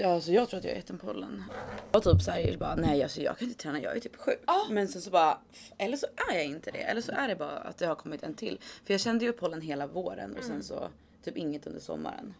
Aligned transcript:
Ja, 0.00 0.14
alltså 0.14 0.32
jag 0.32 0.48
tror 0.48 0.58
att 0.58 0.64
jag 0.64 0.76
ätit 0.76 1.00
pollen. 1.00 1.44
Och 1.92 2.02
typ 2.02 2.22
såhär, 2.22 2.56
bara, 2.56 2.74
nej 2.74 3.02
alltså 3.02 3.20
jag 3.20 3.38
kan 3.38 3.48
inte 3.48 3.62
träna, 3.62 3.80
jag 3.80 3.96
är 3.96 4.00
typ 4.00 4.16
sjuk. 4.16 4.40
Ja. 4.46 4.66
Men 4.70 4.88
sen 4.88 5.02
så 5.02 5.10
bara, 5.10 5.38
eller 5.78 5.96
så 5.96 6.06
är 6.30 6.34
jag 6.34 6.44
inte 6.44 6.70
det. 6.70 6.78
Eller 6.82 7.00
så 7.00 7.12
är 7.12 7.28
det 7.28 7.36
bara 7.36 7.50
att 7.58 7.78
det 7.78 7.86
har 7.86 7.94
kommit 7.94 8.22
en 8.22 8.34
till. 8.34 8.58
För 8.84 8.94
jag 8.94 9.00
kände 9.00 9.24
ju 9.24 9.32
pollen 9.32 9.60
hela 9.60 9.86
våren 9.86 10.36
och 10.36 10.44
sen 10.44 10.62
så 10.62 10.88
typ 11.24 11.36
inget 11.36 11.66
under 11.66 11.80
sommaren. 11.80 12.34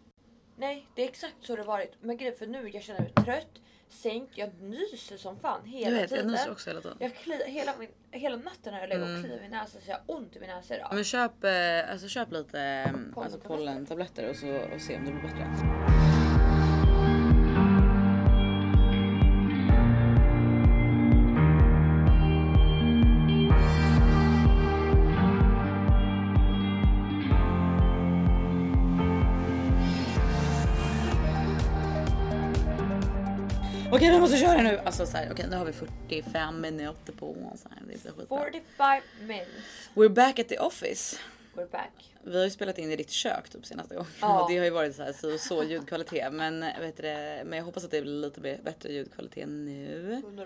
Nej, 0.57 0.87
det 0.95 1.03
är 1.03 1.07
exakt 1.07 1.35
så 1.41 1.55
det 1.55 1.61
har 1.61 1.67
varit. 1.67 1.91
Men 2.01 2.17
grejen 2.17 2.35
för 2.39 2.47
nu 2.47 2.69
jag 2.69 2.83
känner 2.83 2.99
mig 3.01 3.13
trött, 3.25 3.61
sänkt, 3.89 4.37
jag 4.37 4.61
nyser 4.61 5.17
som 5.17 5.39
fan 5.39 5.65
hela 5.65 5.85
Jag 5.89 6.01
vet, 6.01 6.11
jag 6.11 6.19
tiden. 6.19 6.31
nyser 6.31 6.51
också 6.51 6.69
hela 6.69 6.81
tiden. 6.81 6.97
Jag 6.99 7.15
kli, 7.15 7.41
hela, 7.45 7.73
min, 7.79 7.89
hela 8.11 8.35
natten 8.35 8.73
har 8.73 8.79
jag 8.79 8.89
legat 8.89 9.17
och 9.17 9.23
kliat 9.25 9.41
min 9.41 9.51
näsa 9.51 9.79
så 9.85 9.89
jag 9.91 9.95
har 9.95 10.03
ont 10.17 10.35
i 10.35 10.39
min 10.39 10.49
näsa 10.49 10.75
idag. 10.75 10.89
Men 10.93 11.03
köp, 11.03 11.43
eh, 11.43 11.91
alltså 11.91 12.07
köp 12.07 12.31
lite 12.31 12.83
alltså 12.83 12.97
Pollentabletter. 13.13 13.47
pollentabletter 13.47 14.29
och, 14.29 14.35
så, 14.35 14.47
och 14.75 14.81
se 14.81 14.95
om 14.97 15.05
det 15.05 15.11
blir 15.11 15.21
bättre. 15.21 16.08
Okej 33.99 34.11
vi 34.11 34.19
måste 34.19 34.37
köra 34.37 34.61
nu. 34.61 34.79
Alltså 34.85 35.05
så 35.05 35.17
här, 35.17 35.29
okej 35.31 35.45
nu 35.49 35.55
har 35.55 35.65
vi 35.65 35.73
45 35.73 36.61
minuter 36.61 37.13
på 37.13 37.29
oss. 37.31 37.63
här. 37.69 37.79
Det 37.79 37.85
blir 38.03 38.11
skitbra. 38.17 38.43
45 38.43 39.01
minutes. 39.27 39.49
We're 39.93 40.09
back 40.09 40.39
at 40.39 40.47
the 40.49 40.57
office. 40.57 41.17
We're 41.53 41.71
back. 41.71 42.15
Vi 42.23 42.37
har 42.37 42.43
ju 42.43 42.49
spelat 42.49 42.77
in 42.77 42.91
i 42.91 42.95
ditt 42.95 43.09
kök 43.09 43.49
typ 43.49 43.65
senaste 43.65 43.95
gången 43.95 44.11
Ja. 44.21 44.41
och 44.43 44.49
det 44.51 44.57
har 44.57 44.65
ju 44.65 44.71
varit 44.71 44.95
så 44.95 45.03
här 45.03 45.13
så, 45.13 45.37
så 45.37 45.63
ljudkvalitet. 45.63 46.33
Men, 46.33 46.59
vet 46.79 46.97
du, 46.97 47.03
men 47.45 47.53
jag 47.53 47.63
hoppas 47.63 47.83
att 47.83 47.91
det 47.91 48.01
blir 48.01 48.11
lite 48.11 48.41
bättre 48.63 48.93
ljudkvalitet 48.93 49.47
nu. 49.47 50.21
100%. 50.25 50.45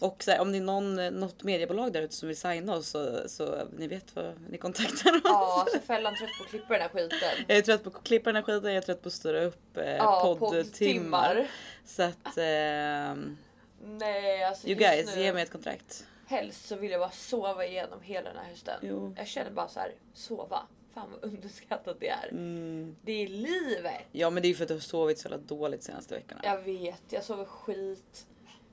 Och 0.00 0.22
så 0.22 0.30
här, 0.30 0.40
om 0.40 0.52
det 0.52 0.58
är 0.58 0.62
någon, 0.62 0.96
något 1.20 1.42
mediebolag 1.42 1.92
där 1.92 2.02
ute 2.02 2.14
som 2.14 2.28
vill 2.28 2.36
signa 2.36 2.74
oss 2.74 2.88
så, 2.88 3.28
så 3.28 3.68
ni 3.78 3.86
vet 3.88 4.16
vad 4.16 4.34
ni 4.50 4.58
kontaktar 4.58 5.16
oss. 5.16 5.20
Ja, 5.24 5.60
alltså 5.60 5.78
Fällan 5.86 6.14
trött 6.16 6.30
på 6.38 6.44
att 6.44 6.50
klippa 6.50 6.72
den 6.72 6.82
här 6.82 6.88
skiten. 6.88 7.18
Jag 7.48 7.58
är 7.58 7.62
trött 7.62 7.84
på 7.84 7.90
att 7.90 8.04
klippa 8.04 8.32
den 8.32 8.36
här 8.36 8.42
skiten, 8.42 8.64
jag 8.74 8.76
är 8.76 8.86
trött 8.86 9.02
på 9.02 9.08
att 9.08 9.12
styra 9.12 9.42
upp 9.44 9.76
eh, 9.76 9.84
Ja, 9.96 10.36
poddtimmar. 10.38 10.62
poddtimmar. 10.62 11.46
Så 11.86 12.02
att 12.02 12.36
ehm, 12.38 13.36
Nej, 13.84 14.44
alltså 14.44 14.66
you 14.68 14.78
guys, 14.78 15.16
nu, 15.16 15.22
ge 15.22 15.32
mig 15.32 15.42
ett 15.42 15.50
kontrakt. 15.52 16.06
Helst 16.30 16.66
så 16.68 16.76
vill 16.76 16.90
jag 16.90 17.00
bara 17.00 17.10
sova 17.10 17.66
igenom 17.66 18.00
hela 18.02 18.28
den 18.30 18.38
här 18.38 18.50
hösten. 18.50 18.78
Jo. 18.82 19.14
Jag 19.16 19.26
känner 19.26 19.50
bara 19.50 19.68
så 19.68 19.80
här, 19.80 19.94
sova. 20.14 20.62
Fan 20.94 21.10
vad 21.10 21.32
underskattat 21.32 21.96
det 22.00 22.08
är. 22.08 22.28
Mm. 22.28 22.96
Det 23.02 23.12
är 23.12 23.28
livet. 23.28 24.02
Ja 24.12 24.30
men 24.30 24.42
det 24.42 24.46
är 24.46 24.50
ju 24.50 24.54
för 24.54 24.64
att 24.64 24.68
du 24.68 24.74
har 24.74 24.80
sovit 24.80 25.18
så 25.18 25.28
jävla 25.28 25.38
dåligt 25.38 25.82
senaste 25.82 26.14
veckorna. 26.14 26.40
Jag 26.44 26.58
vet, 26.62 27.02
jag 27.08 27.24
sover 27.24 27.44
skit. 27.44 28.26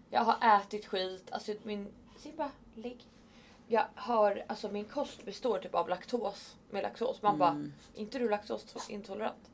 Jag 0.10 0.22
har 0.22 0.58
ätit 0.62 0.86
skit. 0.86 1.28
Alltså 1.32 1.54
min... 1.64 1.88
Simba, 2.18 2.52
ligg. 2.76 3.04
Jag 3.68 3.86
har, 3.96 4.44
alltså 4.48 4.70
min 4.72 4.86
kost 4.86 5.26
består 5.26 5.60
typ 5.60 5.76
av 5.76 5.90
laktos. 5.90 6.56
Med 6.70 6.84
laktos. 6.84 7.22
Man 7.22 7.38
bara, 7.38 7.50
Mm. 7.50 7.74
inte 7.96 8.20
du 8.20 8.30
laktosintolerant? 8.30 9.50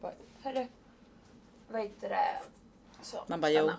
Bara, 0.00 0.12
hörru. 0.42 0.66
Vad 1.68 1.82
heter 1.82 2.08
det? 2.08 2.40
Så, 3.02 3.24
Man 3.26 3.40
bara 3.40 3.50
jo, 3.52 3.70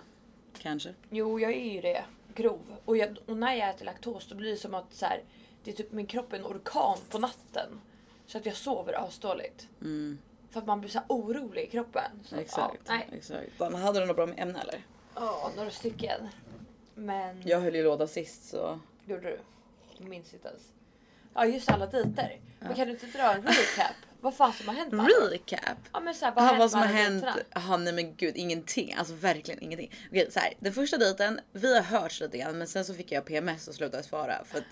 kanske. 0.58 0.94
Jo, 1.10 1.40
jag 1.40 1.52
är 1.52 1.72
ju 1.72 1.80
det. 1.80 2.04
Grov. 2.36 2.76
Och, 2.84 2.96
jag, 2.96 3.18
och 3.26 3.36
när 3.36 3.54
jag 3.54 3.68
äter 3.68 3.84
laktos 3.84 4.28
då 4.28 4.34
blir 4.34 4.50
det 4.50 4.56
som 4.56 4.74
att 4.74 4.94
så 4.94 5.06
här, 5.06 5.22
det 5.64 5.70
är 5.70 5.74
typ 5.74 5.92
min 5.92 6.06
kropp 6.06 6.32
är 6.32 6.36
en 6.38 6.44
orkan 6.44 6.98
på 7.10 7.18
natten. 7.18 7.80
Så 8.26 8.38
att 8.38 8.46
jag 8.46 8.56
sover 8.56 9.06
asdåligt. 9.06 9.68
Mm. 9.80 10.18
För 10.50 10.60
att 10.60 10.66
man 10.66 10.80
blir 10.80 10.90
så 10.90 11.00
orolig 11.08 11.62
i 11.62 11.66
kroppen. 11.66 12.10
Så, 12.24 12.36
Exakt. 12.36 12.80
Ja, 12.86 12.94
nej. 12.94 13.08
exakt. 13.12 13.52
Fan, 13.58 13.74
hade 13.74 14.00
du 14.00 14.06
något 14.06 14.16
bra 14.16 14.28
ämne 14.36 14.60
eller? 14.60 14.86
Ja, 15.14 15.50
några 15.56 15.70
stycken. 15.70 16.28
Men... 16.94 17.42
Jag 17.44 17.60
höll 17.60 17.74
ju 17.74 17.84
låda 17.84 18.06
sist 18.06 18.48
så. 18.48 18.80
Gjorde 19.04 19.22
du? 19.22 19.38
Minns 20.04 20.34
inte 20.34 20.48
ens. 20.48 20.62
Ja 21.34 21.46
just 21.46 21.70
alla 21.70 21.86
dejter. 21.86 22.40
Men 22.60 22.74
kan 22.74 22.86
du 22.86 22.92
inte 22.92 23.06
dra 23.06 23.32
en 23.32 23.42
recap? 23.42 23.96
Vad 24.20 24.34
fan 24.36 24.52
som 24.52 24.68
har 24.68 24.74
hänt 24.74 24.92
alla? 24.92 25.08
Recap? 25.30 25.78
Ja 25.92 26.00
men 26.00 26.14
såhär 26.14 26.32
vad, 26.34 26.44
har 26.44 26.56
vad 26.56 26.70
som 26.70 26.80
har 26.80 26.86
hänt? 26.86 27.24
Jaha 27.54 27.76
nej 27.76 27.92
men 27.92 28.16
gud 28.16 28.36
ingenting. 28.36 28.94
Alltså 28.98 29.14
verkligen 29.14 29.62
ingenting. 29.62 29.92
Okej 30.08 30.30
så 30.30 30.40
här, 30.40 30.52
den 30.60 30.72
första 30.72 30.98
dejten, 30.98 31.40
vi 31.52 31.74
har 31.74 31.82
hört 31.82 32.20
lite 32.20 32.38
grann 32.38 32.58
men 32.58 32.66
sen 32.66 32.84
så 32.84 32.94
fick 32.94 33.12
jag 33.12 33.24
PMS 33.24 33.68
och 33.68 33.74
slutade 33.74 34.02
svara 34.02 34.44
för 34.44 34.58
att 34.58 34.64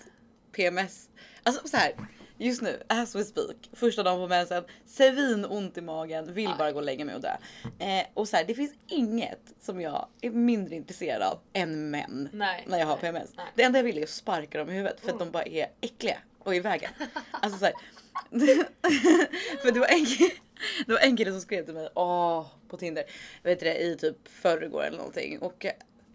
PMS, 0.51 1.09
alltså 1.43 1.67
så 1.67 1.77
här. 1.77 1.95
Just 2.37 2.61
nu, 2.61 2.83
as 2.87 3.15
we 3.15 3.23
speak, 3.23 3.69
första 3.73 4.03
dagen 4.03 4.17
på 4.17 4.27
mensen, 4.27 4.63
svin 4.85 5.45
ont 5.45 5.77
i 5.77 5.81
magen, 5.81 6.33
vill 6.33 6.53
bara 6.57 6.71
gå 6.71 6.77
och 6.77 6.83
lägga 6.83 7.05
mig 7.05 7.15
och 7.15 7.21
dö. 7.21 7.35
Eh, 7.79 8.05
och 8.13 8.27
så 8.27 8.37
här, 8.37 8.43
det 8.43 8.53
finns 8.53 8.73
inget 8.87 9.53
som 9.61 9.81
jag 9.81 10.07
är 10.21 10.31
mindre 10.31 10.75
intresserad 10.75 11.21
av 11.21 11.39
än 11.53 11.89
män 11.91 12.29
Nej, 12.33 12.63
när 12.67 12.79
jag 12.79 12.85
har 12.85 12.99
nej, 13.01 13.01
PMS. 13.01 13.29
nej. 13.37 13.45
Det 13.55 13.63
enda 13.63 13.79
jag 13.79 13.83
vill 13.83 13.97
är 13.97 14.03
att 14.03 14.09
sparka 14.09 14.57
dem 14.57 14.69
i 14.69 14.73
huvudet 14.73 15.01
för 15.01 15.11
att 15.11 15.19
de 15.19 15.31
bara 15.31 15.43
är 15.43 15.67
äckliga 15.81 16.17
och 16.39 16.55
i 16.55 16.59
vägen. 16.59 16.91
Alltså 17.31 17.59
så 17.59 17.65
här, 17.65 17.73
för 19.61 19.71
det 19.71 19.79
var 19.79 19.87
en 19.87 20.05
kille, 20.05 20.31
det 20.87 20.93
var 20.93 20.99
en 20.99 21.17
kille 21.17 21.31
som 21.31 21.41
skrev 21.41 21.65
till 21.65 21.73
mig 21.73 21.89
åh, 21.95 22.45
på 22.67 22.77
Tinder 22.77 23.03
vet 23.43 23.59
du 23.59 23.65
det, 23.65 23.77
i 23.77 23.97
typ 23.97 24.27
förrgår 24.27 24.83
eller 24.83 24.97
någonting 24.97 25.39
och 25.39 25.65
eh, 25.65 25.71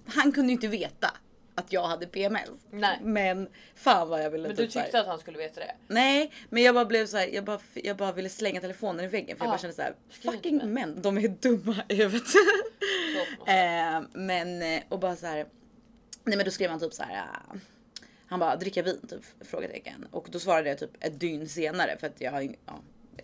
han 0.06 0.32
kunde 0.32 0.48
ju 0.48 0.54
inte 0.54 0.68
veta 0.68 1.10
att 1.54 1.72
jag 1.72 1.82
hade 1.82 2.06
PMS. 2.06 2.48
Nej. 2.70 2.98
Men 3.02 3.48
fan 3.74 4.08
vad 4.08 4.24
jag 4.24 4.30
ville 4.30 4.48
Men 4.48 4.56
du 4.56 4.66
typ 4.66 4.74
här- 4.74 4.82
tyckte 4.82 5.00
att 5.00 5.06
han 5.06 5.18
skulle 5.18 5.38
veta 5.38 5.60
det? 5.60 5.74
Nej, 5.88 6.32
men 6.50 6.62
jag 6.62 6.74
bara 6.74 6.84
blev 6.84 7.06
så 7.06 7.16
här, 7.16 7.26
jag 7.26 7.44
bara, 7.44 7.60
jag 7.74 7.96
bara 7.96 8.12
ville 8.12 8.28
slänga 8.28 8.60
telefonen 8.60 9.04
i 9.04 9.08
väggen 9.08 9.36
för 9.36 9.44
jag 9.44 9.48
Ja. 9.48 9.52
bara 9.52 9.58
kände 9.60 9.76
så 9.76 9.82
här, 9.82 9.94
fucking 10.10 10.72
män, 10.72 11.02
de 11.02 11.18
är 11.18 11.28
dumma 11.28 11.76
i 11.88 11.94
huvudet. 11.94 12.26
Eh, 13.46 14.02
men 14.12 14.62
eh, 14.62 14.82
och 14.88 14.98
bara 14.98 15.16
så 15.16 15.26
här. 15.26 15.46
Nej 16.24 16.36
men 16.36 16.44
då 16.44 16.50
skrev 16.50 16.70
han 16.70 16.80
typ 16.80 16.94
så 16.94 17.02
här. 17.02 17.24
ah, 17.24 17.54
han 18.30 18.40
bara 18.40 18.56
dricka 18.56 18.82
vin 18.82 19.00
typ 19.08 19.24
frågetecken 19.40 20.06
och 20.10 20.28
då 20.30 20.38
svarade 20.38 20.68
jag 20.68 20.78
typ 20.78 20.90
ett 21.00 21.20
dygn 21.20 21.48
senare 21.48 21.96
för 22.00 22.06
att 22.06 22.20
jag 22.20 22.32
har 22.32 22.40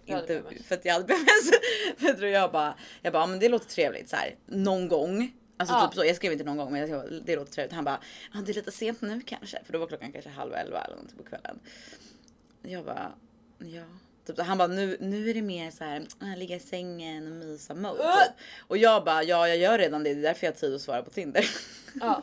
ja, 0.04 0.18
inte 0.18 0.42
för 0.68 0.74
att 0.74 0.84
jag 0.84 0.92
hade 0.92 1.06
PMS. 1.06 1.50
för 1.98 2.08
att 2.26 2.32
jag 2.32 2.52
bara 2.52 2.74
jag 3.02 3.12
bara 3.12 3.26
men 3.26 3.38
det 3.38 3.48
låter 3.48 3.68
trevligt 3.68 4.08
så 4.08 4.16
här 4.16 4.34
någon 4.46 4.88
gång. 4.88 5.32
Alltså 5.56 5.74
Ja. 5.74 5.86
typ 5.86 5.94
så, 5.94 6.04
jag 6.04 6.16
skrev 6.16 6.32
inte 6.32 6.44
någon 6.44 6.56
gång 6.56 6.72
men 6.72 6.80
jag, 6.80 6.88
skrev, 6.88 7.22
det 7.24 7.36
låter 7.36 7.52
trevligt. 7.52 7.74
Han 7.74 7.84
bara 7.84 8.00
ja, 8.34 8.40
det 8.46 8.52
är 8.52 8.54
lite 8.54 8.72
sent 8.72 9.00
nu 9.00 9.20
kanske 9.26 9.58
för 9.64 9.72
då 9.72 9.78
var 9.78 9.86
klockan 9.86 10.12
kanske 10.12 10.30
halv 10.30 10.54
elva 10.54 10.80
eller 10.84 10.94
någonting 10.96 11.18
på 11.18 11.24
kvällen. 11.24 11.58
Jag 12.62 12.84
bara 12.84 13.12
ja. 13.58 13.84
Typ, 14.26 14.40
han 14.40 14.58
bara 14.58 14.68
nu, 14.68 14.96
nu 15.00 15.30
är 15.30 15.34
det 15.34 15.42
mer 15.42 15.70
så 15.70 15.84
här 15.84 16.06
äh, 16.22 16.36
ligga 16.38 16.56
i 16.56 16.60
sängen 16.60 17.26
och 17.26 17.46
mysa 17.46 17.74
mode. 17.74 17.98
Typ. 17.98 18.34
Och 18.58 18.78
jag 18.78 19.04
bara 19.04 19.22
ja 19.22 19.48
jag 19.48 19.56
gör 19.56 19.78
redan 19.78 20.02
det, 20.02 20.14
det 20.14 20.20
är 20.20 20.22
därför 20.22 20.46
jag 20.46 20.52
har 20.52 20.58
tid 20.58 20.74
att 20.74 20.80
svara 20.80 21.02
på 21.02 21.10
Tinder. 21.10 21.50
Ja. 22.00 22.22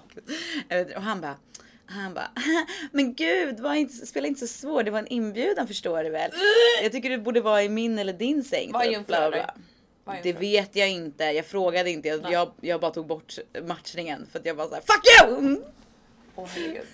Och 0.96 1.02
han 1.02 1.22
bara 1.22 1.38
han 1.86 2.14
bara, 2.14 2.32
men 2.92 3.14
gud, 3.14 3.60
var 3.60 3.74
inte, 3.74 4.06
spela 4.06 4.28
inte 4.28 4.40
så 4.40 4.48
svår, 4.48 4.84
det 4.84 4.92
var 4.92 5.00
en 5.00 5.08
inbjudan 5.08 5.68
förstår 5.68 6.04
du 6.04 6.10
väl. 6.10 6.32
Jag 6.84 6.92
tycker 6.92 7.10
du 7.10 7.18
borde 7.18 7.42
vara 7.42 7.64
i 7.64 7.70
min 7.70 8.00
eller 8.00 8.14
din 8.14 8.44
säng. 8.44 8.74
Typ, 8.74 8.92
du? 8.92 9.04
bla. 9.08 9.54
Vad 10.06 10.16
Det 10.24 10.34
vet 10.34 10.76
jag 10.76 10.90
inte, 10.90 11.24
jag 11.24 11.46
frågade 11.46 11.90
inte, 11.90 12.08
jag, 12.08 12.32
jag, 12.32 12.52
jag 12.62 12.82
bara 12.82 12.92
tog 12.92 13.08
bort 13.08 13.38
matchningen 13.68 14.28
för 14.32 14.40
att 14.40 14.46
jag 14.46 14.58
bara 14.58 14.68
såhär 14.68 14.82
FUCK 14.82 15.30
YOU! 15.30 15.64
Åh 16.36 16.48
herregud. 16.48 16.88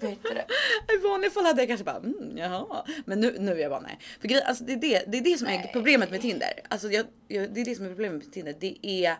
Vet 0.00 0.22
du 0.22 0.28
det? 0.28 0.46
I 0.94 0.98
vanliga 0.98 1.30
fall 1.30 1.44
hade 1.44 1.62
jag 1.62 1.68
kanske 1.68 1.84
bara 1.84 1.96
mm, 1.96 2.32
jaha. 2.36 2.84
Men 3.04 3.20
nu, 3.20 3.36
nu 3.38 3.52
är 3.52 3.58
jag 3.58 3.70
bara 3.70 3.80
nej. 3.80 3.98
För 4.20 4.28
grej, 4.28 4.42
alltså, 4.42 4.64
det, 4.64 4.72
är 4.72 4.76
det, 4.76 5.04
det 5.06 5.18
är 5.18 5.22
det 5.22 5.38
som 5.38 5.46
är 5.46 5.58
Nej. 5.58 5.70
problemet 5.72 6.10
med 6.10 6.20
Tinder. 6.20 6.52
Alltså, 6.68 6.90
jag, 6.90 7.06
jag, 7.28 7.54
det 7.54 7.60
är 7.60 7.64
det 7.64 7.74
som 7.74 7.84
är 7.84 7.88
problemet 7.88 8.24
med 8.24 8.32
Tinder. 8.32 8.54
Det 8.60 8.78
är, 8.82 9.16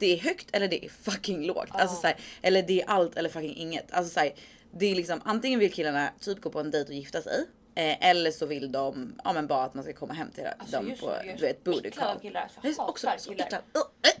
det 0.00 0.06
är 0.12 0.18
högt 0.18 0.46
eller 0.52 0.68
det 0.68 0.84
är 0.84 0.88
fucking 0.88 1.46
lågt. 1.46 1.68
Alltså, 1.70 1.96
Ja. 1.96 2.00
så 2.00 2.06
här, 2.06 2.16
eller 2.42 2.62
det 2.62 2.80
är 2.82 2.86
allt 2.88 3.16
eller 3.16 3.28
fucking 3.28 3.56
inget. 3.56 3.92
Alltså, 3.92 4.12
så 4.14 4.20
här, 4.20 4.32
det 4.78 4.86
är 4.86 4.94
liksom 4.94 5.20
antingen 5.24 5.58
vill 5.60 5.72
killarna 5.72 6.10
typ 6.20 6.40
gå 6.40 6.50
på 6.50 6.60
en 6.60 6.70
dejt 6.70 6.88
och 6.88 6.94
gifta 6.94 7.22
sig. 7.22 7.46
Eh, 7.74 8.08
eller 8.10 8.30
så 8.30 8.46
vill 8.46 8.72
de 8.72 9.20
ja, 9.24 9.32
men 9.32 9.46
bara 9.46 9.64
att 9.64 9.74
man 9.74 9.84
ska 9.84 9.92
komma 9.92 10.12
hem 10.14 10.30
till 10.30 10.46
Alltså, 10.58 10.76
dem 10.76 10.92
på 11.00 11.10
är 11.10 11.34
du 11.36 11.46
vet 11.46 11.56
så 11.64 11.70
booty 11.70 11.90
call. 11.90 12.20
killar, 12.20 12.48
så 12.54 12.60
Jag 12.68 12.70
hatar 12.70 12.88
också 12.88 13.08
så 13.18 13.30
killar. 13.30 13.46
Uh, 13.48 13.56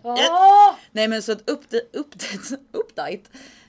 uh, 0.04 0.10
uh. 0.10 0.28
Åh! 0.30 0.74
Nej 0.92 1.08
men 1.08 1.22
så 1.22 1.32
att 1.32 1.50
update, 1.50 1.86
update, 1.92 2.56
update, 2.72 3.22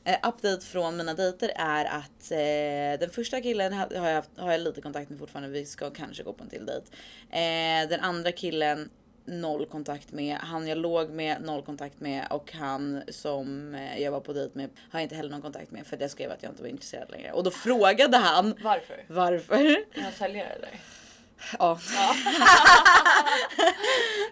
eh, 0.04 0.18
update 0.30 0.66
från 0.66 0.98
mina 0.98 1.14
dejter 1.14 1.52
är 1.56 1.86
att 1.86 2.32
eh, 2.32 3.00
den 3.00 3.10
första 3.10 3.42
killen 3.42 3.74
har 3.74 3.96
har 3.96 4.08
jag, 4.08 4.16
haft, 4.16 4.30
har 4.38 4.52
jag 4.52 4.62
lite 4.62 4.82
kontakt 4.82 5.10
med 5.10 5.20
fortfarande. 5.20 5.50
Vi 5.50 5.66
ska 5.66 5.90
kanske 5.90 6.24
gå 6.24 6.34
på 6.34 6.44
en 6.44 6.50
till 6.50 6.66
dejt. 6.66 6.86
Eh, 7.30 7.90
den 7.90 8.00
andra 8.00 8.32
killen 8.32 8.90
noll 9.26 9.66
kontakt 9.66 10.12
med. 10.12 10.38
Han 10.38 10.68
jag 10.68 10.78
låg 10.78 11.10
med 11.10 11.42
noll 11.42 11.62
kontakt 11.64 12.00
med 12.00 12.28
och 12.30 12.52
han 12.54 13.02
som 13.10 13.76
eh, 13.76 14.02
jag 14.02 14.12
var 14.12 14.20
på 14.20 14.34
dejt 14.34 14.52
med 14.58 14.70
har 14.92 15.00
jag 15.00 15.04
inte 15.06 15.16
heller 15.16 15.30
någon 15.30 15.42
kontakt 15.42 15.72
med 15.72 15.88
för 15.88 15.98
jag 16.02 16.12
skrev 16.12 16.32
att 16.32 16.44
jag 16.44 16.52
inte 16.52 16.62
var 16.62 16.70
intresserad 16.70 17.12
längre. 17.12 17.32
Och 17.32 17.44
då 17.44 17.52
frågade 17.52 18.18
han 18.18 18.54
Varför? 18.64 19.04
varför. 19.08 19.56
Är 19.56 20.02
han 20.02 20.12
säljare 20.12 20.48
eller? 20.50 20.70
Ja. 21.60 21.80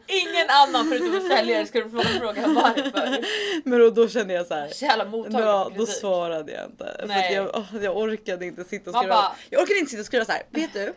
Ingen 0.07 0.47
annan 0.50 0.89
förutom 0.89 1.15
en 1.15 1.27
säljare 1.38 1.65
skulle 1.65 1.89
fråga, 1.89 2.47
varför. 2.47 3.25
Men 3.69 3.80
då, 3.80 3.89
då 3.89 4.07
kände 4.09 4.33
jag 4.33 4.45
så 4.47 4.53
här. 4.53 4.68
Så 4.68 4.86
jävla 4.86 5.03
Ja, 5.39 5.69
för 5.71 5.77
då 5.77 5.86
svarade 5.86 6.51
jag 6.51 6.65
inte. 6.65 6.95
För 7.00 7.07
Nej. 7.07 7.33
jag, 7.33 7.50
åh, 7.53 7.83
jag 7.83 7.97
orkade 7.97 8.45
inte 8.45 8.63
sitta 8.63 8.89
och 8.89 8.95
skriva. 8.97 9.15
bara- 9.15 9.31
Jag 9.50 9.62
orkade 9.62 9.80
inte 9.80 9.89
sitta 9.91 10.00
och 10.01 10.06
skriva 10.06 10.25
så 10.25 10.31
här. 10.31 10.41
Vet 10.50 10.74
du? 10.74 10.94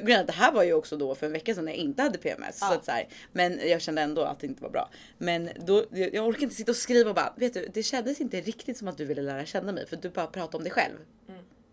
För 0.00 0.26
det 0.26 0.32
här 0.32 0.52
var 0.52 0.62
ju 0.62 0.72
också 0.72 0.96
då 0.96 1.14
för 1.14 1.26
en 1.26 1.32
vecka 1.32 1.54
sedan 1.54 1.64
när 1.64 1.72
jag 1.72 1.78
inte 1.78 2.02
hade 2.02 2.18
PMS. 2.18 2.58
Ja. 2.60 2.66
Så 2.66 2.74
att 2.74 2.84
så 2.84 2.90
här, 2.90 3.08
men 3.32 3.60
jag 3.68 3.80
kände 3.80 4.02
ändå 4.02 4.22
att 4.22 4.40
det 4.40 4.46
inte 4.46 4.62
var 4.62 4.70
bra. 4.70 4.90
Men 5.18 5.50
då, 5.66 5.84
jag, 5.90 6.26
orkar 6.26 6.42
inte 6.42 6.54
sitta 6.54 6.72
och 6.72 6.76
skriva 6.76 7.10
och 7.10 7.16
bara, 7.16 7.34
vet 7.36 7.54
du, 7.54 7.68
det 7.74 7.82
kändes 7.82 8.20
inte 8.20 8.40
riktigt 8.40 8.78
som 8.78 8.88
att 8.88 8.96
du 8.96 9.04
ville 9.04 9.22
lära 9.22 9.44
känna 9.46 9.72
mig 9.72 9.86
för 9.86 9.96
du 9.96 10.08
bara 10.08 10.26
pratade 10.26 10.56
om 10.56 10.62
dig 10.62 10.72
själv. 10.72 10.96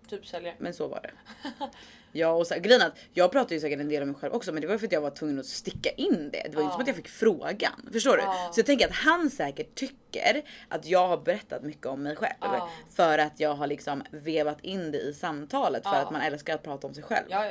Typ 0.09 0.27
säljer. 0.27 0.55
Men 0.57 0.73
så 0.73 0.87
var 0.87 1.01
det. 1.01 1.11
Ja 2.13 2.31
och 2.31 2.47
så, 2.47 2.55
grejen 2.59 2.81
att 2.81 2.97
jag 3.13 3.31
pratade 3.31 3.55
ju 3.55 3.61
säkert 3.61 3.79
en 3.79 3.89
del 3.89 4.03
om 4.03 4.09
mig 4.09 4.17
själv 4.21 4.33
också 4.33 4.51
men 4.51 4.61
det 4.61 4.67
var 4.67 4.77
för 4.77 4.85
att 4.85 4.91
jag 4.91 5.01
var 5.01 5.09
tvungen 5.09 5.39
att 5.39 5.45
sticka 5.45 5.89
in 5.89 6.29
det. 6.33 6.47
Det 6.49 6.55
var 6.55 6.61
ju 6.61 6.63
inte 6.63 6.73
som 6.73 6.81
att 6.81 6.87
jag 6.87 6.95
fick 6.95 7.09
frågan. 7.09 7.89
Förstår 7.93 8.17
du? 8.17 8.23
Ja. 8.23 8.51
Så 8.53 8.59
jag 8.59 8.65
tänker 8.65 8.87
att 8.87 8.93
han 8.93 9.29
säkert 9.29 9.75
tycker 9.75 10.41
att 10.69 10.85
jag 10.85 11.07
har 11.07 11.17
berättat 11.17 11.63
mycket 11.63 11.85
om 11.85 12.03
mig 12.03 12.15
själv. 12.15 12.33
Ja. 12.41 12.69
För 12.95 13.17
att 13.17 13.39
jag 13.39 13.53
har 13.53 13.67
liksom 13.67 14.03
vevat 14.11 14.61
in 14.61 14.91
det 14.91 14.97
i 14.97 15.13
samtalet 15.13 15.83
för 15.83 15.95
att 15.95 16.11
man 16.11 16.21
älskar 16.21 16.55
att 16.55 16.63
prata 16.63 16.87
om 16.87 16.93
sig 16.93 17.03
själv. 17.03 17.25
Ja, 17.29 17.45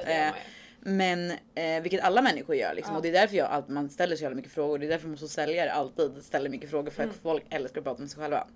men 0.81 1.31
eh, 1.55 1.83
vilket 1.83 2.01
alla 2.01 2.23
människor 2.23 2.57
gör 2.57 2.75
liksom. 2.75 2.93
Ja. 2.93 2.97
och 2.97 3.03
det 3.03 3.09
är 3.09 3.13
därför 3.13 3.37
jag, 3.37 3.51
att 3.51 3.69
man 3.69 3.91
ställer 3.91 4.17
så 4.17 4.23
jävla 4.23 4.37
mycket 4.37 4.53
frågor. 4.53 4.79
Det 4.79 4.87
är 4.87 4.91
därför 4.91 5.09
man 5.09 5.17
som 5.17 5.29
säljare 5.29 5.73
alltid 5.73 6.23
ställer 6.25 6.51
mycket 6.51 6.71
frågor 6.71 6.91
för 6.91 7.03
Mm. 7.03 7.15
att 7.15 7.23
folk 7.23 7.45
älskar 7.51 7.81
att 7.81 7.85
prata 7.85 8.03
om 8.03 8.09
sig 8.09 8.21
själva. 8.21 8.47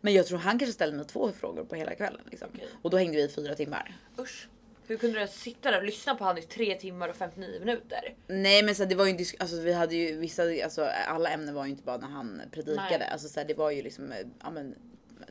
Men 0.00 0.12
jag 0.14 0.26
tror 0.26 0.38
han 0.38 0.58
kanske 0.58 0.72
ställde 0.72 0.96
mig 0.96 1.06
två 1.06 1.32
frågor 1.32 1.64
på 1.64 1.74
hela 1.74 1.94
kvällen. 1.94 2.20
Liksom. 2.30 2.48
Okej. 2.54 2.68
Och 2.82 2.90
då 2.90 2.96
hängde 2.96 3.16
vi 3.16 3.22
i 3.22 3.28
fyra 3.28 3.54
timmar. 3.54 3.96
Usch. 4.18 4.48
Hur 4.86 4.96
kunde 4.96 5.20
du 5.20 5.26
sitta 5.28 5.70
där 5.70 5.78
och 5.78 5.84
lyssna 5.84 6.14
på 6.14 6.24
han 6.24 6.38
i 6.38 6.42
3 6.42 6.74
timmar 6.74 7.08
och 7.08 7.16
59 7.16 7.60
minuter? 7.60 8.14
Nej 8.26 8.62
men 8.62 8.74
så 8.74 8.84
det 8.84 8.94
var 8.94 9.06
ju 9.06 9.10
en 9.10 9.24
alltså 9.38 9.60
vi 9.60 9.72
hade 9.72 9.94
ju 9.96 10.18
vissa, 10.18 10.42
alltså 10.64 10.84
alla 11.08 11.30
ämnen 11.30 11.54
var 11.54 11.64
ju 11.64 11.70
inte 11.70 11.82
bara 11.82 11.96
när 11.96 12.08
han 12.08 12.42
predikade. 12.52 12.98
Nej. 12.98 13.08
Alltså 13.12 13.28
så 13.28 13.40
här, 13.40 13.46
det 13.46 13.54
var 13.54 13.70
ju 13.70 13.82
liksom 13.82 14.12
eh, 14.12 14.18
ja, 14.42 14.50
men, 14.50 14.74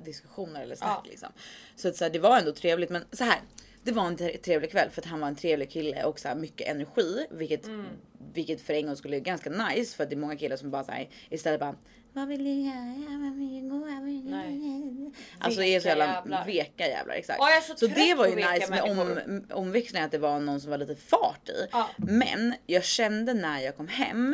diskussioner 0.05 0.61
eller 0.61 0.75
snack 0.75 1.01
Ja. 1.03 1.09
liksom. 1.09 1.29
Så, 1.75 1.87
att, 1.87 1.95
så 1.95 2.03
här, 2.03 2.11
det 2.11 2.19
var 2.19 2.37
ändå 2.39 2.51
trevligt 2.51 2.89
men 2.89 3.05
så 3.11 3.23
här. 3.23 3.39
Det 3.83 3.91
var 3.91 4.07
en 4.07 4.17
tre- 4.17 4.37
trevlig 4.37 4.71
kväll 4.71 4.89
för 4.89 5.01
att 5.01 5.05
han 5.07 5.19
var 5.19 5.27
en 5.27 5.35
trevlig 5.35 5.71
kille 5.71 6.03
och 6.03 6.19
så 6.19 6.27
här, 6.27 6.35
mycket 6.35 6.67
energi. 6.67 7.25
Vilket, 7.31 7.65
Mm. 7.65 7.85
vilket 8.33 8.61
för 8.61 8.73
en 8.73 8.85
gång 8.87 8.95
skulle 8.95 9.15
är 9.15 9.19
ganska 9.19 9.49
nice 9.49 9.95
för 9.95 10.03
att 10.03 10.09
det 10.09 10.15
är 10.15 10.17
många 10.19 10.35
killar 10.35 10.57
som 10.57 10.71
bara 10.71 10.83
så 10.83 10.91
här, 10.91 11.09
istället 11.29 11.59
bara 11.59 11.75
vad 12.15 12.27
vill 12.27 12.43
du 12.43 12.51
göra? 12.51 13.19
Vad 13.19 13.37
vill 13.37 13.63
du 13.63 13.69
gå? 13.69 13.77
Vad 13.77 14.03
vill 14.05 14.25
du 14.25 14.31
göra?" 14.31 15.11
Alltså 15.39 15.63
är 15.63 15.79
så 15.79 15.87
jävla 15.87 16.05
jävlar. 16.05 16.45
veka 16.45 16.87
jävlar 16.87 17.13
exakt. 17.15 17.39
Är 17.39 17.61
så 17.61 17.75
så 17.77 17.87
det 17.87 18.13
var 18.15 18.27
ju 18.27 18.35
nice 18.35 18.69
med 18.69 18.81
om, 18.83 19.41
omväxlingen 19.51 20.05
att 20.05 20.11
det 20.11 20.17
var 20.17 20.39
någon 20.39 20.61
som 20.61 20.71
var 20.71 20.77
lite 20.77 20.95
fart 20.95 21.49
i. 21.49 21.67
Ja. 21.71 21.89
Men 21.97 22.53
jag 22.65 22.83
kände 22.83 23.33
när 23.33 23.59
jag 23.59 23.77
kom 23.77 23.87
hem 23.87 24.33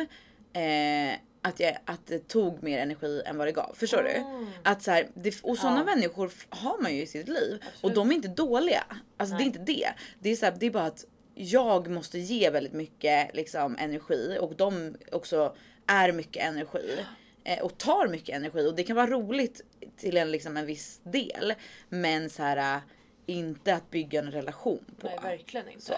eh, 0.52 1.14
att, 1.42 1.60
jag, 1.60 1.78
att 1.84 2.06
det 2.06 2.28
tog 2.28 2.62
mer 2.62 2.78
energi 2.78 3.22
än 3.26 3.38
vad 3.38 3.46
det 3.48 3.52
gav. 3.52 3.74
Förstår 3.74 4.02
du? 4.02 4.46
Att 4.64 4.82
så 4.82 4.90
här, 4.90 5.08
det, 5.14 5.40
och 5.42 5.56
sådana 5.58 5.78
Ja. 5.78 5.84
människor 5.94 6.26
f- 6.26 6.46
har 6.50 6.82
man 6.82 6.94
ju 6.94 7.02
i 7.02 7.06
sitt 7.06 7.28
liv 7.28 7.58
och 7.62 7.68
Absolut. 7.74 7.94
de 7.94 8.10
är 8.10 8.14
inte 8.14 8.28
dåliga. 8.28 8.84
Alltså 9.16 9.36
det 9.36 9.42
är 9.42 9.46
Nej. 9.46 9.58
inte 9.58 9.72
det. 9.72 9.88
Det 10.20 10.30
är, 10.30 10.36
så 10.36 10.44
här, 10.44 10.56
det 10.60 10.66
är 10.66 10.70
bara 10.70 10.84
att 10.86 11.04
jag 11.34 11.88
måste 11.90 12.18
ge 12.18 12.50
väldigt 12.50 12.72
mycket 12.72 13.34
liksom, 13.34 13.76
energi 13.78 14.38
och 14.40 14.54
de 14.56 14.96
också 15.12 15.56
är 15.86 16.12
mycket 16.12 16.42
energi. 16.44 16.98
eh, 17.44 17.58
Och 17.58 17.78
tar 17.78 18.08
mycket 18.08 18.36
energi 18.36 18.66
och 18.68 18.74
det 18.74 18.82
kan 18.84 18.96
vara 18.96 19.06
roligt 19.06 19.60
till 19.96 20.16
en, 20.16 20.30
liksom, 20.30 20.56
en 20.56 20.66
viss 20.66 21.00
del. 21.04 21.54
Men 21.88 22.30
så 22.30 22.42
här, 22.42 22.80
inte 23.26 23.74
att 23.74 23.90
bygga 23.90 24.18
en 24.18 24.30
relation 24.30 24.84
på. 25.00 25.06
Nej 25.06 25.18
verkligen 25.22 25.68
inte. 25.68 25.84
Så, 25.84 25.94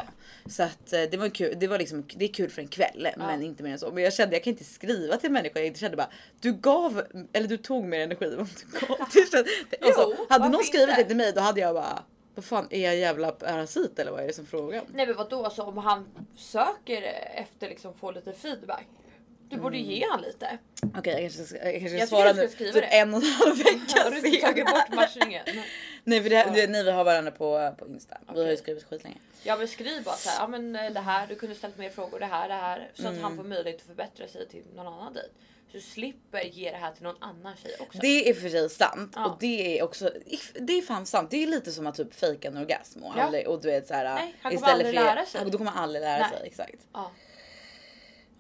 så 0.46 0.62
att 0.62 0.92
eh, 0.92 1.02
det 1.10 1.16
var 1.16 1.28
kul. 1.28 1.56
Det 1.60 1.69
var 1.69 1.78
liksom, 1.78 2.04
det 2.16 2.24
är 2.24 2.32
kul 2.32 2.50
för 2.50 2.62
en 2.62 2.69
kväll, 2.69 3.08
men 3.16 3.42
inte 3.42 3.62
mer 3.62 3.72
än 3.72 3.78
så. 3.78 3.90
Men 3.92 4.04
jag 4.04 4.12
kände 4.12 4.36
jag 4.36 4.44
kan 4.44 4.50
inte 4.50 4.64
skriva 4.64 5.16
till 5.16 5.30
människor. 5.30 5.62
Jag 5.62 5.76
kände 5.76 5.96
bara 5.96 6.10
du 6.40 6.52
gav 6.52 7.02
eller 7.32 7.48
du 7.48 7.56
tog 7.56 7.84
mer 7.84 8.00
energi 8.00 8.24
än 8.24 8.30
du 8.30 8.86
gav. 8.86 8.98
Det 9.70 9.82
alltså, 9.82 10.16
hade 10.28 10.48
någon 10.48 10.64
skrivit 10.64 10.96
det 10.96 11.04
till 11.04 11.16
mig 11.16 11.32
då 11.32 11.40
hade 11.40 11.60
jag 11.60 11.74
bara 11.74 12.02
vad 12.34 12.44
fan 12.44 12.66
är 12.70 12.84
jag 12.84 12.96
jävla 12.96 13.32
parasit 13.32 13.98
eller 13.98 14.10
vad 14.10 14.22
är 14.22 14.26
det 14.26 14.32
som 14.32 14.46
frågar? 14.46 14.82
Nej 14.94 15.06
men 15.06 15.16
vadå, 15.16 15.44
alltså, 15.44 15.62
om 15.62 15.78
han 15.78 16.08
söker 16.36 17.02
efter 17.34 17.68
liksom 17.68 17.94
få 17.94 18.10
lite 18.10 18.32
feedback. 18.32 18.86
Du 19.52 19.58
borde 19.60 19.76
Mm. 19.76 19.90
ge 19.90 20.06
han 20.10 20.20
lite. 20.22 20.58
Okej 20.99 21.12
jag 21.12 21.20
kanske 21.20 21.44
ska, 21.44 21.56
jag 21.72 21.81
kanske 21.81 21.99
Jag 21.99 22.08
svara 22.08 22.32
nu 22.32 22.49
typ 22.49 22.72
det. 22.75 22.81
en 22.81 23.14
och 23.14 23.22
en 23.22 23.28
halv 23.28 23.56
vecka 23.58 24.02
Har 24.04 24.10
du 24.10 24.37
tagit 24.40 24.66
bort 24.66 24.88
matchningen? 24.94 25.43
Nej 26.04 26.22
för 26.22 26.31
det, 26.31 26.37
här, 26.37 26.56
Ja. 26.58 26.66
ni 26.66 26.82
vi 26.82 26.90
har 26.90 27.04
varandra 27.04 27.31
på, 27.31 27.75
på 27.78 27.87
Insta. 27.87 28.19
Vi 28.34 28.43
har 28.44 28.50
ju 28.50 28.56
skrivit 28.56 28.84
skitlänge. 28.84 29.16
Ja 29.43 29.56
men 29.56 29.69
skriv 29.69 30.04
bara 30.04 30.14
såhär, 30.16 30.38
ja 30.38 30.46
men 30.46 30.76
eh, 30.76 30.90
det 30.93 31.00
här, 31.00 31.26
du 31.26 31.34
kunde 31.34 31.54
ställt 31.54 31.78
mer 31.78 31.90
frågor, 31.90 32.20
det 32.20 32.26
här, 32.26 32.49
det 32.49 32.54
här. 32.54 32.90
Så 32.94 33.02
att 33.02 33.08
Mm. 33.12 33.22
han 33.22 33.37
får 33.37 33.44
möjlighet 33.44 33.81
att 33.81 33.87
förbättra 33.87 34.28
sig 34.28 34.49
till 34.49 34.62
någon 34.75 34.87
annan 34.87 35.12
dejt. 35.14 35.28
Så 35.70 35.76
du 35.78 35.81
slipper 35.81 36.40
ge 36.40 36.70
det 36.70 36.76
här 36.76 36.93
till 36.93 37.02
någon 37.02 37.22
annan 37.22 37.56
tjej 37.62 37.76
också. 37.81 37.99
Det 37.99 38.28
är 38.31 38.34
för 38.34 38.49
sig 38.49 38.70
sant 38.70 39.12
Ja. 39.16 39.26
och 39.26 39.37
det 39.40 39.78
är 39.78 39.82
också, 39.84 40.10
det 40.54 40.72
är 40.72 40.82
fan 40.82 41.06
sant. 41.06 41.31
Det 41.31 41.43
är 41.43 41.46
lite 41.46 41.72
som 41.72 41.87
att 41.87 41.94
typ 41.94 42.14
fejka 42.14 42.49
en 42.49 42.56
orgasm 42.56 43.02
och, 43.02 43.12
Ja. 43.16 43.22
aldrig, 43.22 43.49
och 43.49 43.60
du 43.62 43.69
vet 43.70 43.88
såhär. 43.88 44.14
Nej, 44.14 44.34
han 44.43 44.54
kommer 44.56 44.69
aldrig 44.69 44.94
lära 44.94 45.26
sig. 45.26 45.40
Då 45.50 45.58
kommer 45.58 45.72
aldrig 45.72 46.02
lära 46.02 46.19
Nej. 46.19 46.31
sig 46.38 46.46
exakt. 46.49 46.87
Ja. 46.93 47.10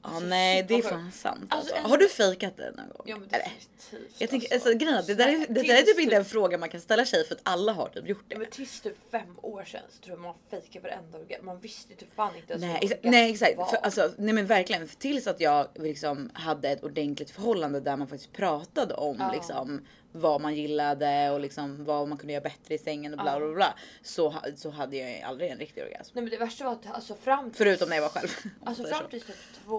Ja 0.02 0.08
Alltså, 0.08 0.24
nej 0.28 0.62
det 0.68 0.74
är 0.74 0.82
vad 0.82 0.92
fan 0.92 1.12
sant 1.12 1.46
Alltså, 1.48 1.74
alltså. 1.74 1.88
Har 1.90 1.98
du 1.98 2.08
fejkat 2.08 2.56
det 2.56 2.70
någon 2.76 2.88
gång? 2.88 3.02
Ja 3.04 3.16
men 3.18 3.28
definitivt. 3.28 4.14
Jag 4.20 4.30
tänker, 4.30 4.54
alltså, 4.54 4.68
grejen 4.74 4.94
är 4.94 5.02
det 5.02 5.14
där, 5.14 5.28
är, 5.28 5.46
det 5.48 5.62
där 5.62 5.74
är 5.78 5.82
typ 5.82 5.98
inte 6.00 6.16
en 6.16 6.24
fråga 6.24 6.58
man 6.58 6.68
kan 6.68 6.80
ställa 6.80 7.04
sig 7.04 7.26
för 7.26 7.34
att 7.34 7.40
alla 7.42 7.72
har 7.72 7.88
typ 7.88 8.08
gjort 8.08 8.24
det. 8.28 8.34
Ja, 8.34 8.38
men 8.38 8.50
tills 8.50 8.80
typ 8.80 8.96
fem 9.10 9.38
år 9.42 9.64
sedan 9.64 9.80
så 9.90 10.02
tror 10.04 10.16
jag 10.16 10.22
man 10.22 10.34
fejkade 10.50 10.88
varenda 10.88 11.18
orgasm. 11.18 11.46
Man 11.46 11.58
visste 11.58 11.94
typ 11.94 12.14
fan 12.14 12.36
inte 12.36 12.52
ens 12.52 12.62
Nej, 12.64 12.78
exa- 12.82 12.98
nej 13.10 13.30
exakt, 13.30 13.56
var. 13.56 13.66
för, 13.66 13.76
alltså, 13.76 14.10
nej 14.18 14.34
men 14.34 14.46
verkligen 14.46 14.88
tills 14.88 15.26
att 15.26 15.40
jag 15.40 15.68
liksom 15.74 16.30
hade 16.34 16.68
ett 16.68 16.84
ordentligt 16.84 17.30
förhållande 17.30 17.80
där 17.80 17.96
man 17.96 18.08
faktiskt 18.08 18.32
pratade 18.32 18.94
om 18.94 19.16
Ja. 19.18 19.32
liksom 19.32 19.86
vad 20.12 20.40
man 20.40 20.54
gillade 20.54 21.30
och 21.30 21.40
liksom 21.40 21.84
vad 21.84 22.08
man 22.08 22.18
kunde 22.18 22.32
göra 22.32 22.42
bättre 22.42 22.74
i 22.74 22.78
sängen 22.78 23.12
och 23.14 23.18
bla 23.24 23.38
bla 23.38 23.52
bla. 23.54 23.74
Så, 24.02 24.34
så 24.56 24.70
hade 24.70 24.96
jag 24.96 25.20
aldrig 25.22 25.50
en 25.50 25.58
riktig 25.58 25.82
orgasm. 25.84 26.10
Nej 26.14 26.22
men 26.24 26.30
det 26.30 26.36
värsta 26.38 26.64
var 26.64 26.72
att 26.72 26.86
alltså 26.94 27.14
fram 27.14 27.50
till, 27.50 27.58
Förutom 27.58 27.88
när 27.88 27.96
jag 27.96 28.02
var 28.02 28.08
själv. 28.08 28.28
alltså, 28.64 28.82
Så. 28.84 28.88
fram 28.88 29.10
till 29.10 29.20
typ 29.20 29.36
två 29.64 29.76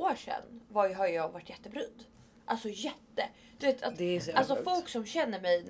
år 0.00 0.14
sedan 0.14 0.60
var, 0.68 0.88
ju- 0.88 0.94
har 0.94 1.06
jag 1.06 1.28
varit 1.28 1.50
jättebrydd. 1.50 2.04
Alltså 2.44 2.68
jätte. 2.68 3.28
Du 3.58 3.66
vet, 3.66 3.82
att, 3.82 3.98
Det 3.98 4.16
är 4.16 4.20
så 4.20 4.32
alltså 4.32 4.54
sjukt. 4.54 4.64
folk 4.68 4.88
som 4.88 5.06
känner 5.06 5.40
mig 5.40 5.66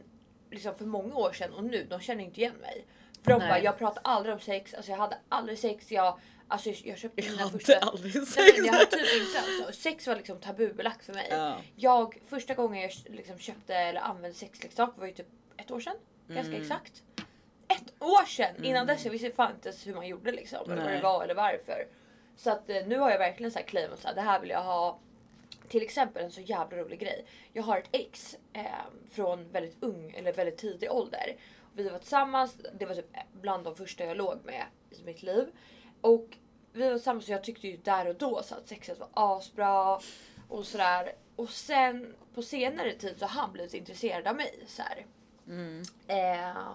liksom 0.50 0.74
för 0.74 0.84
många 0.86 1.14
år 1.16 1.32
sedan 1.32 1.52
och 1.52 1.64
nu, 1.64 1.86
de 1.90 2.00
känner 2.00 2.24
inte 2.24 2.40
igen 2.40 2.56
mig. 2.60 2.86
För 3.22 3.30
de 3.30 3.38
bara, 3.40 3.60
jag 3.60 3.78
pratar 3.78 4.00
aldrig 4.04 4.34
om 4.34 4.40
sex, 4.40 4.74
alltså 4.74 4.90
jag 4.90 4.98
hade 4.98 5.18
aldrig 5.28 5.58
sex, 5.58 5.92
jag, 5.92 6.18
alltså 6.48 6.68
jag, 6.68 6.78
jag 6.84 6.98
köpte 6.98 7.20
Jag 7.22 7.30
mina 7.30 7.42
hade 7.42 7.58
första... 7.58 7.78
aldrig 7.78 8.14
Nej, 8.14 8.26
sex. 8.26 8.56
men 8.56 8.66
jag 8.66 8.72
hade 8.72 8.86
typ 8.86 9.20
inte 9.22 9.38
alltså. 9.40 9.80
Sex 9.82 10.06
var 10.06 10.16
liksom 10.16 10.40
tabubelagt 10.40 11.04
för 11.04 11.14
mig. 11.14 11.26
Ja. 11.30 11.56
Jag, 11.76 12.18
första 12.28 12.54
gången 12.54 12.82
jag 12.82 12.92
liksom 13.16 13.38
köpte 13.38 13.74
eller 13.74 14.00
använde 14.00 14.36
sexleksak 14.36 14.94
var 14.98 15.06
ju 15.06 15.12
typ 15.12 15.26
ett 15.56 15.70
år 15.70 15.80
sedan. 15.80 15.96
Ganska 16.28 16.50
Mm. 16.52 16.62
exakt. 16.62 17.02
Ett 17.68 18.02
år 18.02 18.26
sedan! 18.26 18.64
Innan 18.64 18.86
dess 18.86 19.04
jag 19.04 19.12
visste 19.12 19.30
fan 19.30 19.52
inte 19.54 19.68
ens 19.68 19.86
hur 19.86 19.94
man 19.94 20.06
gjorde 20.06 20.32
liksom. 20.32 20.64
Eller 20.64 20.76
vad 20.76 20.84
Nej. 20.84 20.96
det 20.96 21.02
var 21.02 21.24
eller 21.24 21.34
varför. 21.34 21.86
Så 22.36 22.50
att 22.50 22.70
eh, 22.70 22.86
nu 22.86 22.98
har 22.98 23.10
jag 23.10 23.18
verkligen 23.18 23.52
så 23.52 23.58
här 23.58 23.66
claimat 23.66 24.00
så 24.00 24.08
här, 24.08 24.14
det 24.14 24.20
här 24.20 24.40
vill 24.40 24.50
jag 24.50 24.62
ha. 24.62 24.98
Till 25.68 25.82
exempel 25.82 26.24
en 26.24 26.30
så 26.30 26.40
jävla 26.40 26.76
rolig 26.78 27.00
grej. 27.00 27.24
Jag 27.52 27.62
har 27.62 27.78
ett 27.78 27.88
ex 27.92 28.36
eh, 28.52 28.62
från 29.10 29.50
väldigt 29.52 29.76
ung 29.80 30.10
eller 30.16 30.32
väldigt 30.32 30.58
tidig 30.58 30.92
ålder. 30.92 31.36
Vi 31.74 31.88
var 31.88 31.98
tillsammans, 31.98 32.56
det 32.78 32.86
var 32.86 32.94
typ 32.94 33.06
bland 33.32 33.64
de 33.64 33.76
första 33.76 34.04
jag 34.04 34.16
låg 34.16 34.38
med 34.44 34.64
i 34.90 35.02
mitt 35.04 35.22
liv. 35.22 35.46
Och 36.00 36.36
vi 36.72 36.82
var 36.82 36.90
tillsammans 36.90 37.24
och 37.24 37.30
jag 37.30 37.44
tyckte 37.44 37.68
ju 37.68 37.76
där 37.76 38.08
och 38.08 38.14
då 38.14 38.42
så 38.42 38.54
att 38.54 38.68
sexet 38.68 38.98
var 38.98 39.08
asbra 39.12 40.00
och 40.48 40.66
sådär. 40.66 41.12
Och 41.36 41.48
sen 41.48 42.14
på 42.34 42.42
senare 42.42 42.92
tid 42.92 43.18
så 43.18 43.24
har 43.24 43.40
han 43.40 43.52
blivit 43.52 43.74
intresserad 43.74 44.26
av 44.26 44.36
mig. 44.36 44.64
Så. 44.66 44.82
Mm. 45.48 45.82
Eh, 46.06 46.68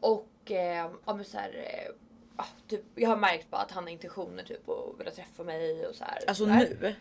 och 0.00 0.50
eh, 0.50 0.90
ja, 1.06 1.14
men 1.14 1.24
så 1.24 1.38
eh, 1.38 1.90
ah, 2.36 2.46
typ, 2.68 2.84
jag 2.94 3.08
har 3.08 3.16
märkt 3.16 3.50
bara 3.50 3.60
att 3.60 3.70
han 3.70 3.84
har 3.84 3.90
intentioner 3.90 4.42
typ 4.42 4.68
att 4.68 4.98
vilja 4.98 5.12
träffa 5.12 5.42
mig 5.42 5.86
och 5.86 5.94
så 5.94 6.04
här. 6.04 6.18
Alltså 6.28 6.44
så 6.44 6.50
där. 6.50 6.76
nu? 6.80 6.94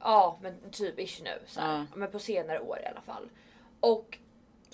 Ja 0.00 0.38
men 0.42 0.70
typ 0.70 0.98
ish 0.98 1.22
nu. 1.22 1.38
Så. 1.46 1.60
Ja. 1.60 1.86
Men 1.94 2.10
på 2.10 2.18
senare 2.18 2.60
år 2.60 2.78
i 2.82 2.86
alla 2.86 3.00
fall. 3.00 3.30
Och 3.80 4.18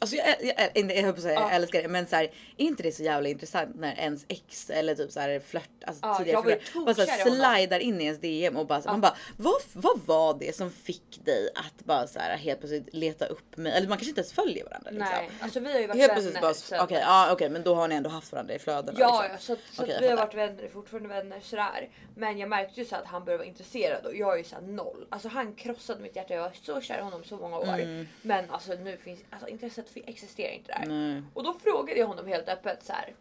Alltså 0.03 0.17
jag, 0.17 0.27
jag, 0.41 0.71
jag, 0.75 0.97
jag 0.97 1.03
höll 1.03 1.13
på 1.13 1.17
att 1.17 1.23
säga 1.23 1.35
Ja. 1.35 1.41
jag 1.41 1.55
älskar 1.55 1.83
det 1.83 1.89
men 1.89 2.07
så 2.07 2.17
här, 2.17 2.25
är 2.25 2.31
inte 2.57 2.83
det 2.83 2.93
så 2.93 3.03
jävla 3.03 3.29
intressant 3.29 3.77
när 3.77 3.95
ens 3.99 4.25
ex 4.29 4.71
eller 4.71 4.95
typ 4.95 5.13
så 5.13 5.21
här 5.21 5.41
flört, 5.41 5.69
alltså 5.87 6.07
Ja, 6.07 6.19
tidigare 6.19 6.43
flört, 6.43 6.85
bara 6.85 6.95
så 6.95 7.03
här, 7.03 7.31
slidar 7.31 7.79
in 7.81 8.01
i 8.01 8.05
ens 8.05 8.21
DM 8.21 8.57
och 8.57 8.67
bara, 8.67 8.83
man 8.85 9.01
bara 9.01 9.17
vad, 9.37 9.63
vad 9.73 10.01
var 10.07 10.39
det 10.39 10.57
som 10.57 10.71
fick 10.71 11.25
dig 11.25 11.49
att 11.55 11.85
bara 11.85 12.07
så 12.07 12.19
här 12.19 12.37
helt 12.37 12.61
plötsligt 12.61 12.95
leta 12.95 13.27
upp 13.27 13.57
mig? 13.57 13.73
Eller 13.73 13.89
man 13.89 13.99
kanske 13.99 14.09
inte 14.09 14.21
ens 14.21 14.33
följer 14.33 14.65
varandra 14.65 14.91
liksom. 14.91 15.09
nej, 15.11 15.31
alltså 15.41 15.61
vi 15.61 15.73
har 15.73 15.81
ju 15.81 15.87
varit 15.87 16.01
Helt 16.01 16.27
vänner 16.27 16.41
bara, 16.41 16.55
sen 16.55 16.81
okej 16.81 17.01
ja, 17.03 17.33
okej 17.33 17.51
men 17.51 17.63
då 17.63 17.75
har 17.75 17.89
ni 17.89 17.95
ändå 17.95 18.11
haft 18.11 18.33
varandra 18.33 18.55
i 18.55 18.59
flödena. 18.59 18.99
Ja, 19.01 19.23
liksom. 19.23 19.57
ja 19.57 19.61
så, 19.71 19.77
så 19.77 19.83
att 19.83 19.89
jag 19.89 20.01
vi 20.01 20.09
har 20.09 20.17
varit 20.17 20.35
vänner, 20.35 20.69
fortfarande 20.73 21.09
vänner 21.09 21.41
sådär. 21.41 21.89
Men 22.17 22.39
jag 22.39 22.49
märkte 22.49 22.81
ju 22.81 22.87
så 22.87 22.97
att 22.97 23.07
han 23.07 23.25
började 23.25 23.39
vara 23.39 23.49
intresserad 23.49 24.07
och 24.07 24.17
jag 24.17 24.33
är 24.33 24.39
ju 24.39 24.45
såhär 24.45 24.63
noll. 24.63 25.07
Alltså 25.09 25.29
han 25.29 25.55
krossade 25.55 26.01
mitt 26.01 26.17
hjärta, 26.17 26.35
jag 26.35 26.43
var 26.43 26.53
så 26.63 26.81
kär 26.81 26.99
i 26.99 27.03
honom 27.03 27.25
så 27.25 27.37
många 27.37 27.59
år. 27.59 27.81
Mm. 27.81 28.09
Men 28.23 28.51
alltså 28.51 28.75
nu 28.75 28.97
finns, 28.97 29.21
alltså 29.31 29.49
intresset 29.49 29.90
existerar 29.97 30.53
inte 30.53 30.73
där. 30.73 30.87
Nej. 30.87 31.23
Och 31.35 31.43
då 31.43 31.55
frågade 31.55 32.01
jag 32.01 32.07
honom 32.07 32.27
helt 32.27 32.49
öppet 32.49 32.83
så 32.85 32.93
här. 32.93 33.15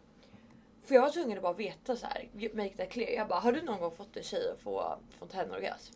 För 0.84 0.94
jag 0.94 1.02
var 1.02 1.10
tvungen 1.10 1.36
att 1.36 1.42
bara 1.42 1.52
veta 1.52 1.96
så 1.96 2.06
här. 2.06 2.28
Make 2.54 2.76
that 2.76 2.90
clear. 2.90 3.10
Jag 3.10 3.28
bara, 3.28 3.40
har 3.40 3.52
du 3.52 3.62
någon 3.62 3.80
gång 3.80 3.96
fått 3.96 4.16
en 4.16 4.22
tjej 4.22 4.50
att 4.54 4.60
få 4.60 4.98
fontänorgasm? 5.18 5.94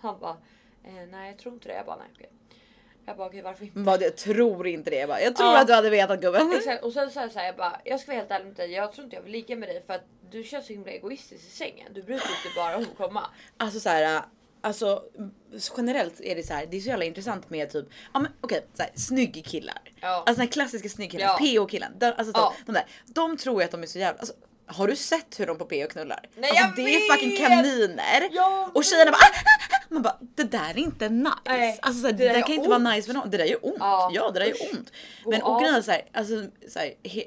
Han 0.00 0.18
bara, 0.20 0.36
eh, 0.84 1.06
nej 1.10 1.28
jag 1.30 1.38
tror 1.38 1.54
inte 1.54 1.68
det. 1.68 1.74
Jag 1.74 1.86
bara, 1.86 1.96
nej 1.96 2.06
okej. 2.14 2.30
Jag 3.06 3.16
bara, 3.16 3.26
okej 3.28 3.42
varför 3.42 3.64
inte? 3.64 3.78
Bara, 3.78 4.00
jag 4.00 4.16
tror 4.16 4.66
inte 4.66 4.90
det. 4.90 4.96
Jag, 4.96 5.08
bara, 5.08 5.20
jag 5.20 5.36
tror 5.36 5.48
Ja. 5.48 5.60
att 5.60 5.66
du 5.66 5.72
hade 5.74 5.90
vetat 5.90 6.20
gubben. 6.20 6.52
Exakt. 6.56 6.84
Och 6.84 6.92
sen 6.92 7.10
sa 7.10 7.20
jag 7.20 7.32
så 7.32 7.38
här, 7.38 7.46
jag 7.46 7.56
bara, 7.56 7.80
jag 7.84 8.00
ska 8.00 8.10
vara 8.12 8.18
helt 8.18 8.30
ärlig 8.30 8.46
med 8.46 8.54
dig. 8.56 8.70
Jag 8.70 8.92
tror 8.92 9.04
inte 9.04 9.16
jag 9.16 9.22
vill 9.22 9.32
ligga 9.32 9.56
med 9.56 9.68
dig 9.68 9.82
för 9.86 9.94
att 9.94 10.04
du 10.30 10.42
känns 10.44 10.66
så 10.66 10.72
himla 10.72 10.90
egoistisk 10.90 11.46
i 11.46 11.50
sängen. 11.50 11.92
Du 11.94 12.02
bryr 12.02 12.16
dig 12.16 12.26
inte 12.44 12.56
bara 12.56 12.76
om 12.76 12.82
att 12.82 12.96
komma. 12.96 13.26
Alltså 13.56 13.80
så 13.80 13.88
här, 13.88 14.22
alltså 14.62 15.02
generellt 15.76 16.20
är 16.20 16.34
det 16.36 16.42
så 16.42 16.54
här, 16.54 16.66
det 16.66 16.76
är 16.76 16.80
så 16.80 16.88
jävla 16.88 17.04
intressant 17.04 17.50
med 17.50 17.70
typ, 17.70 17.86
ja 18.14 18.20
men 18.20 18.32
okej, 18.40 18.66
så 18.74 18.82
här, 18.82 18.92
snygg 18.94 19.44
killar. 19.46 19.78
Ja. 20.00 20.08
Alltså 20.08 20.32
den 20.34 20.40
här 20.40 20.52
klassiska 20.52 20.88
snygg 20.88 21.10
killen, 21.10 21.26
Ja. 21.26 21.38
PO 21.60 21.66
killen. 21.66 21.92
De, 21.98 22.06
alltså, 22.06 22.32
Ja. 22.34 22.54
de 22.66 22.72
där, 22.72 22.86
de 23.06 23.36
tror 23.36 23.60
ju 23.60 23.64
att 23.64 23.70
de 23.70 23.82
är 23.82 23.86
så 23.86 23.98
jävla, 23.98 24.18
alltså, 24.20 24.34
har 24.66 24.88
du 24.88 24.96
sett 24.96 25.40
hur 25.40 25.46
de 25.46 25.58
på 25.58 25.64
PO 25.64 25.86
knullar? 25.90 26.28
Nej, 26.36 26.50
alltså 26.50 26.64
jag 26.64 26.76
det 26.76 26.94
är 26.94 27.00
vet! 27.00 27.12
fucking 27.12 27.36
kaniner. 27.46 28.28
Jag 28.32 28.76
och 28.76 28.84
tjejerna 28.84 29.10
bara, 29.10 29.16
ah, 29.16 29.26
ah, 29.26 29.76
ah. 29.80 29.86
man 29.88 30.02
bara 30.02 30.18
det 30.34 30.44
där 30.44 30.70
är 30.70 30.78
inte 30.78 31.08
nice. 31.08 31.30
Nej, 31.46 31.78
alltså 31.82 32.00
så 32.00 32.06
här, 32.06 32.12
det 32.12 32.18
det, 32.18 32.28
där 32.28 32.34
där 32.34 32.42
kan 32.42 32.50
inte 32.54 32.68
ont. 32.68 32.82
vara 32.84 32.94
nice 32.94 33.06
för 33.06 33.14
någon. 33.14 33.30
Det 33.30 33.36
där 33.36 33.44
gör 33.44 33.58
ont. 33.66 33.76
Ja, 33.78 34.10
Ja, 34.12 34.30
det 34.30 34.38
där 34.38 34.46
gör 34.46 34.56
ont. 34.72 34.92
Men 35.26 35.42
och 35.42 35.60
grejen 35.60 35.74
är 35.76 35.82
såhär, 35.82 36.02
alltså 36.12 36.44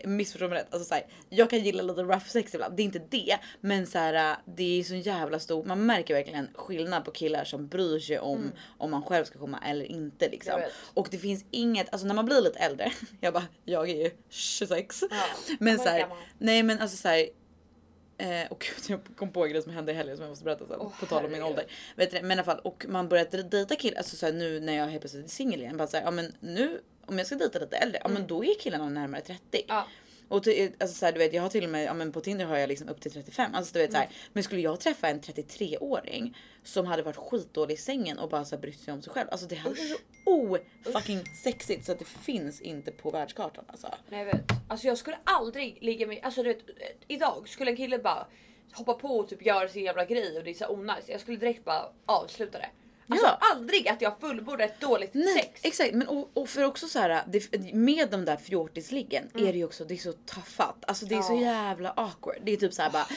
missförstå 0.03 0.47
mig 0.47 0.57
rätt. 0.59 0.73
Alltså 0.73 0.87
såhär, 0.87 1.03
jag 1.29 1.49
kan 1.49 1.59
gilla 1.59 1.83
lite 1.83 2.01
rough 2.03 2.25
sex 2.27 2.53
ibland, 2.55 2.75
det 2.77 2.81
är 2.81 2.85
inte 2.85 3.01
det. 3.09 3.37
Men 3.61 3.87
såhär, 3.87 4.35
det 4.45 4.79
är 4.79 4.83
så 4.83 4.95
jävla 4.95 5.39
stor, 5.39 5.63
man 5.63 5.85
märker 5.85 6.13
verkligen 6.13 6.47
skillnad 6.55 7.05
på 7.05 7.11
killar 7.11 7.43
som 7.43 7.67
bryr 7.67 7.99
sig 7.99 8.19
om 8.19 8.51
om 8.77 8.91
man 8.91 9.03
själv 9.03 9.25
ska 9.25 9.39
komma 9.39 9.59
eller 9.65 9.85
inte 9.85 10.29
liksom. 10.29 10.61
Och 10.93 11.07
det 11.11 11.17
finns 11.17 11.45
inget, 11.51 11.93
alltså 11.93 12.07
när 12.07 12.15
man 12.15 12.25
blir 12.25 12.41
lite 12.41 12.59
äldre, 12.59 12.91
jag 13.19 13.33
bara, 13.33 13.47
jag 13.65 13.89
är 13.89 13.95
ju 13.95 14.11
26. 14.29 15.03
Ja, 15.09 15.23
Men 15.59 15.77
gammal. 15.77 16.17
nej 16.37 16.63
men 16.63 16.79
alltså 16.81 16.97
såhär. 16.97 17.27
Eh, 18.17 18.51
och 18.51 18.65
jag 18.87 18.99
kom 19.15 19.31
på 19.31 19.45
en 19.45 19.51
grej 19.51 19.61
som 19.61 19.71
hände 19.71 19.91
i 19.91 19.95
helgen 19.95 20.17
som 20.17 20.23
jag 20.23 20.29
måste 20.29 20.45
berätta 20.45 20.67
sen. 20.67 20.77
Åh, 20.79 20.91
på 20.99 21.05
tal 21.05 21.25
om 21.25 21.31
min 21.31 21.43
ålder. 21.43 21.65
Vet 21.95 22.11
du, 22.11 22.21
men 22.21 22.31
i 22.31 22.33
alla 22.33 22.43
fall, 22.43 22.59
och 22.59 22.85
man 22.89 23.09
börjat 23.09 23.51
dejta 23.51 23.75
killar, 23.75 23.97
alltså 23.97 24.15
såhär, 24.15 24.33
nu 24.33 24.59
när 24.59 24.73
jag 24.73 24.87
helt 24.87 25.01
plötsligt 25.01 25.25
är 25.25 25.29
singel 25.29 25.61
igen. 25.61 25.77
Bara 25.77 25.87
såhär, 25.87 26.03
ja 26.03 26.11
men 26.11 26.35
nu 26.39 26.81
om 27.05 27.17
jag 27.17 27.27
ska 27.27 27.35
dejta 27.35 27.59
lite 27.59 27.77
äldre, 27.77 27.99
ja 28.03 28.09
men 28.09 28.27
då 28.27 28.45
är 28.45 28.59
killarna 28.59 28.89
närmare 28.89 29.21
30. 29.21 29.41
Mm. 29.51 29.65
Ja. 29.67 29.87
Och 30.27 30.43
till, 30.43 30.71
alltså 30.79 30.95
så 30.95 31.05
här, 31.05 31.13
du 31.13 31.19
vet, 31.19 31.33
jag 31.33 31.41
har 31.41 31.49
till 31.49 31.63
och 31.63 31.69
med, 31.69 31.85
ja, 31.85 31.93
men 31.93 32.11
på 32.11 32.21
Tinder 32.21 32.45
har 32.45 32.57
jag 32.57 32.67
liksom 32.69 32.89
upp 32.89 33.01
till 33.01 33.11
35. 33.11 33.55
Alltså 33.55 33.73
du 33.73 33.79
vet 33.79 33.91
så 33.91 33.97
Mm. 33.97 34.07
här, 34.09 34.17
men 34.33 34.43
skulle 34.43 34.61
jag 34.61 34.79
träffa 34.79 35.07
en 35.09 35.21
33-åring 35.21 36.37
som 36.63 36.85
hade 36.85 37.03
varit 37.03 37.15
skitdålig 37.15 37.73
i 37.73 37.77
sängen 37.77 38.19
och 38.19 38.29
bara 38.29 38.45
så 38.45 38.55
här, 38.55 38.61
brytt 38.61 38.79
sig 38.79 38.93
om 38.93 39.01
sig 39.01 39.13
själv. 39.13 39.27
Alltså 39.31 39.47
det 39.47 39.55
hade 39.55 39.75
varit 39.75 39.89
så 39.89 40.31
o 40.31 40.57
fucking 40.93 41.25
sexigt 41.43 41.85
så 41.85 41.91
att 41.91 41.99
det 41.99 42.05
finns 42.05 42.61
inte 42.61 42.91
på 42.91 43.11
världskartan 43.11 43.65
alltså. 43.67 43.87
Nej 44.09 44.19
jag 44.19 44.25
vet. 44.25 44.43
Alltså 44.67 44.87
jag 44.87 44.97
skulle 44.97 45.17
aldrig 45.23 45.77
ligga 45.81 46.07
med, 46.07 46.19
alltså 46.23 46.43
du 46.43 46.49
vet 46.49 46.61
idag 47.07 47.49
skulle 47.49 47.71
en 47.71 47.77
kille 47.77 47.99
bara 47.99 48.27
hoppa 48.73 48.93
på 48.93 49.07
och 49.07 49.29
typ 49.29 49.45
göra 49.45 49.67
sin 49.67 49.83
jävla 49.83 50.05
grej 50.05 50.37
och 50.37 50.43
det 50.43 50.49
är 50.49 50.53
så 50.53 50.67
onajs. 50.67 51.09
Jag 51.09 51.21
skulle 51.21 51.37
direkt 51.37 51.65
bara 51.65 51.85
avsluta 52.05 52.57
det. 52.57 52.69
Alltså 53.09 53.25
Ja. 53.27 53.37
aldrig 53.53 53.87
att 53.87 54.01
jag 54.01 54.19
fullbordar 54.19 54.65
ett 54.65 54.79
dåligt 54.81 55.13
Nej, 55.13 55.33
sex. 55.33 55.61
exakt. 55.63 55.93
Men 55.93 56.07
och, 56.07 56.29
och 56.33 56.49
för 56.49 56.63
också 56.63 56.87
så 56.87 56.99
här, 56.99 57.23
det, 57.27 57.73
med 57.73 58.09
de 58.11 58.25
där 58.25 58.37
fjortisliggen 58.37 59.29
är 59.33 59.45
det 59.53 59.57
ju 59.57 59.65
också, 59.65 59.85
det 59.85 59.93
är 59.93 59.97
så 59.97 60.13
taffat. 60.13 60.75
Alltså 60.87 61.05
det 61.05 61.15
är 61.15 61.21
så 61.21 61.33
Mm. 61.33 61.43
Ja. 61.45 61.51
jävla 61.53 61.89
awkward. 61.91 62.37
Det 62.43 62.51
är 62.53 62.57
typ 62.57 62.73
så 62.73 62.81
här 62.81 62.89
bara, 62.89 63.07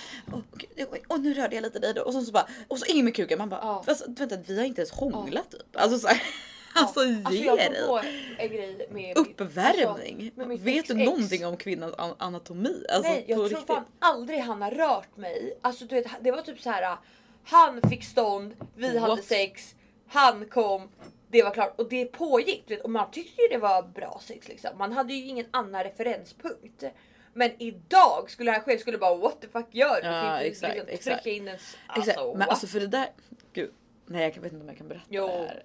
oj, 0.92 1.02
åh, 1.08 1.18
nu 1.20 1.34
rörde 1.34 1.54
jag 1.54 1.62
lite 1.62 1.78
dig 1.78 1.94
då. 1.94 2.02
Och 2.02 2.12
så, 2.12 2.20
så 2.22 2.32
bara, 2.32 2.48
och 2.68 2.78
så 2.78 2.86
in 2.86 3.04
med 3.04 3.14
kuken. 3.16 3.38
Man 3.38 3.48
bara, 3.48 3.60
Ja. 3.60 3.82
fast, 3.86 4.04
vänta 4.08 4.36
vi 4.46 4.58
har 4.58 4.64
inte 4.64 4.80
ens 4.80 4.90
hånglat 4.90 5.50
typ. 5.50 5.76
Alltså 5.76 5.98
så 5.98 6.08
här, 6.08 6.22
alltså 6.74 7.04
ge 7.04 7.22
Alltså 7.24 7.42
jag 7.44 7.58
dig. 7.58 7.72
kom 7.76 7.86
på 7.86 8.00
en 8.38 8.48
grej 8.48 8.88
med 8.90 9.16
Uppvärmning. 9.18 10.32
Alltså, 10.36 10.48
med 10.48 10.58
Vet 10.60 10.64
du 10.64 10.78
ex-ex. 10.94 11.04
någonting 11.06 11.46
om 11.46 11.56
kvinnans 11.56 11.94
an- 11.98 12.14
anatomi? 12.18 12.84
Alltså, 12.88 13.10
Nej 13.12 13.24
jag 13.28 13.36
tror 13.36 13.48
riktigt. 13.48 13.66
fan 13.66 13.84
aldrig 13.98 14.40
han 14.40 14.62
har 14.62 14.70
rört 14.70 15.16
mig. 15.16 15.58
Alltså 15.62 15.84
du 15.84 15.94
vet 15.94 16.06
det 16.20 16.30
var 16.30 16.42
typ 16.42 16.60
så 16.60 16.70
här. 16.70 16.96
Han 17.44 17.80
fick 17.90 18.04
stånd, 18.04 18.54
vi 18.76 18.98
hade 18.98 19.14
What? 19.14 19.24
sex, 19.24 19.74
han 20.08 20.44
kom, 20.48 20.88
det 21.28 21.42
var 21.42 21.50
klart 21.50 21.80
och 21.80 21.88
det 21.88 22.04
pågick 22.04 22.70
och 22.84 22.90
man 22.90 23.10
tyckte 23.10 23.42
ju 23.42 23.48
det 23.48 23.58
var 23.58 23.82
bra 23.82 24.20
sex 24.24 24.48
liksom. 24.48 24.78
Man 24.78 24.92
hade 24.92 25.12
ju 25.14 25.26
ingen 25.26 25.46
annan 25.50 25.84
referenspunkt. 25.84 26.84
Men 27.32 27.62
idag 27.62 28.30
skulle 28.30 28.50
det 28.50 28.54
här 28.54 28.60
ske 28.64 28.78
skulle 28.78 28.98
bara 28.98 29.16
what 29.16 29.40
the 29.40 29.48
fuck 29.48 29.66
gör 29.70 30.00
du? 30.02 30.06
Ja, 30.08 30.20
Du 30.22 30.26
kan 30.26 30.34
inte 30.36 30.46
exakt, 30.46 30.74
liksom 30.74 31.12
exakt. 31.12 31.26
in 31.26 31.48
en 31.48 31.54
alltså, 31.86 32.10
Exakt. 32.10 32.36
Men 32.36 32.48
alltså 32.48 32.66
för 32.66 32.80
det 32.80 32.86
där, 32.86 33.06
gud. 33.52 33.72
Nej 34.06 34.22
jag 34.34 34.42
vet 34.42 34.52
inte 34.52 34.62
om 34.62 34.68
jag 34.68 34.78
kan 34.78 34.88
berätta 34.88 35.06
Jo. 35.08 35.26
det 35.26 35.32
här. 35.32 35.62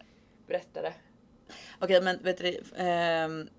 Berätta 0.48 0.82
det. 0.82 0.94
Okej 1.80 2.02
men 2.02 2.24
vet 2.24 2.38
du 2.38 2.62
ehm, 2.78 3.50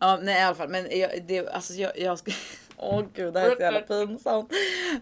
Ja 0.00 0.18
nej 0.22 0.40
i 0.40 0.42
alla 0.42 0.54
fall 0.54 0.68
men 0.68 0.98
jag, 0.98 1.22
det, 1.22 1.48
alltså 1.48 1.72
jag, 1.74 1.98
jag 1.98 2.18
ska 2.18 2.32
Åh 2.82 3.04
gud 3.14 3.34
det 3.34 3.40
här 3.40 3.50
är 3.50 3.54
så 3.56 3.60
jävla 3.62 3.80
pinsamt. 3.80 4.52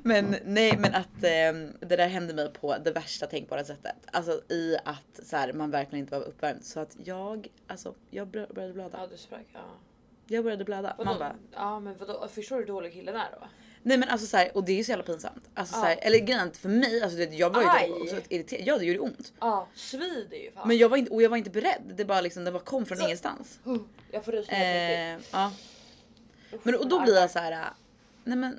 Men 0.02 0.36
nej 0.44 0.76
men 0.78 0.94
att 0.94 1.24
ehm, 1.24 1.72
det 1.80 1.96
där 1.96 2.08
hände 2.08 2.34
mig 2.34 2.52
på 2.52 2.76
det 2.84 2.90
värsta 2.90 3.26
tänkbara 3.26 3.64
sättet. 3.64 3.96
Alltså 4.12 4.40
i 4.52 4.76
att 4.84 5.20
så 5.22 5.36
här, 5.36 5.52
man 5.52 5.70
verkligen 5.70 6.04
inte 6.04 6.18
var 6.18 6.24
uppvärmd. 6.26 6.64
Så 6.64 6.80
att 6.80 6.96
jag, 7.04 7.48
alltså 7.66 7.94
jag 8.10 8.28
bör- 8.28 8.46
började 8.54 8.74
blöda. 8.74 8.98
Ja 9.00 9.06
du 9.06 9.16
sprack. 9.16 9.46
Ja. 9.52 9.60
Jag 10.26 10.44
började 10.44 10.64
blöda. 10.64 10.94
Vadå? 10.98 11.10
Man 11.10 11.18
bara, 11.18 11.34
ja 11.54 11.80
men 11.80 11.96
vadå? 11.98 12.28
Förstår 12.34 12.56
du 12.56 12.62
hur 12.62 12.66
dålig 12.66 12.92
killen 12.92 13.16
är 13.16 13.28
då? 13.40 13.46
nej 13.82 13.98
men 13.98 14.08
alltså 14.08 14.26
så 14.26 14.36
här, 14.36 14.50
och 14.56 14.64
det 14.64 14.72
är 14.72 14.76
ju 14.76 14.84
så 14.84 14.90
jävla 14.90 15.04
pinsamt. 15.04 15.50
Alltså 15.54 15.76
Ja. 15.76 15.80
så 15.80 15.86
här, 15.86 15.96
eller 16.02 16.18
grejen 16.18 16.52
för 16.52 16.68
mig, 16.68 17.02
alltså 17.02 17.18
det, 17.18 17.24
jag 17.24 17.50
var 17.50 17.62
ju 17.62 17.92
också 18.02 18.16
irriterad. 18.28 18.62
Ja 18.66 18.78
det 18.78 18.84
gjorde 18.84 18.98
ont. 19.00 19.32
Ja 19.40 19.68
svider 19.74 20.36
ju 20.36 20.50
fan. 20.52 20.68
Men 20.68 20.76
jag 20.78 20.88
var 20.88 20.96
inte, 20.96 21.10
och 21.10 21.22
jag 21.22 21.30
var 21.30 21.36
inte 21.36 21.50
beredd. 21.50 21.82
Det 21.96 22.04
bara 22.04 22.20
liksom, 22.20 22.44
det 22.44 22.52
bara 22.52 22.62
kom 22.62 22.86
från 22.86 23.00
ingenstans. 23.02 23.58
Huh, 23.64 23.78
Jag 24.10 24.24
får 24.24 24.32
rysningar 24.32 24.64
Eh, 25.14 25.18
ja. 25.32 25.52
Men 26.62 26.74
och 26.74 26.88
då 26.88 27.00
blir 27.00 27.14
jag 27.14 27.30
så 27.30 27.38
här. 27.38 27.52
äh, 27.52 27.58
Nej 28.24 28.36
men. 28.38 28.58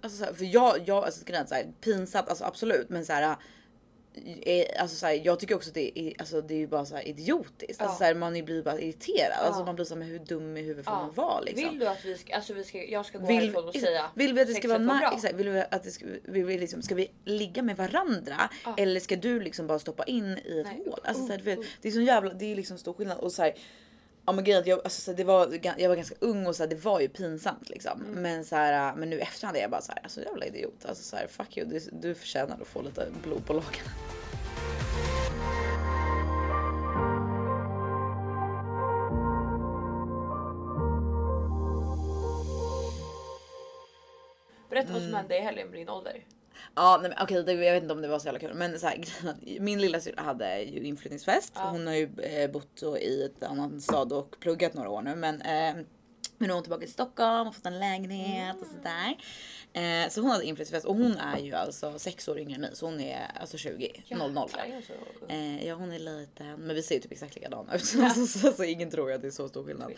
Alltså 0.00 0.18
så 0.18 0.24
här, 0.24 0.32
för 0.32 0.44
jag, 0.44 0.76
jag 0.86 1.04
alltså 1.04 1.20
så 1.26 1.54
här, 1.54 1.72
pinsamt, 1.80 2.28
alltså 2.28 2.44
absolut, 2.44 2.88
men 2.88 3.04
så 3.06 3.12
här. 3.12 3.22
äh, 3.22 3.36
eh, 4.42 4.82
Alltså 4.82 4.96
så 4.96 5.06
här, 5.06 5.20
jag 5.24 5.40
tycker 5.40 5.54
också 5.54 5.70
att 5.70 5.74
det 5.74 5.98
är, 5.98 6.14
alltså 6.18 6.40
det 6.40 6.54
är 6.54 6.58
ju 6.58 6.66
bara 6.66 6.84
så 6.84 6.94
här 6.96 7.08
idiotiskt. 7.08 7.80
Alltså 7.82 7.94
Ja. 7.94 7.98
så 7.98 8.04
här, 8.04 8.14
man 8.14 8.32
blir 8.44 8.62
bara 8.62 8.80
irriterad. 8.80 9.38
Alltså 9.46 9.60
Ja. 9.60 9.64
man 9.66 9.74
blir 9.74 9.84
så 9.84 9.94
här, 9.94 9.98
men 9.98 10.08
hur 10.08 10.18
dum 10.18 10.56
i 10.56 10.60
huvudet 10.62 10.84
får 10.84 10.94
Ja. 10.94 10.98
man 11.00 11.12
vara 11.14 11.40
liksom? 11.40 11.68
Vill 11.70 11.78
du 11.78 11.86
att 11.86 12.04
vi 12.04 12.18
ska, 12.18 12.34
alltså 12.34 12.52
vi 12.54 12.64
ska, 12.64 12.84
jag 12.84 13.06
ska 13.06 13.18
gå 13.18 13.26
Vill, 13.26 13.36
härifrån 13.36 13.68
och 13.68 13.74
säga 13.74 14.10
vill 14.14 14.32
vi 14.34 14.40
att 14.40 14.46
det 14.46 14.54
ska 14.54 14.68
vara 14.68 14.78
nice? 14.78 15.14
Exakt, 15.16 15.34
vill 15.34 15.48
vi 15.48 15.60
att 15.70 15.82
det 15.82 15.90
ska, 15.90 16.06
vill 16.22 16.44
vi 16.44 16.58
liksom, 16.58 16.82
ska 16.82 16.94
vi 16.94 17.10
ligga 17.24 17.62
med 17.62 17.76
varandra 17.76 18.50
eller 18.76 19.00
ska 19.00 19.16
du 19.16 19.40
liksom 19.40 19.66
bara 19.66 19.78
stoppa 19.78 20.04
in 20.04 20.38
i 20.44 20.58
ett 20.60 20.66
Nej, 20.66 20.82
hål? 20.86 21.00
Alltså, 21.04 21.26
så 21.26 21.32
här, 21.32 21.38
vet, 21.40 21.58
det 21.82 21.88
är 21.88 21.92
så 21.92 22.00
jävla, 22.00 22.34
det 22.34 22.52
är 22.52 22.56
liksom 22.56 22.78
stor 22.78 22.92
skillnad 22.94 23.18
och 23.18 23.32
så 23.32 23.42
här, 23.42 23.54
Ja 24.26 24.32
men 24.32 24.44
grejen 24.44 24.62
jag, 24.66 24.80
alltså, 24.84 25.12
det 25.12 25.24
var, 25.24 25.58
jag 25.78 25.88
var 25.88 25.96
ganska 25.96 26.14
ung 26.20 26.46
och 26.46 26.56
så 26.56 26.62
här, 26.62 26.70
det 26.70 26.76
var 26.84 27.00
ju 27.00 27.08
pinsamt 27.08 27.68
liksom. 27.68 28.00
Mm. 28.02 28.22
Men 28.22 28.44
så 28.44 28.56
här, 28.56 28.94
men 28.94 29.10
nu 29.10 29.18
efterhand 29.20 29.56
är 29.56 29.60
jag 29.60 29.70
bara 29.70 29.80
så 29.82 29.92
här, 29.92 30.00
alltså 30.02 30.20
jävla 30.22 30.46
idiot. 30.46 30.84
Alltså 30.88 31.04
så 31.04 31.16
här, 31.16 31.26
fuck 31.26 31.56
you, 31.56 31.68
du, 31.68 31.80
du 31.92 32.14
förtjänar 32.14 32.58
att 32.62 32.68
få 32.68 32.82
lite 32.82 33.06
blod 33.22 33.46
på 33.46 33.52
lakan. 33.52 33.86
Berätta 44.70 44.92
vad 44.92 44.96
Mm. 45.02 45.10
som 45.10 45.16
hände 45.18 45.36
i 45.36 45.40
helgen 45.40 45.68
med 45.68 45.78
din 45.78 45.88
ålder. 45.88 46.24
Ja 46.74 46.98
nej, 47.02 47.10
men 47.10 47.24
okej, 47.24 47.42
det, 47.42 47.52
jag 47.52 47.74
vet 47.74 47.82
inte 47.82 47.94
om 47.94 48.02
det 48.02 48.08
var 48.08 48.18
så 48.18 48.26
jävla 48.26 48.40
kul, 48.40 48.54
men 48.54 48.80
så 48.80 48.86
här, 48.86 49.04
min 49.60 49.80
lilla 49.80 50.00
syster 50.00 50.22
hade 50.22 50.62
ju 50.62 50.80
inflyttningsfest. 50.80 51.52
Ja. 51.56 51.62
Hon 51.70 51.86
har 51.86 51.94
ju 51.94 52.10
eh, 52.22 52.50
bott 52.50 52.82
i 53.00 53.22
ett 53.22 53.42
annan 53.42 53.80
stad 53.80 54.12
och 54.12 54.36
pluggat 54.40 54.74
några 54.74 54.90
år 54.90 55.02
nu, 55.02 55.14
men 55.14 55.42
eh, 55.42 55.84
men 56.38 56.48
nu 56.48 56.52
är 56.52 56.54
hon 56.54 56.62
tillbaka 56.62 56.84
i 56.84 56.88
Stockholm 56.88 57.48
och 57.48 57.54
fått 57.54 57.66
en 57.66 57.78
lägenhet 57.78 58.56
och 58.60 58.66
sådär. 58.66 59.16
Eh, 59.72 60.08
så 60.10 60.20
hon 60.20 60.30
hade 60.30 60.44
inflyttningsfest 60.44 60.86
och 60.86 60.96
hon 60.96 61.16
är 61.16 61.38
ju 61.38 61.54
alltså 61.54 61.98
sex 61.98 62.28
år 62.28 62.38
yngre 62.38 62.54
än 62.54 62.60
mig 62.60 62.70
så 62.72 62.86
hon 62.86 63.00
är 63.00 63.30
alltså 63.40 63.58
20, 63.58 63.92
00. 64.10 64.48
Jäklar, 64.48 64.64
jag 64.68 64.78
är 64.78 64.82
så 64.82 64.92
ung. 64.92 65.30
Eh, 65.30 65.66
ja 65.66 65.74
hon 65.74 65.92
är 65.92 65.98
liten 65.98 66.60
men 66.60 66.76
vi 66.76 66.82
ser 66.82 66.94
ju 66.94 67.00
typ 67.00 67.12
exakt 67.12 67.34
likadana 67.34 67.74
ut 67.74 67.84
så, 67.84 68.08
så, 68.14 68.26
så, 68.26 68.52
så 68.52 68.64
ingen 68.64 68.90
tror 68.90 69.12
att 69.12 69.22
det 69.22 69.26
är 69.26 69.30
så 69.30 69.48
stor 69.48 69.64
skillnad. 69.64 69.92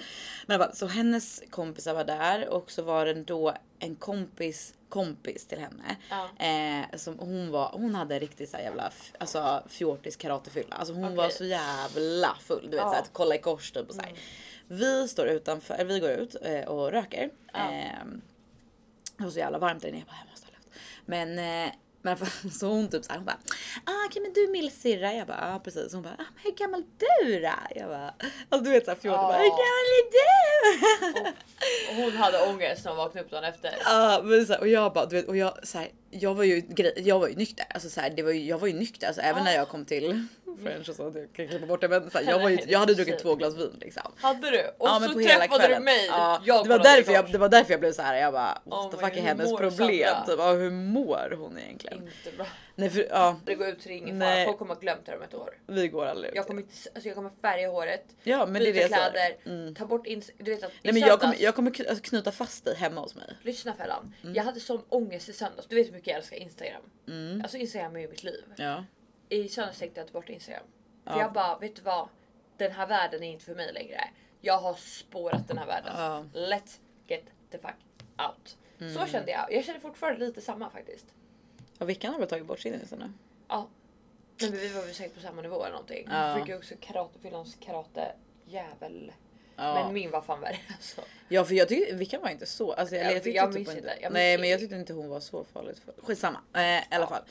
Men 0.47 0.55
i 0.55 0.57
alla 0.57 0.65
fall, 0.65 0.77
så 0.77 0.87
hennes 0.87 1.43
kompisar 1.51 1.95
var 1.95 2.05
där 2.05 2.49
och 2.49 2.71
så 2.71 2.83
var 2.83 3.07
det 3.07 3.15
då 3.15 3.55
en 3.79 3.97
kompis 3.97 4.75
kompis 4.89 5.47
till 5.47 5.59
henne. 5.59 5.97
Ja. 6.11 6.45
Eh, 6.47 6.97
som 6.99 7.19
hon 7.19 7.51
var, 7.51 7.71
hon 7.73 7.95
hade 7.95 8.19
riktigt 8.19 8.51
så 8.51 8.57
jävla 8.57 8.93
alltså, 9.19 9.63
fjortis 9.69 10.17
karatefylla. 10.17 10.77
Alltså 10.77 10.95
hon 10.95 11.05
Okej. 11.05 11.17
var 11.17 11.29
så 11.29 11.45
jävla 11.45 12.37
full. 12.41 12.63
Du 12.63 12.69
vet 12.71 12.77
Ja. 12.77 12.83
Mm. 12.83 12.91
såhär 12.91 13.03
att 13.03 13.13
kolla 13.13 13.35
i 13.35 13.39
kors 13.39 13.71
typ 13.73 13.89
och 13.89 13.95
så 13.95 14.01
här. 14.01 14.13
Vi 14.69 15.09
står 15.09 15.27
utanför, 15.27 15.85
vi 15.85 16.01
går 16.01 16.11
ut 16.11 16.37
eh, 16.43 16.65
och 16.65 16.93
röker. 16.93 17.31
Ja. 17.53 17.59
Ehm, 17.59 18.21
det 19.17 19.25
var 19.25 19.31
så 19.31 19.39
jävla 19.39 19.59
varmt 19.59 19.83
där 19.83 19.89
inne. 19.89 19.99
Jag 19.99 20.07
bara, 20.07 20.17
jag 20.25 20.31
måste 20.31 20.47
ha 20.47 20.53
luft. 20.53 20.69
Men, 21.07 21.39
eh, 21.69 21.73
men 22.15 22.51
så 22.53 22.67
hon 22.67 22.91
typ 22.91 23.05
såhär, 23.05 23.19
hon 23.19 23.27
bara, 23.27 23.39
ah, 23.85 24.07
okej 24.09 24.23
men 24.23 24.33
du 24.33 24.45
är 24.45 24.49
Milsirra. 24.49 25.13
Jag 25.15 25.27
bara, 25.27 25.39
ja 25.41 25.55
ah, 25.55 25.59
precis. 25.59 25.93
Hon 25.93 26.03
bara, 26.03 26.15
ah, 26.19 26.25
men 26.35 26.43
hur 26.45 26.53
gammal 26.53 26.81
är 26.81 27.25
du 27.25 27.41
då? 27.41 27.53
Jag 27.75 27.89
bara, 27.89 28.15
alltså 28.49 28.65
du 28.65 28.71
vet 28.71 28.85
såhär 28.85 28.99
14, 28.99 29.21
Ja. 29.21 29.23
bara, 29.29 29.37
hur 29.37 29.49
gammal 29.49 29.87
är 30.01 30.11
du? 30.17 31.31
Och 31.91 31.95
hon 32.03 32.13
hade 32.17 32.47
ångest 32.51 32.85
när 32.85 32.91
hon 32.93 32.99
vaknade 32.99 33.25
upp 33.25 33.31
dagen 33.31 33.45
efter. 33.45 33.75
Ja 33.85 34.21
men 34.25 34.47
så 34.47 34.53
här, 34.53 34.61
och 34.61 34.69
jag 34.69 34.93
bara 34.93 35.07
du 35.07 35.17
vet 35.17 35.29
och 35.29 35.37
jag 35.37 35.67
så 35.67 35.79
här, 35.79 35.89
jag 36.11 36.35
var 36.35 36.45
ju, 36.45 36.63
jag 36.97 37.19
var 37.19 37.29
ju 37.29 37.35
nykter. 37.35 37.67
Alltså 37.71 37.89
så 37.89 38.01
här, 38.01 38.11
det 38.11 38.23
var 38.23 38.31
ju, 38.31 38.45
jag 38.45 38.59
var 38.59 38.69
ju 38.69 38.75
nykter. 38.75 39.07
Alltså, 39.07 39.23
även 39.23 39.45
när 39.45 39.55
jag 39.55 39.69
kom 39.69 39.85
till 39.85 40.27
French 40.63 40.89
och 40.89 40.95
så. 40.97 41.03
Jag 41.03 41.33
kan 41.33 41.49
klippa 41.49 41.67
bort 41.67 41.81
det. 41.81 41.89
Men 41.89 42.11
så 42.11 42.19
här, 42.19 42.25
jag, 42.31 42.39
var 42.39 42.49
ju, 42.51 42.59
jag 42.67 42.79
hade 42.79 42.95
druckit 42.95 43.19
två 43.19 43.35
glas 43.35 43.55
vin 43.57 43.77
liksom. 43.81 44.13
Hade 44.17 44.51
du? 44.51 44.59
Och 44.79 44.89
Ja, 44.89 45.01
så 45.01 45.15
träffade 45.15 45.49
kvällen. 45.49 45.79
du 45.79 45.85
mig. 45.85 46.07
Ja, 46.07 46.41
det, 46.45 46.69
var 46.69 46.79
därför 46.79 47.13
jag, 47.13 47.33
det 47.33 47.39
var 47.39 47.49
därför 47.49 47.73
jag 47.73 47.81
blev 47.81 47.93
så 47.93 48.03
här. 48.03 48.15
Jag 48.17 48.33
bara 48.33 48.59
what 48.65 48.91
the 48.91 48.97
fuck 48.99 49.17
är 49.17 49.23
hennes 49.23 49.57
problem? 49.57 50.15
Typ, 50.27 50.35
ja, 50.39 50.53
hur 50.53 50.71
mår 50.71 51.35
hon 51.39 51.59
egentligen? 51.59 51.99
Inte 52.25 52.37
bra. 52.37 52.47
Nej 52.79 52.91
för 52.91 53.07
ja, 53.11 53.41
Det 53.45 53.55
går 53.55 53.69
ut 53.69 53.87
är 53.87 53.91
ingen 53.91 54.21
fara. 54.21 54.45
Folk 54.45 54.59
kommer 54.59 54.75
ha 54.75 54.81
glömt 54.81 55.07
det 55.07 55.17
om 55.17 55.23
ett 55.23 55.35
år. 55.35 55.51
vi 55.67 55.89
går 55.89 56.07
aldrig 56.07 56.31
ut. 56.31 56.37
Jag 56.37 56.47
kommer, 56.47 56.63
inte, 56.63 56.75
alltså 56.95 57.09
jag 57.09 57.17
kommer 57.17 57.31
färga 57.43 57.69
håret, 57.69 58.05
Ja 58.23 58.47
men 58.47 58.63
det 58.63 58.69
är 58.69 58.73
det 58.73 58.81
sa. 58.81 58.97
kläder, 58.97 59.37
Mm. 59.47 59.75
ta 59.75 59.87
bort 59.87 60.07
ins... 60.07 60.31
Du 60.39 60.51
vet 60.55 60.65
att 60.65 60.73
Nej 60.83 60.93
men 60.95 61.03
jag 61.03 61.21
kommer, 61.21 61.37
jag 61.39 61.55
kommer 61.55 61.71
alltså, 61.89 62.05
knyta 62.05 62.33
fast 62.33 62.65
dig 62.65 62.75
hemma 62.77 63.01
hos 63.01 63.15
mig. 63.15 63.37
Lyssna 63.43 63.75
Fellan. 63.75 64.15
Mm. 64.23 64.35
Jag 64.35 64.45
hade 64.45 64.61
sån 64.61 64.83
ångest 64.89 65.29
i 65.29 65.33
söndags. 65.33 65.67
Du 65.69 65.77
vet 65.77 65.87
hur 65.87 65.93
mycket 65.93 66.06
jag 66.11 66.17
älskar 66.19 66.37
Instagram. 66.37 66.83
Alltså 67.43 67.57
Instagram 67.57 67.97
är 67.97 68.01
ju 68.01 68.09
mitt 68.09 68.23
liv. 68.25 68.45
Ja. 68.57 68.85
I 69.29 69.49
söndags 69.49 69.79
tänkte 69.79 70.01
jag 70.01 70.07
ta 70.07 70.13
bort 70.13 70.29
Instagram. 70.29 70.63
För 71.05 71.13
Ja. 71.13 71.21
jag 71.21 71.33
bara, 71.33 71.59
vet 71.59 71.77
du 71.77 71.83
vad? 71.83 72.09
Den 72.57 72.73
här 72.73 72.87
världen 72.87 73.23
är 73.23 73.33
inte 73.33 73.45
för 73.45 73.55
mig 73.55 73.73
längre. 73.73 74.01
Jag 74.41 74.59
har 74.59 74.75
spårat 74.75 75.49
den 75.49 75.59
här 75.59 75.67
världen. 75.67 75.93
Ja. 75.97 76.25
Let's 76.41 76.79
get 77.07 77.25
the 77.51 77.59
fuck 77.59 77.75
out. 78.29 78.57
Mm. 78.81 78.95
Så 78.95 79.07
kände 79.07 79.31
jag. 79.31 79.53
Jag 79.53 79.65
känner 79.65 79.81
fortfarande 79.81 80.27
lite 80.27 80.41
samma 80.41 80.71
faktiskt. 80.71 81.07
Och 81.79 81.89
Vickan 81.89 82.13
har 82.13 82.21
väl 82.21 82.29
tagit 82.29 82.47
bort 82.47 82.61
sin 82.61 82.75
Insta 82.75 82.97
nu? 82.97 83.13
Ja. 83.49 83.69
Men 84.41 84.53
vi 84.53 84.69
var 84.73 84.83
väl 84.83 84.95
säkert 84.95 85.15
på 85.15 85.21
samma 85.21 85.43
nivå 85.43 85.63
eller 85.63 85.73
någonting. 85.73 86.09
Ja. 86.11 86.35
Vi 86.35 86.41
fick 86.41 86.49
ju 86.49 86.57
också 86.57 86.75
karate, 86.81 87.19
fyllans 87.19 87.57
karate 87.61 88.13
jävel. 88.45 89.13
Ja. 89.57 89.75
Men 89.85 89.95
min 89.95 90.11
var 90.11 90.23
fan 90.23 90.41
värre 90.41 90.57
alltså. 90.75 91.01
Ja 91.29 91.45
för 91.45 91.55
jag 91.55 91.69
tycker 91.69 91.95
Vickan 91.95 92.23
var 92.23 92.31
inte 92.31 92.47
så. 92.47 92.73
Alltså, 92.73 92.95
eller 92.95 93.05
Ja, 93.05 93.13
jag, 93.13 93.23
tyckte 93.23 93.37
jag 93.37 93.53
typ 93.53 93.69
inte. 93.69 93.99
Jag 94.03 94.13
Nej 94.13 94.39
men 94.39 94.49
jag 94.51 94.61
tyckte 94.61 94.77
inte 94.77 94.93
hon 94.93 95.09
var 95.09 95.21
så 95.21 95.45
farligt. 95.45 95.79
För, 95.85 95.95
skitsamma. 96.03 96.39
Eh, 96.55 96.61
I 96.63 96.83
alla 96.91 97.07
fall. 97.07 97.23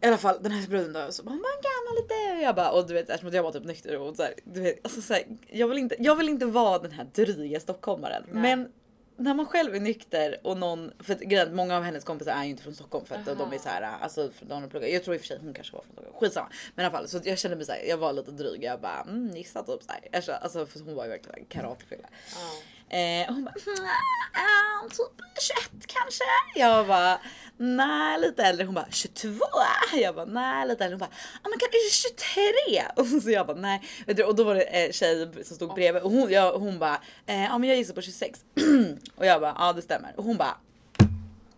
I 0.00 0.06
alla 0.06 0.18
fall 0.18 0.38
den 0.42 0.52
här 0.52 0.68
bruden 0.68 0.92
då 0.92 1.12
så 1.12 1.22
bara 1.22 1.30
man 1.30 1.40
gammal 1.40 2.02
lite 2.02 2.36
och 2.36 2.42
jag 2.42 2.54
bara 2.54 2.70
och 2.70 2.86
du 2.86 2.94
vet 2.94 3.10
eftersom 3.10 3.34
jag 3.34 3.42
var 3.42 3.52
typ 3.52 3.64
nykter 3.64 3.98
och 4.00 4.16
så 4.16 4.22
här, 4.22 4.34
du 4.44 4.60
vet 4.60 4.84
alltså 4.84 5.00
så 5.02 5.14
här, 5.14 5.22
jag 5.46 5.68
vill 5.68 5.78
inte. 5.78 5.96
Jag 5.98 6.16
vill 6.16 6.28
inte 6.28 6.46
vara 6.46 6.78
den 6.78 6.92
här 6.92 7.04
dryga 7.14 7.60
stockholmaren 7.60 8.24
Nej. 8.32 8.42
men 8.42 8.72
när 9.16 9.34
man 9.34 9.46
själv 9.46 9.74
är 9.74 9.80
nykter 9.80 10.36
och 10.42 10.56
någon 10.56 10.92
för 11.00 11.14
grejen 11.14 11.48
är 11.48 11.52
många 11.52 11.76
av 11.76 11.82
hennes 11.82 12.04
kompisar 12.04 12.32
är 12.32 12.44
ju 12.44 12.50
inte 12.50 12.62
från 12.62 12.74
Stockholm 12.74 13.06
för 13.06 13.14
att 13.14 13.24
de 13.26 13.40
Aha. 13.40 13.54
är 13.54 13.58
så 13.58 13.68
här 13.68 13.82
alltså 13.82 14.30
de 14.40 14.62
har 14.62 14.68
pluggat. 14.68 14.90
Jag 14.90 15.04
tror 15.04 15.14
i 15.14 15.18
och 15.18 15.20
för 15.20 15.28
sig 15.28 15.38
hon 15.42 15.54
kanske 15.54 15.72
var 15.76 15.82
från 15.82 15.92
Stockholm. 15.92 16.16
Skitsamma. 16.20 16.48
Men 16.74 16.82
i 16.82 16.86
alla 16.86 16.96
fall 16.98 17.08
så 17.08 17.20
jag 17.24 17.38
kände 17.38 17.56
mig 17.56 17.66
så 17.66 17.72
här, 17.72 17.84
jag 17.88 17.96
var 17.96 18.12
lite 18.12 18.30
dryg. 18.30 18.62
Jag 18.64 18.80
bara 18.80 19.00
mm, 19.00 19.36
gissa 19.36 19.62
typ 19.62 19.82
så 19.82 19.92
här. 19.92 20.00
Jag 20.12 20.24
kände- 20.24 20.38
Alltså 20.38 20.66
för 20.66 20.80
hon 20.80 20.94
var 20.94 21.04
ju 21.04 21.10
verkligen 21.10 21.38
en 21.38 21.44
karatefylla. 21.44 22.08
Ja. 22.34 22.52
Eh, 22.90 23.28
och 23.28 23.34
hon 23.34 23.44
bara, 23.44 23.54
"Mm, 23.54 24.90
typ 24.90 25.42
21 25.42 25.86
kanske? 25.86 26.24
Jag 26.54 26.86
bara, 26.86 27.20
nej 27.56 28.20
lite 28.20 28.42
äldre. 28.42 28.64
Hon 28.66 28.74
bara 28.74 28.86
22? 28.90 29.44
Jag 29.92 30.14
bara, 30.14 30.24
nej 30.24 30.68
lite 30.68 30.84
äldre. 30.84 30.94
Hon 30.94 30.98
bara, 30.98 31.10
men 31.42 31.58
kanske 31.58 31.78
23? 31.90 32.84
Och 32.96 33.22
så 33.22 33.30
jag 33.30 33.46
bara, 33.46 33.56
nej. 33.56 33.82
Vet 34.06 34.16
du, 34.16 34.24
och 34.24 34.34
då 34.34 34.44
var 34.44 34.54
det 34.54 34.62
en 34.62 34.92
tjej 34.92 35.44
som 35.44 35.56
stod 35.56 35.74
bredvid 35.74 36.02
och 36.02 36.10
hon, 36.10 36.30
jag, 36.32 36.52
hon 36.52 36.78
bara, 36.78 37.00
eh, 37.26 37.42
ja 37.44 37.58
men 37.58 37.68
jag 37.68 37.78
gissar 37.78 37.94
på 37.94 38.02
26. 38.02 38.40
och 39.16 39.26
jag 39.26 39.40
bara, 39.40 39.54
ja 39.58 39.72
det 39.72 39.82
stämmer. 39.82 40.14
Och 40.16 40.24
hon 40.24 40.36
bara, 40.36 40.56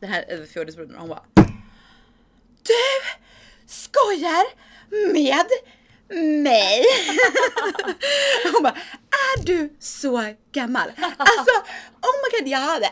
den 0.01 0.11
här 0.11 0.25
eh, 0.29 0.43
fjortisbruden, 0.45 0.97
hon 0.99 1.09
bara, 1.09 1.23
du 2.63 2.73
skojar 3.67 4.45
med 5.13 5.47
mig? 6.43 6.85
Hon 8.53 8.63
bara, 8.63 8.77
är 9.11 9.45
du 9.47 9.77
så 9.81 10.35
gammal? 10.53 10.91
Alltså, 11.19 11.55
oh 12.03 12.15
my 12.23 12.39
god, 12.39 12.49
jag 12.49 12.59
hade 12.59 12.89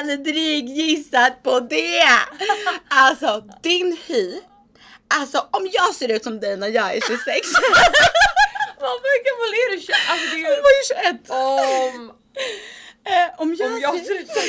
aldrig 0.00 0.68
gissat 0.68 1.42
på 1.42 1.60
det! 1.60 2.08
Alltså, 2.88 3.44
din 3.62 3.96
hy. 4.06 4.40
Alltså, 5.14 5.48
om 5.50 5.68
jag 5.72 5.94
ser 5.94 6.08
ut 6.12 6.22
som 6.24 6.40
dig 6.40 6.56
när 6.56 6.68
jag 6.68 6.96
är 6.96 7.00
26. 7.00 7.18
Vad 8.80 8.90
hur 8.90 9.24
gammal 9.24 9.54
är 9.54 9.70
du? 9.70 9.76
Alltså 10.10 10.36
det 10.36 10.42
är 10.42 10.54
Hon 10.54 10.62
var 10.62 10.70
ju... 10.70 11.12
ju 11.12 11.14
21. 11.14 11.30
Om, 11.30 12.12
Eh, 13.06 13.40
om 13.40 13.54
jag, 13.58 13.72
om 13.72 13.80
jag 13.80 14.06
ser- 14.06 14.14
ut 14.20 14.28
som 14.28 14.42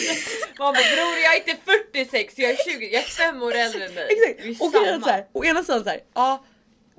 Man 0.59 0.73
bara 0.73 0.83
bror 0.95 1.17
jag 1.23 1.35
är 1.35 1.37
inte 1.37 1.55
46, 1.93 2.33
jag 2.37 2.51
är 2.51 2.57
20, 2.73 2.85
jag 2.93 3.03
är 3.03 3.07
fem 3.07 3.43
år 3.43 3.53
äldre 3.55 3.85
än 3.85 3.95
dig. 3.95 4.07
Exakt. 4.37 4.61
Och 4.61 4.71
så 4.71 5.09
här, 5.09 5.25
å 5.33 5.45
ena 5.45 5.63
sidan 5.63 5.83
så 5.83 5.89
här, 5.89 5.99
ja, 6.15 6.45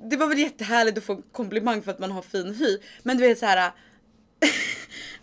det 0.09 0.17
var 0.17 0.27
väl 0.27 0.39
jättehärligt 0.39 0.97
att 0.97 1.03
få 1.03 1.21
komplimang 1.31 1.81
för 1.81 1.91
att 1.91 1.99
man 1.99 2.11
har 2.11 2.21
fin 2.21 2.53
hy, 2.55 2.77
men 3.03 3.17
du 3.17 3.27
vet 3.27 3.39
så 3.39 3.45
här. 3.45 3.71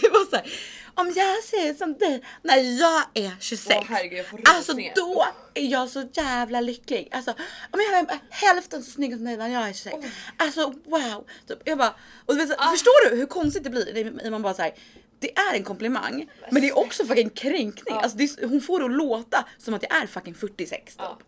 det 0.00 0.08
var 0.08 0.30
så 0.30 0.36
här, 0.36 0.52
om 0.94 1.12
jag 1.16 1.44
ser 1.44 1.70
ut 1.70 1.78
som 1.78 1.94
dig 1.94 2.22
när 2.42 2.56
jag 2.56 3.02
är 3.14 3.36
26. 3.40 3.76
Åh, 3.80 3.84
herregud, 3.88 4.26
jag 4.32 4.40
alltså 4.56 4.72
då 4.94 5.26
är 5.54 5.66
jag 5.66 5.88
så 5.88 6.08
jävla 6.12 6.60
lycklig. 6.60 7.08
Alltså 7.12 7.30
om 7.70 7.80
jag 7.90 7.98
är 7.98 8.18
hälften 8.30 8.82
så 8.82 8.90
snygg 8.90 9.14
som 9.14 9.24
dig 9.24 9.36
när 9.36 9.48
jag 9.48 9.68
är 9.68 9.72
26. 9.72 9.96
Alltså 10.36 10.74
wow. 10.84 11.26
Typ, 11.48 11.58
jag 11.64 11.78
bara, 11.78 11.94
och 12.26 12.34
du 12.34 12.40
vet, 12.40 12.48
så, 12.48 12.54
Ah. 12.58 12.70
förstår 12.70 13.10
du 13.10 13.16
hur 13.16 13.26
konstigt 13.26 13.64
det 13.64 13.70
blir 13.70 14.10
när 14.22 14.30
man 14.30 14.42
bara 14.42 14.54
så 14.54 14.62
här, 14.62 14.74
det 15.18 15.38
är 15.38 15.54
en 15.54 15.64
komplimang 15.64 16.30
men 16.50 16.62
det 16.62 16.68
är 16.68 16.78
också 16.78 17.04
fucking 17.06 17.30
kränkning. 17.30 17.94
Ja. 17.94 18.00
Alltså, 18.00 18.18
det 18.18 18.24
är, 18.24 18.46
hon 18.48 18.60
får 18.60 18.78
det 18.78 18.84
att 18.84 18.92
låta 18.92 19.44
som 19.58 19.74
att 19.74 19.82
jag 19.82 20.02
är 20.02 20.06
fucking 20.06 20.34
46 20.34 20.84
typ. 20.84 20.94
Ja. 20.98 21.18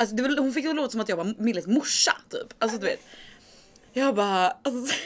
Alltså 0.00 0.16
det 0.16 0.40
hon 0.40 0.52
fick 0.52 0.64
det 0.64 0.72
låta 0.72 0.90
som 0.90 1.00
att 1.00 1.08
jag 1.08 1.16
var 1.16 1.34
Milles 1.38 1.66
morsa 1.66 2.16
typ. 2.28 2.54
Alltså 2.58 2.78
du 2.78 2.86
vet. 2.86 3.00
Jag 3.92 4.14
bara 4.14 4.50
alltså, 4.50 4.96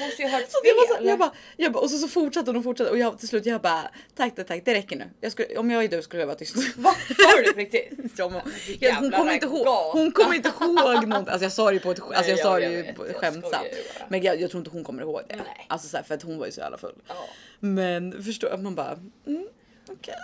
måste 0.00 0.22
ju 0.22 0.28
ha 0.28 0.38
hört 0.38 0.50
så 0.50 0.58
det 0.62 0.72
var 0.72 0.88
så, 0.88 0.94
fel. 0.94 1.06
jag 1.06 1.18
bara, 1.18 1.32
jag 1.56 1.72
bara, 1.72 1.82
och 1.82 1.90
så, 1.90 1.98
så 1.98 2.08
fortsatte 2.08 2.50
hon 2.50 2.56
och 2.56 2.64
fortsatte 2.64 2.90
och 2.90 2.98
jag 2.98 3.18
till 3.18 3.28
slut 3.28 3.46
jag 3.46 3.60
bara 3.60 3.90
tack 4.14 4.34
tack 4.34 4.46
tack 4.46 4.64
det 4.64 4.74
räcker 4.74 4.96
nu. 4.96 5.10
Jag 5.20 5.32
skulle, 5.32 5.56
om 5.56 5.70
jag 5.70 5.84
är 5.84 5.88
du 5.88 6.02
skulle 6.02 6.22
jag 6.22 6.26
vara 6.26 6.36
tyst. 6.36 6.56
Vad 6.76 6.94
sa 6.94 7.42
du 7.44 7.52
på 7.52 7.58
riktigt? 7.58 7.90
Ja, 8.16 8.42
ditt 8.66 8.82
jag, 8.82 8.94
hon 8.94 9.10
kommer 9.10 9.32
inte 9.32 9.46
ihåg. 9.46 9.66
Hon 9.92 10.12
kommer 10.12 10.34
inte 10.34 10.52
ihåg 10.60 11.08
något. 11.08 11.28
Alltså 11.28 11.42
jag 11.44 11.52
sa 11.52 11.66
det 11.66 11.74
ju 11.74 11.80
på 11.80 11.90
ett, 11.90 12.00
alltså 12.00 12.30
jag 12.30 12.38
sa 12.38 12.60
jag 12.60 12.72
det 12.72 12.76
ju 12.76 13.06
jag 13.06 13.16
skämtsamt. 13.16 13.66
Men 14.08 14.22
jag, 14.22 14.40
jag 14.40 14.50
tror 14.50 14.60
inte 14.60 14.70
hon 14.70 14.84
kommer 14.84 15.02
ihåg 15.02 15.22
det. 15.28 15.36
Nej. 15.36 15.66
Alltså 15.68 15.88
så 15.88 15.96
här, 15.96 16.04
för 16.04 16.14
att 16.14 16.22
hon 16.22 16.38
var 16.38 16.46
ju 16.46 16.52
så 16.52 16.60
jävla 16.60 16.78
full. 16.78 16.94
Ja. 17.08 17.14
Men 17.60 18.24
förstår 18.24 18.56
man 18.58 18.74
bara 18.74 18.98
mm, 19.26 19.48
okej 19.88 20.14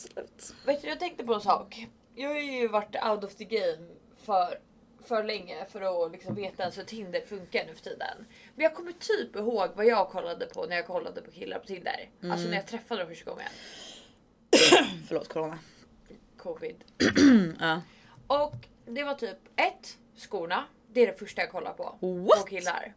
absolut. 0.00 0.54
Vet 0.66 0.82
du, 0.82 0.88
jag 0.88 1.00
tänkte 1.00 1.24
på 1.24 1.34
en 1.34 1.40
sak. 1.40 1.86
Jag 2.20 2.28
har 2.28 2.38
ju 2.38 2.68
varit 2.68 2.96
out 3.10 3.24
of 3.24 3.34
the 3.34 3.44
game 3.44 3.86
för, 4.16 4.58
för 5.04 5.24
länge 5.24 5.64
för 5.64 6.04
att 6.06 6.12
liksom 6.12 6.34
veta 6.34 6.62
ens 6.62 6.78
hur 6.78 6.84
Tinder 6.84 7.20
funkar 7.20 7.66
nu 7.66 7.74
för 7.74 7.82
tiden. 7.82 8.26
Men 8.54 8.64
jag 8.64 8.74
kommer 8.74 8.92
typ 8.92 9.36
ihåg 9.36 9.68
vad 9.74 9.86
jag 9.86 10.08
kollade 10.08 10.46
på 10.46 10.66
när 10.66 10.76
jag 10.76 10.86
kollade 10.86 11.22
på 11.22 11.30
killar 11.30 11.58
på 11.58 11.66
Tinder. 11.66 12.10
Alltså 12.22 12.48
när 12.48 12.56
jag 12.56 12.66
träffade 12.66 13.00
dem 13.00 13.08
första 13.08 13.30
gången. 13.30 13.48
Förlåt 15.08 15.28
corona. 15.28 15.58
Covid. 16.36 16.84
Ja. 17.60 17.80
Och 18.26 18.54
det 18.86 19.04
var 19.04 19.14
typ 19.14 19.38
ett 19.56 19.98
skorna. 20.16 20.64
Det 20.92 21.00
är 21.00 21.06
det 21.06 21.18
första 21.18 21.40
jag 21.40 21.50
kollar 21.50 21.72
på. 21.72 21.98
What? 22.00 22.40
På 22.40 22.46
killar. 22.46 22.94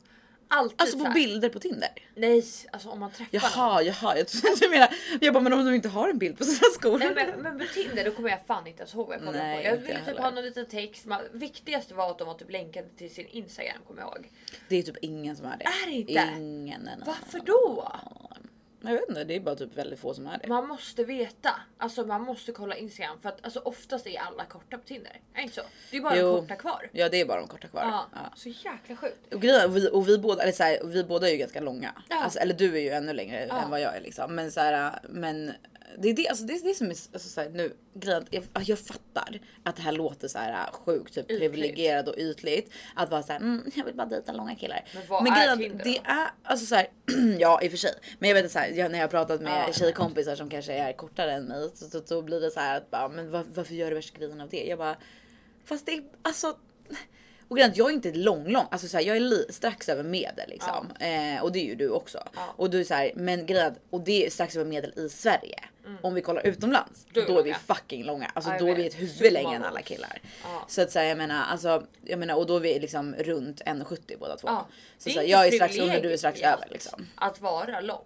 Alltid 0.56 0.82
Alltså 0.82 1.00
så 1.00 1.06
på 1.06 1.12
bilder 1.12 1.50
på 1.50 1.60
Tinder? 1.60 1.90
Nej, 2.16 2.46
alltså 2.72 2.90
om 2.90 3.00
man 3.00 3.12
träffar 3.12 3.40
någon. 3.40 3.52
Jaha, 3.56 3.82
jaha. 3.82 4.18
Jag 4.18 4.28
trodde 4.28 4.56
du 4.60 4.70
menade, 4.70 4.94
jag 5.22 5.34
bara 5.34 5.44
men 5.44 5.54
om 5.54 5.66
de 5.66 5.74
inte 5.76 5.90
har 5.90 6.10
en 6.10 6.18
bild 6.18 6.38
på 6.38 6.44
sina 6.44 6.70
skor. 6.74 6.98
Nej 7.00 7.12
men, 7.16 7.42
men 7.42 7.60
på 7.60 7.66
Tinder 7.74 8.06
då 8.06 8.12
kommer 8.12 8.30
jag 8.30 8.46
fan 8.48 8.68
inte 8.68 8.80
ens 8.80 8.94
ihåg 8.94 9.08
vad 9.08 9.16
jag 9.16 9.34
Nej, 9.34 9.64
på. 9.64 9.70
Jag 9.70 9.78
ville 9.78 10.06
typ 10.06 10.18
ha 10.18 10.30
någon 10.30 10.44
liten 10.44 10.66
text. 10.66 11.06
Man, 11.06 11.22
viktigaste 11.34 11.94
var 11.94 12.12
att 12.12 12.18
de 12.18 12.28
var 12.28 12.34
typ 12.34 12.52
länkade 12.52 12.88
till 12.98 13.14
sin 13.14 13.28
Instagram 13.28 13.78
kommer 13.88 14.02
jag 14.02 14.10
ihåg. 14.10 14.30
Det 14.70 14.76
är 14.76 14.84
typ 14.84 14.98
ingen 15.02 15.36
som 15.36 15.46
är 15.46 15.58
det. 15.58 15.64
Är 15.64 15.86
det 15.86 15.92
inte? 15.92 16.34
Ingen. 16.38 16.90
Varför 17.06 17.40
då? 17.46 17.92
Jag 18.86 18.92
vet 18.94 19.10
inte, 19.10 19.24
det 19.24 19.36
är 19.36 19.40
bara 19.40 19.56
typ 19.56 19.78
väldigt 19.78 20.00
få 20.00 20.14
som 20.14 20.28
är 20.28 20.38
det. 20.38 20.48
Man 20.48 20.68
måste 20.68 21.04
veta. 21.04 21.50
Alltså 21.78 22.06
man 22.06 22.22
måste 22.22 22.52
kolla 22.52 22.76
Instagram 22.76 23.18
för 23.22 23.30
att 23.30 23.40
alltså, 23.46 23.60
oftast 23.60 24.08
är 24.08 24.20
alla 24.20 24.46
korta 24.46 24.78
på 24.78 24.84
Tinder. 24.84 25.12
Är 25.34 25.38
det 25.38 25.42
inte 25.42 25.56
så? 25.56 25.62
Det 25.92 25.98
är 25.98 26.02
bara 26.02 26.18
Jo. 26.18 26.36
de 26.36 26.42
korta 26.42 26.56
kvar. 26.56 26.90
Ja 26.92 27.10
det 27.10 27.22
är 27.22 27.26
bara 27.26 27.40
de 27.40 27.48
korta 27.48 27.68
kvar. 27.68 27.82
Ja, 27.82 28.06
Ja. 28.14 28.20
Så 28.36 28.50
jäkla 28.50 28.96
sjukt. 28.96 29.34
Och, 29.34 29.42
grejen, 29.42 29.74
vi, 29.74 29.90
och 29.92 30.08
vi 30.10 30.18
båda, 30.18 30.44
eller 30.44 30.52
så 30.52 30.64
här, 30.64 30.78
vi 30.84 31.04
båda 31.04 31.28
är 31.28 31.32
ju 31.32 31.38
ganska 31.38 31.62
långa. 31.62 31.92
Ja. 32.10 32.24
Alltså, 32.24 32.40
eller 32.40 32.54
du 32.54 32.76
är 32.78 32.82
ju 32.82 32.90
ännu 32.90 33.14
längre 33.14 33.46
Ja. 33.50 33.62
än 33.62 33.70
vad 33.70 33.82
jag 33.82 33.96
är 33.96 34.02
liksom. 34.02 34.36
Men 34.36 34.52
så 34.52 34.60
här, 34.60 35.00
men 35.10 35.52
det 35.98 36.10
är 36.10 36.14
det, 36.14 36.28
alltså, 36.28 36.46
det, 36.46 36.54
är 36.54 36.64
det 36.64 36.74
som 36.74 36.88
är 36.88 36.90
alltså, 37.14 37.30
så 37.30 37.42
här, 37.42 37.50
nu. 37.50 37.74
Grejen, 37.94 38.26
jag, 38.30 38.44
jag 38.64 38.80
fattar 38.80 39.40
att 39.64 39.76
det 39.76 39.82
här 39.82 39.92
låter 39.92 40.28
så 40.28 40.38
här 40.38 40.72
sjukt 40.72 41.14
typ, 41.14 41.24
Ytligt. 41.24 41.40
privilegierat 41.40 42.08
och 42.08 42.16
ytligt. 42.18 42.72
Att 42.96 43.12
vara 43.12 43.24
så 43.24 43.32
här, 43.32 43.40
mm, 43.40 43.72
jag 43.76 43.86
vill 43.86 43.96
bara 43.96 44.08
dejta 44.08 44.32
långa 44.32 44.56
killar. 44.56 44.86
Men 44.94 45.04
vad 45.08 45.28
är 45.28 45.56
grejen, 45.56 45.82
det 45.84 45.98
är 45.98 46.28
alltså 46.44 46.66
så 46.66 46.76
här, 46.76 46.88
ja 47.40 47.62
i 47.62 47.68
och 47.68 47.72
för 47.72 47.78
sig. 47.78 47.94
Men 48.20 48.30
jag 48.30 48.36
vet 48.36 48.44
inte 48.44 48.54
så 48.54 48.60
här, 48.60 48.70
jag, 48.70 48.92
när 48.92 48.98
jag 48.98 49.04
har 49.04 49.10
pratat 49.12 49.42
med 49.42 49.66
Ja. 49.68 49.74
tjejkompisar 49.74 50.36
som 50.36 50.50
kanske 50.50 50.74
är 50.74 50.94
kortare 50.94 51.32
än 51.34 51.46
mig 51.46 51.70
så, 51.76 51.86
så, 51.90 52.02
så 52.06 52.22
blir 52.22 52.42
det 52.42 52.52
så 52.52 52.60
här 52.60 52.78
att 52.78 52.92
bara, 52.92 53.10
men 53.10 53.32
var, 53.32 53.46
varför 53.54 53.76
gör 53.76 53.90
du 53.90 53.96
värsta 53.96 54.18
grejen 54.20 54.42
av 54.42 54.50
det? 54.50 54.64
Jag 54.68 54.78
bara, 54.80 54.96
fast 55.66 55.86
det 55.86 55.92
är 55.92 56.04
alltså 56.22 56.58
och 57.54 57.58
grejen 57.58 57.74
jag 57.76 57.90
är 57.90 57.94
inte 57.94 58.12
lång 58.12 58.48
lång, 58.48 58.66
alltså 58.72 58.88
så 58.88 58.98
här, 58.98 59.04
jag 59.04 59.16
är 59.16 59.20
li- 59.20 59.46
strax 59.50 59.90
över 59.90 60.04
medel 60.04 60.50
liksom. 60.50 60.90
Eh, 61.00 61.44
och 61.44 61.52
det 61.52 61.60
är 61.60 61.66
ju 61.66 61.76
du 61.76 61.90
också. 61.90 62.24
Ja. 62.36 62.54
Och 62.58 62.70
du 62.70 62.80
är 62.80 62.84
så 62.84 62.94
här, 62.94 63.12
men 63.16 63.46
grejen 63.46 63.76
och 63.90 64.02
det 64.02 64.26
är 64.26 64.30
strax 64.30 64.56
över 64.56 64.66
medel 64.66 64.94
i 65.00 65.10
Sverige. 65.10 65.60
Om 66.02 66.14
vi 66.14 66.22
kollar 66.22 66.48
utomlands, 66.48 67.06
Då 67.14 67.22
är 67.22 67.26
vi 67.26 67.34
då 67.34 67.40
är 67.40 67.44
vi 67.44 67.54
fucking 67.54 68.04
långa. 68.04 68.32
Alltså 68.36 68.52
Ja, 68.52 68.56
jag 68.56 68.66
då 68.66 68.72
är 68.72 68.76
vi 68.76 68.88
ett 68.88 69.00
huvud 69.00 69.34
längre 69.34 69.56
än 69.56 69.64
alla 69.64 69.82
killar. 69.82 70.22
Ja. 70.44 70.66
Så 70.68 70.82
att 70.82 70.92
säga, 70.92 71.10
jag 71.10 71.18
menar, 71.18 71.44
alltså, 71.44 71.84
jag 72.06 72.20
menar, 72.20 72.36
och 72.36 72.46
då 72.46 72.56
är 72.56 72.60
vi 72.60 72.80
liksom 72.80 73.16
runt 73.16 73.62
1,70 73.62 74.18
båda 74.20 74.38
två. 74.38 74.48
Ja. 74.48 74.68
Så, 74.98 75.10
så 75.10 75.20
här, 75.20 75.28
jag 75.28 75.48
är 75.48 75.52
strax 75.52 75.78
under, 75.78 76.02
du 76.02 76.14
är 76.14 76.18
strax 76.18 76.42
över 76.42 76.68
liksom. 76.72 77.08
Att 77.16 77.42
vara 77.42 77.82
lång. 77.82 78.06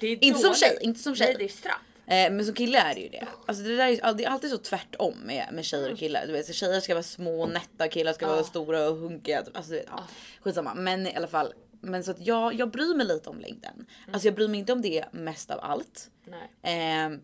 Det 0.00 0.06
är 0.06 0.24
Inte 0.24 0.38
som 0.40 0.54
tjej, 0.54 0.78
inte 0.80 1.00
som 1.00 1.14
tjej. 1.14 1.26
Nej 1.26 1.36
det 1.38 1.44
är 1.44 1.48
straff. 1.48 1.80
Eh, 2.08 2.32
men 2.32 2.44
som 2.44 2.54
kille 2.54 2.78
är 2.78 2.94
det 2.94 3.00
ju 3.00 3.08
det. 3.08 3.26
Alltså 3.46 3.64
det, 3.64 3.76
där 3.76 3.86
är, 3.88 4.14
det 4.14 4.24
är 4.24 4.28
alltid 4.30 4.50
så 4.50 4.58
tvärtom 4.58 5.14
med, 5.24 5.48
med 5.52 5.64
tjejer 5.64 5.92
och 5.92 5.98
killar. 5.98 6.26
Du 6.26 6.32
vet, 6.32 6.46
så 6.46 6.52
tjejer 6.52 6.80
ska 6.80 6.94
vara 6.94 7.02
små 7.02 7.42
och 7.42 7.48
nätta, 7.50 7.88
killar 7.88 8.12
ska 8.12 8.26
vara 8.26 8.36
Ja. 8.36 8.44
stora 8.44 8.88
och 8.90 8.96
hunkiga. 8.96 9.44
Alltså, 9.54 9.70
du 9.72 9.76
vet, 9.78 9.86
ja. 9.90 10.04
Skitsamma. 10.40 10.74
Men 10.74 11.06
i 11.06 11.14
alla 11.16 11.26
fall. 11.26 11.52
Men 11.80 12.04
så 12.04 12.10
att 12.10 12.20
jag, 12.26 12.54
jag 12.54 12.70
bryr 12.70 12.94
mig 12.96 13.06
lite 13.06 13.30
om 13.30 13.40
längden. 13.40 13.86
Alltså 14.12 14.28
jag 14.28 14.34
bryr 14.34 14.48
mig 14.48 14.60
inte 14.60 14.72
om 14.72 14.82
det 14.82 15.04
mest 15.12 15.50
av 15.50 15.58
allt. 15.62 16.10
Nej. 16.24 17.02
Eh, 17.06 17.18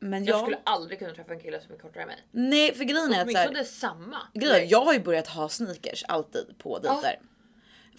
men 0.00 0.24
Jag 0.24 0.34
jag... 0.34 0.40
skulle 0.40 0.58
aldrig 0.64 0.98
kunna 0.98 1.14
träffa 1.14 1.32
en 1.32 1.40
kille 1.40 1.60
som 1.60 1.74
är 1.74 1.78
kortare 1.78 2.02
än 2.02 2.08
mig. 2.08 2.16
Nej 2.30 2.74
för 2.74 2.84
grejen 2.84 3.12
är 3.14 3.22
att 3.22 3.30
så 3.32 3.38
här, 3.38 3.48
Åtminstone 3.48 3.64
samma. 3.64 4.16
grejen 4.34 4.68
jag 4.68 4.80
har 4.84 4.92
ju 4.92 5.00
börjat 5.00 5.26
ha 5.26 5.48
sneakers 5.48 6.04
alltid 6.08 6.44
på 6.58 6.78
dejter. 6.78 7.20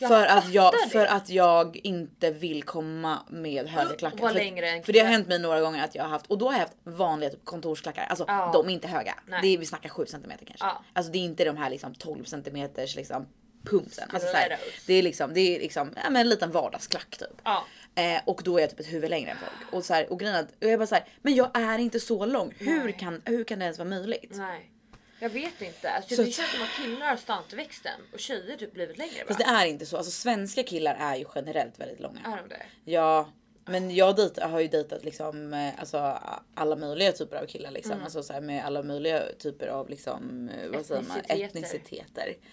Jag 0.02 0.10
För 0.10 0.26
att, 0.26 0.50
jag, 0.50 0.74
för 0.92 1.06
att 1.06 1.30
jag 1.30 1.80
inte 1.84 2.32
vill 2.32 2.64
komma 2.64 3.20
med 3.30 3.68
höga 3.68 3.96
klackar. 3.96 4.18
vara 4.18 4.34
för, 4.34 4.84
för 4.84 4.94
det 4.94 5.00
har 5.00 5.08
hänt 5.08 5.28
mig 5.28 5.40
några 5.40 5.62
gånger 5.62 5.84
att 5.84 5.96
jag 5.96 6.04
har 6.04 6.10
haft 6.10 6.26
och 6.28 6.38
då 6.38 6.46
har 6.46 6.54
jag 6.54 6.60
haft 6.60 6.74
vanliga 6.84 7.30
typ 7.30 7.46
kontorsklackar. 7.46 8.06
Alltså 8.10 8.26
Ja. 8.28 8.50
de 8.54 8.70
är 8.70 8.74
inte 8.74 8.88
höga. 8.88 9.16
Nej. 9.28 9.40
Det 9.42 9.48
är, 9.48 9.58
vi 9.58 9.66
snackar 9.66 9.90
7 9.90 10.06
cm 10.06 10.24
kanske. 10.30 10.66
Ja. 10.66 10.84
Alltså 10.94 11.12
det 11.12 11.18
är 11.18 11.24
inte 11.24 11.46
de 11.46 11.58
här 11.58 11.70
liksom 11.70 11.96
12 11.96 12.24
cm 12.24 12.68
liksom 12.96 13.28
pumpsen. 13.64 14.10
Alltså, 14.14 14.30
så 14.30 14.36
här, 14.38 14.46
Stilettos. 14.46 14.86
det 14.86 14.94
är 14.94 15.04
liksom, 15.04 15.34
det 15.34 15.56
är 15.56 15.60
liksom 15.60 15.94
ja, 15.96 16.02
men 16.10 16.16
en 16.22 16.30
liten 16.30 16.52
vardagsklack 16.52 17.18
typ. 17.18 17.42
Ja. 17.44 17.66
Eh, 17.96 18.22
och 18.26 18.42
då 18.46 18.58
är 18.58 18.62
jag 18.62 18.70
typ 18.70 18.80
ett 18.80 18.94
huvud 18.94 19.10
längre 19.10 19.32
än 19.32 19.38
folk. 19.38 19.74
Och, 19.74 19.86
så 19.86 19.94
här, 19.94 20.12
och 20.12 20.20
grejen 20.20 20.36
är 20.36 20.40
att 20.40 20.54
jag 20.60 20.72
är 20.72 20.78
bara 20.78 20.88
så 20.88 20.96
här, 20.96 21.06
men 21.22 21.36
jag 21.36 21.58
är 21.58 21.78
inte 21.78 22.00
så 22.00 22.26
lång. 22.26 22.54
Hur 22.60 22.84
Nej. 22.84 22.98
kan, 23.00 23.22
hur 23.26 23.44
kan 23.44 23.60
det 23.60 23.66
ens 23.66 23.78
vara 23.80 23.90
möjligt? 23.90 24.32
Nej. 24.36 24.72
Jag 25.20 25.30
vet 25.30 25.62
inte. 25.62 25.92
Alltså, 25.92 26.16
Så 26.16 26.22
det 26.22 26.28
att- 26.28 26.34
känns 26.36 26.52
som 26.52 26.62
att 26.64 26.70
killar 26.86 27.08
har 27.08 27.18
stannat 27.18 27.54
i 27.54 27.56
växten 27.56 28.02
och 28.14 28.20
tjejer 28.20 28.58
typ 28.58 28.74
blivit 28.74 28.98
längre. 28.98 29.24
Fast 29.28 29.40
va? 29.40 29.46
det 29.48 29.52
är 29.52 29.66
inte 29.66 29.86
så. 29.86 29.98
Alltså 29.98 30.12
svenska 30.12 30.64
killar 30.64 30.96
är 31.00 31.16
ju 31.16 31.26
generellt 31.36 31.80
väldigt 31.80 32.00
långa. 32.00 32.20
Är 32.26 32.38
de 32.38 32.50
det? 32.50 32.66
Ja, 32.86 33.30
men 33.66 33.96
jag 33.96 34.16
dejt, 34.16 34.44
har 34.44 34.60
ju 34.60 34.68
dejtat 34.68 35.04
liksom 35.04 35.54
eh, 35.54 35.80
alltså 35.80 36.20
alla 36.56 36.76
möjliga 36.76 37.12
typer 37.12 37.38
av 37.38 37.46
killar 37.46 37.72
liksom. 37.72 37.92
Mm. 37.92 38.04
Alltså 38.04 38.24
så 38.24 38.34
här, 38.34 38.42
med 38.42 38.66
alla 38.66 38.84
möjliga 38.84 39.22
typer 39.40 39.68
av 39.68 39.90
liksom 39.90 40.50
eh, 40.50 40.70
vad 40.70 40.86
säger 40.86 41.02
man 41.02 41.18
Etniciteter. 41.28 42.36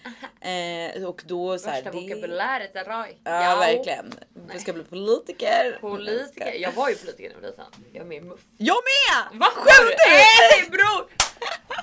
Eh, 0.41 1.03
och 1.07 1.23
då 1.27 1.59
så 1.59 1.69
här, 1.69 1.83
Värsta 1.83 1.91
det, 1.99 2.01
vokabuläret 2.01 2.75
är 2.75 2.85
Roy. 2.85 3.17
Ja, 3.23 3.55
verkligen. 3.59 4.13
Vi 4.53 4.59
ska 4.59 4.73
bli 4.73 4.83
politiker. 4.83 5.77
Politiker. 5.81 6.53
Jag 6.59 6.71
var 6.71 6.89
ju 6.89 6.95
politiker 6.95 7.29
när 7.29 7.35
jag 7.35 7.41
var 7.41 7.49
liten. 7.49 7.65
Jag 7.93 7.99
var 7.99 8.07
med 8.07 8.17
i 8.17 8.21
MUF. 8.21 8.39
Jag 8.57 8.75
med! 8.75 9.39
Vad 9.39 9.49
sjukt! 9.49 9.99
Nej 10.09 10.69
bror! 10.69 11.09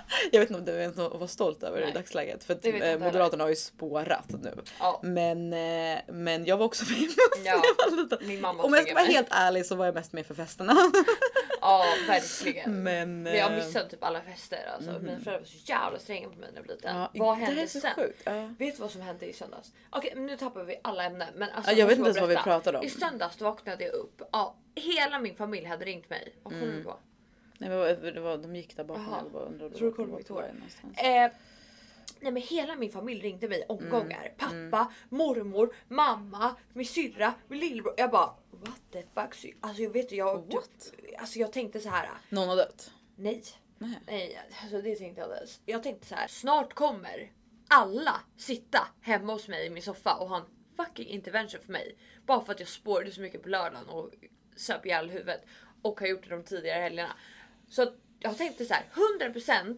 Jag 0.33 0.41
vet 0.41 0.51
inte 0.51 0.59
om 0.61 0.65
du 0.67 0.73
vet 0.73 0.99
att 0.99 1.13
vara 1.15 1.29
stolt 1.29 1.63
över 1.63 1.77
det 1.77 1.83
i 1.83 1.85
Nej. 1.87 1.95
dagsläget. 1.95 2.45
För 2.45 2.55
att 2.55 2.65
eh, 2.67 2.73
Moderaterna 2.99 3.45
har 3.45 3.49
ju 3.49 3.57
spårat 3.57 4.29
nu. 4.43 4.55
Ja. 4.79 5.01
Men, 5.03 5.53
eh, 5.53 5.99
men 6.09 6.45
jag 6.45 6.57
var 6.57 6.67
också 6.67 6.85
med 6.91 7.09
Ja, 7.45 7.63
liten. 7.97 8.19
min 8.29 8.41
mamma 8.41 8.63
Om 8.63 8.75
jag 8.75 8.83
ska 8.85 8.95
vara 8.95 9.05
helt 9.05 9.29
ärlig 9.31 9.67
så 9.67 9.75
var 9.75 9.85
jag 9.85 9.95
mest 9.95 10.13
med 10.13 10.27
för 10.27 10.35
festerna. 10.35 10.77
Ja 11.61 11.85
verkligen. 12.09 12.83
Men, 12.83 13.23
Men 13.23 13.37
jag 13.37 13.51
eh, 13.53 13.57
missade 13.57 13.89
typ 13.89 14.05
alla 14.05 14.21
fester. 14.21 14.59
Alltså. 14.75 14.91
Mina 14.91 15.03
föräldrar 15.19 15.39
var 15.39 15.47
så 15.47 15.57
jävla 15.65 15.99
stränga 15.99 16.29
på 16.29 16.39
mig 16.39 16.49
när 16.53 16.61
jag 16.61 16.67
var 16.67 16.75
liten. 16.75 16.97
Ja, 16.97 17.11
vad 17.15 17.37
hände 17.37 17.63
är 17.63 17.67
sen? 17.67 17.91
Ja. 18.25 18.33
Vet 18.59 18.77
du 18.77 18.83
vad 18.83 18.91
som 18.91 19.01
hände 19.01 19.27
i 19.27 19.33
söndags? 19.33 19.73
Okej 19.91 20.13
nu 20.17 20.37
tappar 20.37 20.65
vi 20.65 20.81
alla 20.85 21.05
ämnen. 21.05 21.29
Men 21.35 21.51
alltså, 21.51 21.73
Ja, 21.73 21.79
jag 21.79 21.87
vet 21.87 21.99
inte 21.99 22.09
ens 22.09 22.21
vad 22.21 22.29
vi 22.29 22.37
pratade 22.37 22.79
om. 22.79 22.85
I 22.85 22.91
söndags 22.91 23.41
vaknade 23.41 23.85
jag 23.85 23.95
upp. 23.95 24.23
Ja, 24.33 24.57
hela 24.75 25.19
min 25.19 25.37
familj 25.37 25.67
hade 25.67 25.85
ringt 25.85 26.11
mig. 26.11 26.35
Vad 26.43 26.53
Mm. 26.55 26.77
du 26.77 26.85
på? 26.85 26.97
Nej, 27.59 27.71
men 27.71 28.15
det 28.15 28.21
var, 28.21 28.39
de 28.39 28.57
gick 28.57 28.77
där 28.77 28.85
bakom 28.85 29.05
Jaha. 29.11 29.21
och 29.23 29.31
bara 29.31 29.45
undrade 29.45 29.71
Jag 29.71 29.79
tror 29.79 30.07
du 30.07 30.13
hår. 30.33 30.43
jag 30.47 30.55
någonstans. 30.55 30.99
Eh, 30.99 31.31
nej 32.21 32.33
men 32.33 32.37
hela 32.43 32.77
min 32.77 32.91
familj 32.93 33.21
ringde 33.23 33.49
mig 33.49 33.65
omgångar. 33.69 34.33
Pappa, 34.39 34.93
mormor, 35.09 35.75
mamma, 35.89 36.57
min 36.73 36.87
syrra, 36.87 37.35
min 37.49 37.61
lillebror. 37.61 37.95
Jag 37.97 38.11
bara 38.11 38.35
what 38.51 38.81
the 38.93 39.03
fuck. 39.15 39.35
Så- 39.35 39.49
Alltså 39.61 39.83
jag 39.83 39.91
vet 39.91 40.13
jag, 40.13 40.53
What? 40.55 40.93
alltså 41.19 41.39
jag 41.39 41.53
tänkte 41.53 41.81
så 41.81 41.89
här. 41.89 42.09
Någon 42.29 42.49
har 42.49 42.57
dött? 42.57 42.91
Nej. 43.17 43.43
Nej. 43.79 43.99
Nej, 44.07 44.41
alltså 44.63 44.83
det 44.83 44.97
tänkte 44.97 45.21
jag 45.21 45.31
inte. 45.31 45.47
Jag 45.67 45.83
tänkte 45.83 46.07
så 46.07 46.15
här. 46.15 46.29
Snart 46.29 46.75
kommer 46.75 47.33
alla 47.69 48.21
sitta 48.37 48.79
hemma 49.01 49.33
hos 49.33 49.49
mig 49.49 49.67
i 49.67 49.71
min 49.71 49.83
soffa 49.83 50.15
och 50.15 50.29
ha 50.29 50.37
en 50.37 50.45
fucking 50.77 51.07
intervention 51.09 51.61
för 51.65 51.73
mig. 51.73 51.97
Bara 52.27 52.45
för 52.45 52.53
att 52.53 52.61
jag 52.61 52.69
spårade 52.69 53.11
så 53.11 53.21
mycket 53.21 53.43
på 53.43 53.49
lördagen 53.49 53.89
och 53.89 54.11
söp 54.57 54.87
ihjäl 54.87 55.11
huvudet. 55.11 55.43
Och 55.83 56.01
har 56.01 56.07
gjort 56.07 56.23
det 56.29 56.37
de 56.37 56.43
tidigare 56.43 56.81
helgerna. 56.83 57.17
Så 57.71 57.83
att 57.83 57.93
jag 58.21 58.39
tänkte 58.39 58.65
så 58.65 58.75
här 58.75 58.85
100% 59.21 59.77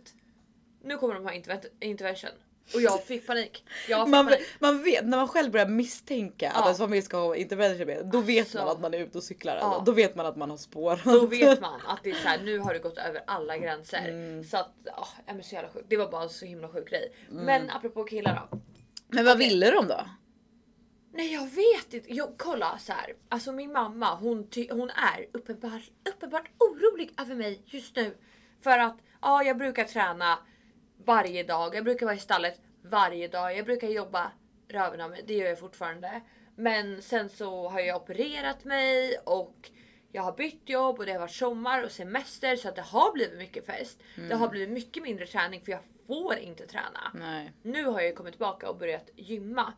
nu 0.85 0.97
kommer 0.97 1.15
de 1.15 1.25
ha 1.25 1.33
interven- 1.33 1.71
intervention. 1.81 2.31
Och 2.75 2.81
jag 2.81 3.05
fick 3.05 3.27
panik. 3.27 3.65
Jag 3.89 4.07
fick 4.07 4.11
Man, 4.11 4.27
panik. 4.27 4.47
man 4.59 4.83
vet 4.83 5.05
när 5.07 5.17
man 5.17 5.29
själv 5.29 5.53
börjar 5.53 5.67
misstänka 5.69 6.51
att 6.51 6.57
Ja. 6.57 6.65
ens 6.65 6.79
familj 6.79 7.03
ska 7.03 7.17
ha 7.17 7.37
intervention 7.37 7.87
med, 7.87 8.07
då 8.07 8.21
vet 8.21 8.41
Alltså. 8.41 8.59
man 8.59 8.69
att 8.69 8.81
man 8.81 8.95
är 8.95 8.99
ute 8.99 9.19
och 9.19 9.25
cyklar. 9.25 9.57
Ja. 9.61 9.83
Då 9.87 9.93
vet 9.93 10.15
man 10.17 10.27
att 10.27 10.37
man 10.37 10.51
har 10.51 10.57
spår. 10.57 11.01
Då 11.05 11.27
vet 11.27 11.61
man 11.61 11.81
att 11.87 12.01
det 12.03 12.11
är 12.11 12.15
så 12.15 12.29
här, 12.29 12.39
nu 12.45 12.59
har 12.59 12.73
det 12.73 12.79
gått 12.79 12.99
över 12.99 13.23
alla 13.27 13.59
gränser. 13.59 14.09
Mm. 14.09 14.45
Så 14.45 14.57
att, 14.57 14.73
ja, 14.85 15.09
men 15.27 15.43
så 15.43 15.55
jävla 15.55 15.71
sjukt. 15.71 15.87
Det 15.89 15.97
var 15.97 16.11
bara 16.11 16.23
en 16.23 16.29
så 16.29 16.45
himla 16.47 16.69
sjuk 16.69 16.91
grej. 16.91 17.13
Mm. 17.31 17.45
Men 17.45 17.71
apropå 17.71 18.05
killar 18.05 18.49
då. 18.51 18.59
Men 19.09 19.25
vad 19.25 19.39
ville 19.39 19.71
de 19.71 19.89
då? 19.89 20.01
Nej 21.17 21.33
jag 21.33 21.47
vet 21.47 21.95
inte. 21.95 22.09
Jo, 22.15 22.35
kolla 22.39 22.79
så 22.79 22.93
här. 22.93 23.15
Alltså 23.29 23.53
min 23.53 23.73
mamma 23.73 24.15
hon, 24.15 24.51
ty- 24.51 24.69
hon 24.71 24.91
är 24.91 25.27
uppenbart, 25.33 25.83
uppenbart 26.09 26.51
orolig 26.59 27.11
över 27.21 27.35
mig 27.35 27.63
just 27.67 27.97
nu. 27.97 28.17
För 28.61 28.79
att 28.79 28.97
ja, 29.23 29.43
jag 29.43 29.59
brukar 29.59 29.85
träna 29.85 30.39
varje 31.05 31.43
dag. 31.43 31.75
Jag 31.75 31.85
brukar 31.85 32.07
vara 32.07 32.17
i 32.17 32.19
stallet 32.19 32.61
varje 32.83 33.29
dag. 33.29 33.57
Jag 33.57 33.65
brukar 33.65 33.89
jobba 33.89 34.33
röven 34.69 35.01
av 35.01 35.11
mig. 35.11 35.25
Det 35.27 35.35
gör 35.35 35.47
jag 35.49 35.59
fortfarande. 35.59 36.21
Men 36.57 37.03
sen 37.03 37.29
så 37.29 37.69
har 37.69 37.81
jag 37.81 38.03
opererat 38.03 38.65
mig 38.65 39.19
och 39.25 39.71
jag 40.13 40.23
har 40.23 40.33
bytt 40.33 40.69
jobb 40.69 40.99
och 40.99 41.07
det 41.07 41.13
har 41.13 41.19
varit 41.21 41.31
sommar 41.35 41.85
och 41.85 41.91
semester 41.91 42.57
så 42.57 42.69
att 42.69 42.77
det 42.77 42.83
har 42.83 43.13
blivit 43.13 43.39
mycket 43.39 43.67
fest. 43.67 43.99
Det 44.29 44.35
har 44.35 44.49
blivit 44.49 44.71
mycket 44.71 45.03
mindre 45.03 45.27
träning 45.27 45.61
för 45.61 45.73
jag 45.73 45.81
får 46.07 46.37
inte 46.37 46.67
träna. 46.67 47.11
Nej. 47.15 47.53
Nu 47.63 47.85
har 47.85 48.01
jag 48.01 48.09
ju 48.09 48.15
kommit 48.15 48.33
tillbaka 48.33 48.69
och 48.69 48.77
börjat 48.77 49.11
gymma. 49.17 49.73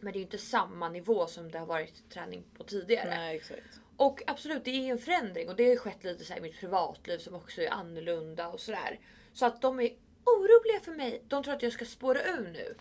Men 0.00 0.12
det 0.12 0.18
är 0.18 0.20
ju 0.20 0.22
inte 0.22 0.38
samma 0.38 0.88
nivå 0.88 1.26
som 1.26 1.50
det 1.50 1.58
har 1.58 1.66
varit 1.66 2.10
träning 2.10 2.44
på 2.56 2.64
tidigare. 2.64 3.10
Nej 3.10 3.36
exakt. 3.36 3.80
Och 3.96 4.22
absolut, 4.26 4.64
det 4.64 4.70
är 4.70 4.84
ju 4.84 4.90
en 4.90 4.98
förändring 4.98 5.48
och 5.48 5.56
det 5.56 5.68
har 5.68 5.76
skett 5.76 6.04
lite 6.04 6.24
så 6.24 6.34
i 6.34 6.40
mitt 6.40 6.60
privatliv 6.60 7.18
som 7.18 7.34
också 7.34 7.62
är 7.62 7.70
annorlunda 7.70 8.48
och 8.48 8.60
sådär. 8.60 9.00
Så 9.32 9.46
att 9.46 9.62
de 9.62 9.80
är 9.80 9.90
oroliga 10.24 10.80
för 10.80 10.92
mig. 10.92 11.22
De 11.28 11.42
tror 11.42 11.54
att 11.54 11.62
jag 11.62 11.72
ska 11.72 11.84
spåra 11.84 12.22
ur 12.22 12.50
nu. 12.52 12.74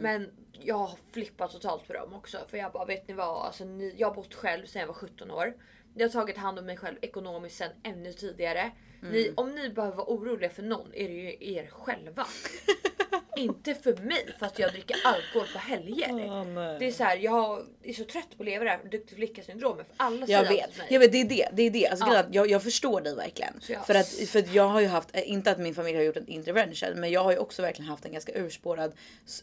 Men 0.00 0.30
jag 0.52 0.74
har 0.74 0.98
flippat 1.12 1.52
totalt 1.52 1.86
på 1.86 1.92
dem 1.92 2.14
också. 2.14 2.38
För 2.48 2.56
jag 2.58 2.72
bara, 2.72 2.84
vet 2.84 3.08
ni 3.08 3.14
vad? 3.14 3.46
Alltså, 3.46 3.64
ni, 3.64 3.94
jag 3.96 4.08
har 4.08 4.14
bott 4.14 4.34
själv 4.34 4.66
sedan 4.66 4.80
jag 4.80 4.86
var 4.86 4.94
17 4.94 5.30
år. 5.30 5.54
Jag 5.94 6.08
har 6.08 6.12
tagit 6.12 6.36
hand 6.36 6.58
om 6.58 6.66
mig 6.66 6.76
själv 6.76 6.96
ekonomiskt 7.02 7.56
sen 7.56 7.70
ännu 7.82 8.12
tidigare. 8.12 8.72
Ni, 9.00 9.32
om 9.36 9.54
ni 9.54 9.70
behöver 9.70 9.96
vara 9.96 10.06
oroliga 10.06 10.50
för 10.50 10.62
någon 10.62 10.94
är 10.94 11.08
det 11.08 11.14
ju 11.14 11.36
er 11.40 11.66
själva. 11.66 12.26
inte 13.36 13.74
för 13.74 13.96
mig 13.96 14.34
för 14.38 14.46
att 14.46 14.58
jag 14.58 14.72
dricker 14.72 14.96
alkohol 15.04 15.48
på 15.52 15.58
helger. 15.58 16.12
Nej. 16.44 16.76
Det 16.78 16.86
är 16.86 16.92
så 16.92 17.04
här, 17.04 17.16
jag 17.16 17.66
är 17.82 17.92
så 17.92 18.04
trött 18.04 18.28
på 18.36 18.42
att 18.42 18.46
leva 18.46 18.64
det 18.64 18.70
här 18.70 18.80
duktig 18.90 19.16
flicka 19.16 19.42
syndromet. 19.42 19.86
För 19.86 19.94
alla 19.96 20.26
Jag 20.26 20.48
vet, 20.48 20.70
jag 20.88 21.00
vet 21.00 21.12
det 21.12 21.20
är 21.20 21.24
det. 21.24 21.48
det, 21.52 21.62
är 21.62 21.70
det. 21.70 21.86
Alltså, 21.88 22.06
Ja. 22.06 22.24
jag, 22.30 22.50
jag 22.50 22.62
förstår 22.62 23.00
dig 23.00 23.14
verkligen. 23.14 23.60
Jag- 23.68 23.86
För, 23.86 23.94
att, 23.94 24.08
för 24.08 24.38
att 24.38 24.54
jag 24.54 24.68
har 24.68 24.80
ju 24.80 24.86
haft, 24.86 25.08
eh, 25.16 25.30
inte 25.30 25.50
att 25.50 25.58
min 25.58 25.74
familj 25.74 25.96
har 25.96 26.04
gjort 26.04 26.16
en 26.16 26.28
intervention, 26.28 26.88
men 26.94 27.10
jag 27.10 27.24
har 27.24 27.30
ju 27.32 27.38
också 27.38 27.62
verkligen 27.62 27.88
haft 27.90 28.04
en 28.04 28.12
ganska 28.12 28.32
urspårad 28.38 28.92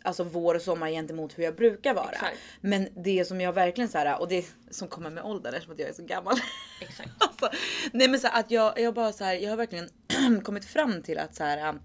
alltså 0.02 0.24
vår 0.24 0.56
och 0.56 0.62
sommar 0.62 0.90
gentemot 0.90 1.38
hur 1.38 1.44
jag 1.44 1.56
brukar 1.56 1.94
vara. 1.94 2.10
Exakt. 2.12 2.38
Men 2.62 2.88
det 2.96 3.26
som 3.26 3.42
jag 3.42 3.54
verkligen 3.54 3.90
så 3.90 3.98
här, 3.98 4.20
och 4.22 4.28
det 4.28 4.46
som 4.72 4.88
kommer 4.88 5.10
med 5.10 5.24
åldern 5.24 5.54
eftersom 5.54 5.74
att 5.74 5.80
jag 5.80 5.90
är 5.90 5.94
så 5.94 6.04
gammal. 6.04 6.36
Exakt. 6.82 7.10
alltså, 7.20 7.50
nej 7.94 8.08
men 8.08 8.20
så 8.20 8.28
här, 8.28 8.40
att 8.40 8.52
jag, 8.52 8.80
jag 8.80 8.94
bara 8.94 9.12
så 9.14 9.24
här, 9.24 9.34
jag 9.36 9.50
har 9.50 9.58
verkligen 9.58 9.90
kommit 10.44 10.66
fram 10.66 11.02
till 11.04 11.18
att 11.18 11.36
så 11.36 11.44
här. 11.44 11.80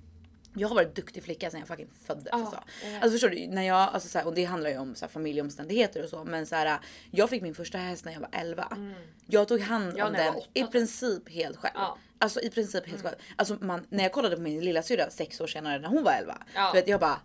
Jag 0.59 0.69
har 0.69 0.75
varit 0.75 0.95
duktig 0.95 1.23
flicka 1.23 1.51
sedan 1.51 1.61
jag 1.61 1.69
fucking 1.69 1.89
föddes. 2.07 2.29
Ja, 2.33 2.39
alltså. 2.39 2.63
vet. 2.83 2.95
alltså 3.03 3.11
förstår 3.11 3.29
du? 3.29 3.47
När 3.47 3.63
jag, 3.63 3.77
alltså 3.77 4.09
så 4.09 4.19
här, 4.19 4.27
och 4.27 4.35
det 4.35 4.45
handlar 4.45 4.71
ju 4.71 4.79
om 4.79 4.95
så 4.95 5.05
här, 5.05 5.11
familjeomständigheter 5.13 6.03
och 6.05 6.09
så. 6.11 6.25
Men 6.25 6.47
så 6.47 6.55
här, 6.55 6.79
jag 7.11 7.31
fick 7.31 7.43
min 7.43 7.55
första 7.55 7.79
häst 7.79 8.05
när 8.05 8.13
jag 8.13 8.21
var 8.21 8.29
11. 8.33 8.69
Jag 9.27 9.49
tog 9.49 9.61
hand 9.61 9.95
Ja, 9.97 10.07
om 10.07 10.13
den 10.13 10.35
i 10.55 10.63
typ. 10.63 10.73
princip 10.73 11.29
helt 11.29 11.57
själv. 11.57 11.75
Ja. 11.75 11.99
Alltså 12.19 12.41
i 12.41 12.51
princip 12.51 12.87
helt 12.87 13.03
själv. 13.03 13.17
Alltså 13.37 13.57
man, 13.61 13.87
när 13.89 14.03
jag 14.03 14.13
kollade 14.13 14.37
på 14.37 14.43
min 14.43 14.65
lilla 14.65 14.83
syrra 14.83 15.11
sex 15.11 15.41
år 15.41 15.47
senare 15.47 15.79
när 15.79 15.89
hon 15.89 16.03
var 16.03 16.13
11. 16.13 16.39
Ja. 16.55 16.71
Du 16.73 16.81
vet, 16.81 16.89
jag 16.89 17.01
bara. 17.01 17.21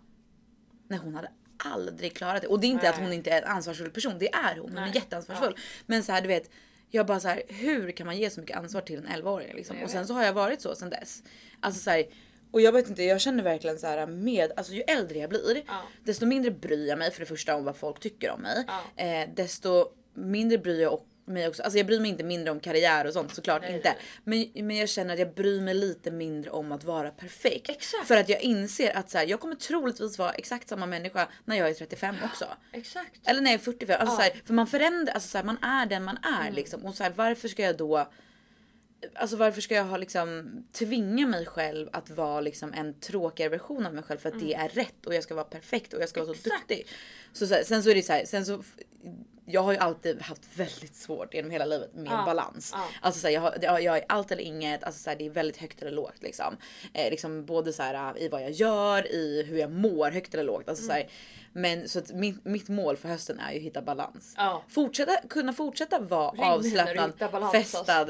Nej 0.88 0.98
hon 0.98 1.14
hade 1.14 1.30
aldrig 1.64 2.16
klarat 2.16 2.42
det. 2.42 2.48
Och 2.48 2.60
det 2.60 2.66
är 2.66 2.68
inte 2.68 2.88
att 2.88 2.96
Nej. 2.96 3.04
hon 3.04 3.12
inte 3.12 3.30
är 3.30 3.42
en 3.42 3.48
ansvarsfull 3.48 3.90
person. 3.90 4.18
Det 4.18 4.34
är 4.34 4.56
hon. 4.56 4.68
Hon 4.68 4.78
är 4.78 4.82
Nej. 4.82 4.92
jätteansvarsfull. 4.94 5.56
Men 5.86 6.04
så 6.04 6.12
här 6.12 6.22
du 6.22 6.28
vet. 6.28 6.50
Jag 6.94 7.06
bara 7.06 7.20
så 7.20 7.28
här, 7.28 7.42
hur 7.48 7.90
kan 7.92 8.06
man 8.06 8.16
ge 8.16 8.30
så 8.30 8.40
mycket 8.40 8.56
ansvar 8.56 8.80
till 8.80 8.98
en 8.98 9.06
11-åring 9.06 9.54
liksom? 9.56 9.76
Och 9.82 9.90
sen 9.90 10.06
så 10.06 10.14
har 10.14 10.24
jag 10.24 10.32
varit 10.32 10.60
så 10.60 10.74
sen 10.74 10.90
dess. 10.90 11.22
Alltså 11.60 11.80
så 11.80 11.90
här, 11.90 12.04
och 12.52 12.60
jag 12.60 12.72
vet 12.72 12.88
inte, 12.88 13.02
jag 13.02 13.20
känner 13.20 13.42
verkligen 13.44 13.78
så 13.78 13.86
här 13.86 14.06
med, 14.06 14.52
alltså 14.56 14.72
ju 14.72 14.80
äldre 14.80 15.18
jag 15.18 15.30
blir, 15.30 15.62
Ja. 15.66 15.82
desto 16.04 16.26
mindre 16.26 16.50
bryr 16.50 16.88
jag 16.88 16.98
mig 16.98 17.10
för 17.10 17.20
det 17.20 17.26
första 17.26 17.56
om 17.56 17.64
vad 17.64 17.76
folk 17.76 18.00
tycker 18.00 18.30
om 18.30 18.40
mig. 18.40 18.64
Ja. 18.96 19.02
Eh, 19.04 19.28
desto 19.34 19.86
mindre 20.14 20.58
bryr 20.58 20.82
jag 20.82 21.00
mig 21.24 21.48
också, 21.48 21.62
alltså 21.62 21.78
jag 21.78 21.86
bryr 21.86 22.00
mig 22.00 22.10
inte 22.10 22.24
mindre 22.24 22.50
om 22.50 22.60
karriär 22.60 23.06
och 23.06 23.12
sånt 23.12 23.34
såklart 23.34 23.62
Nej, 23.62 23.74
inte. 23.74 23.94
nej, 24.24 24.50
Men, 24.54 24.66
men 24.66 24.76
jag 24.76 24.88
känner 24.88 25.12
att 25.14 25.18
jag 25.20 25.34
bryr 25.34 25.60
mig 25.60 25.74
lite 25.74 26.10
mindre 26.10 26.50
om 26.50 26.72
att 26.72 26.84
vara 26.84 27.10
perfekt. 27.10 27.70
Exakt. 27.70 28.06
För 28.08 28.16
att 28.16 28.28
jag 28.28 28.40
inser 28.40 28.96
att 28.96 29.10
så 29.10 29.18
här, 29.18 29.26
jag 29.26 29.40
kommer 29.40 29.54
troligtvis 29.54 30.18
vara 30.18 30.32
exakt 30.32 30.68
samma 30.68 30.86
människa 30.86 31.28
när 31.44 31.56
jag 31.56 31.68
är 31.70 31.74
35 31.74 32.16
också. 32.24 32.44
Exakt. 32.72 33.20
Eller 33.28 33.40
när 33.40 33.50
jag 33.50 33.60
är 33.60 33.64
45. 33.64 34.00
Alltså. 34.00 34.14
Mm. 34.14 34.16
så 34.16 34.22
här, 34.34 34.42
för 34.46 34.54
man 34.54 34.66
förändrar, 34.66 35.14
alltså 35.14 35.28
så 35.28 35.38
här, 35.38 35.44
man 35.44 35.58
är 35.62 35.86
den 35.86 36.04
man 36.04 36.18
är 36.42 36.50
liksom. 36.50 36.84
Och 36.86 36.94
så 36.94 37.02
här, 37.02 37.12
varför 37.16 37.48
ska 37.48 37.62
jag 37.62 37.76
då 37.76 38.12
Alltså 39.14 39.36
varför 39.36 39.60
ska 39.60 39.74
jag 39.74 39.84
ha 39.84 39.96
liksom 39.96 40.50
tvinga 40.72 41.26
mig 41.26 41.46
själv 41.46 41.88
att 41.92 42.10
vara 42.10 42.40
liksom 42.40 42.72
en 42.72 42.94
tråkigare 43.00 43.50
version 43.50 43.86
av 43.86 43.94
mig 43.94 44.04
själv 44.04 44.18
för 44.18 44.28
att 44.28 44.40
det 44.40 44.54
är 44.54 44.68
rätt 44.68 45.06
och 45.06 45.14
jag 45.14 45.22
ska 45.22 45.34
vara 45.34 45.44
perfekt 45.44 45.92
och 45.92 46.02
jag 46.02 46.08
ska 46.08 46.24
vara 46.24 46.34
så 46.34 46.48
Mm. 46.48 46.56
Exakt. 46.56 46.68
duktig. 46.68 46.86
Så, 47.32 47.46
så 47.46 47.54
här, 47.54 47.64
sen 47.64 47.82
så 47.82 47.90
är 47.90 47.94
det 47.94 48.02
så 48.02 48.12
här, 48.12 48.24
sen 48.24 48.46
så 48.46 48.62
jag 49.46 49.62
har 49.62 49.72
ju 49.72 49.78
alltid 49.78 50.22
haft 50.22 50.42
väldigt 50.56 50.94
svårt 50.94 51.34
genom 51.34 51.50
hela 51.50 51.64
livet 51.64 51.94
med 51.94 52.12
Ja, 52.12 52.22
balans. 52.26 52.70
ja. 52.74 52.84
Alltså 53.00 53.20
så 53.20 53.26
här, 53.26 53.34
jag, 53.34 53.40
har, 53.40 53.54
jag, 53.62 53.82
jag 53.82 53.96
är 53.96 54.04
allt 54.08 54.32
eller 54.32 54.42
inget, 54.42 54.84
alltså 54.84 55.02
så 55.02 55.10
här, 55.10 55.16
det 55.16 55.26
är 55.26 55.30
väldigt 55.30 55.56
högt 55.56 55.82
eller 55.82 55.90
lågt 55.90 56.22
liksom. 56.22 56.56
Eh, 56.92 57.10
liksom 57.10 57.44
både 57.44 57.72
så 57.72 57.82
här, 57.82 58.18
i 58.18 58.28
vad 58.28 58.42
jag 58.42 58.50
gör, 58.50 59.12
i 59.12 59.42
hur 59.48 59.58
jag 59.58 59.70
mår, 59.70 60.10
högt 60.10 60.34
eller 60.34 60.44
lågt. 60.44 60.68
Alltså, 60.68 60.84
så 60.84 60.92
här, 60.92 61.08
men 61.52 61.88
så 61.88 61.98
att 61.98 62.12
mitt, 62.12 62.44
mitt 62.44 62.68
mål 62.68 62.96
för 62.96 63.08
hösten 63.08 63.40
är 63.40 63.52
ju 63.52 63.58
att 63.58 63.64
hitta 63.64 63.82
balans. 63.82 64.34
Ja. 64.36 64.62
Fortsätta, 64.68 65.16
kunna 65.28 65.52
fortsätta 65.52 65.98
vara 65.98 66.30
Ring 66.30 66.42
avslappnad, 66.44 67.12
balans, 67.32 67.54
alltså. 67.54 67.78
festad, 67.84 68.06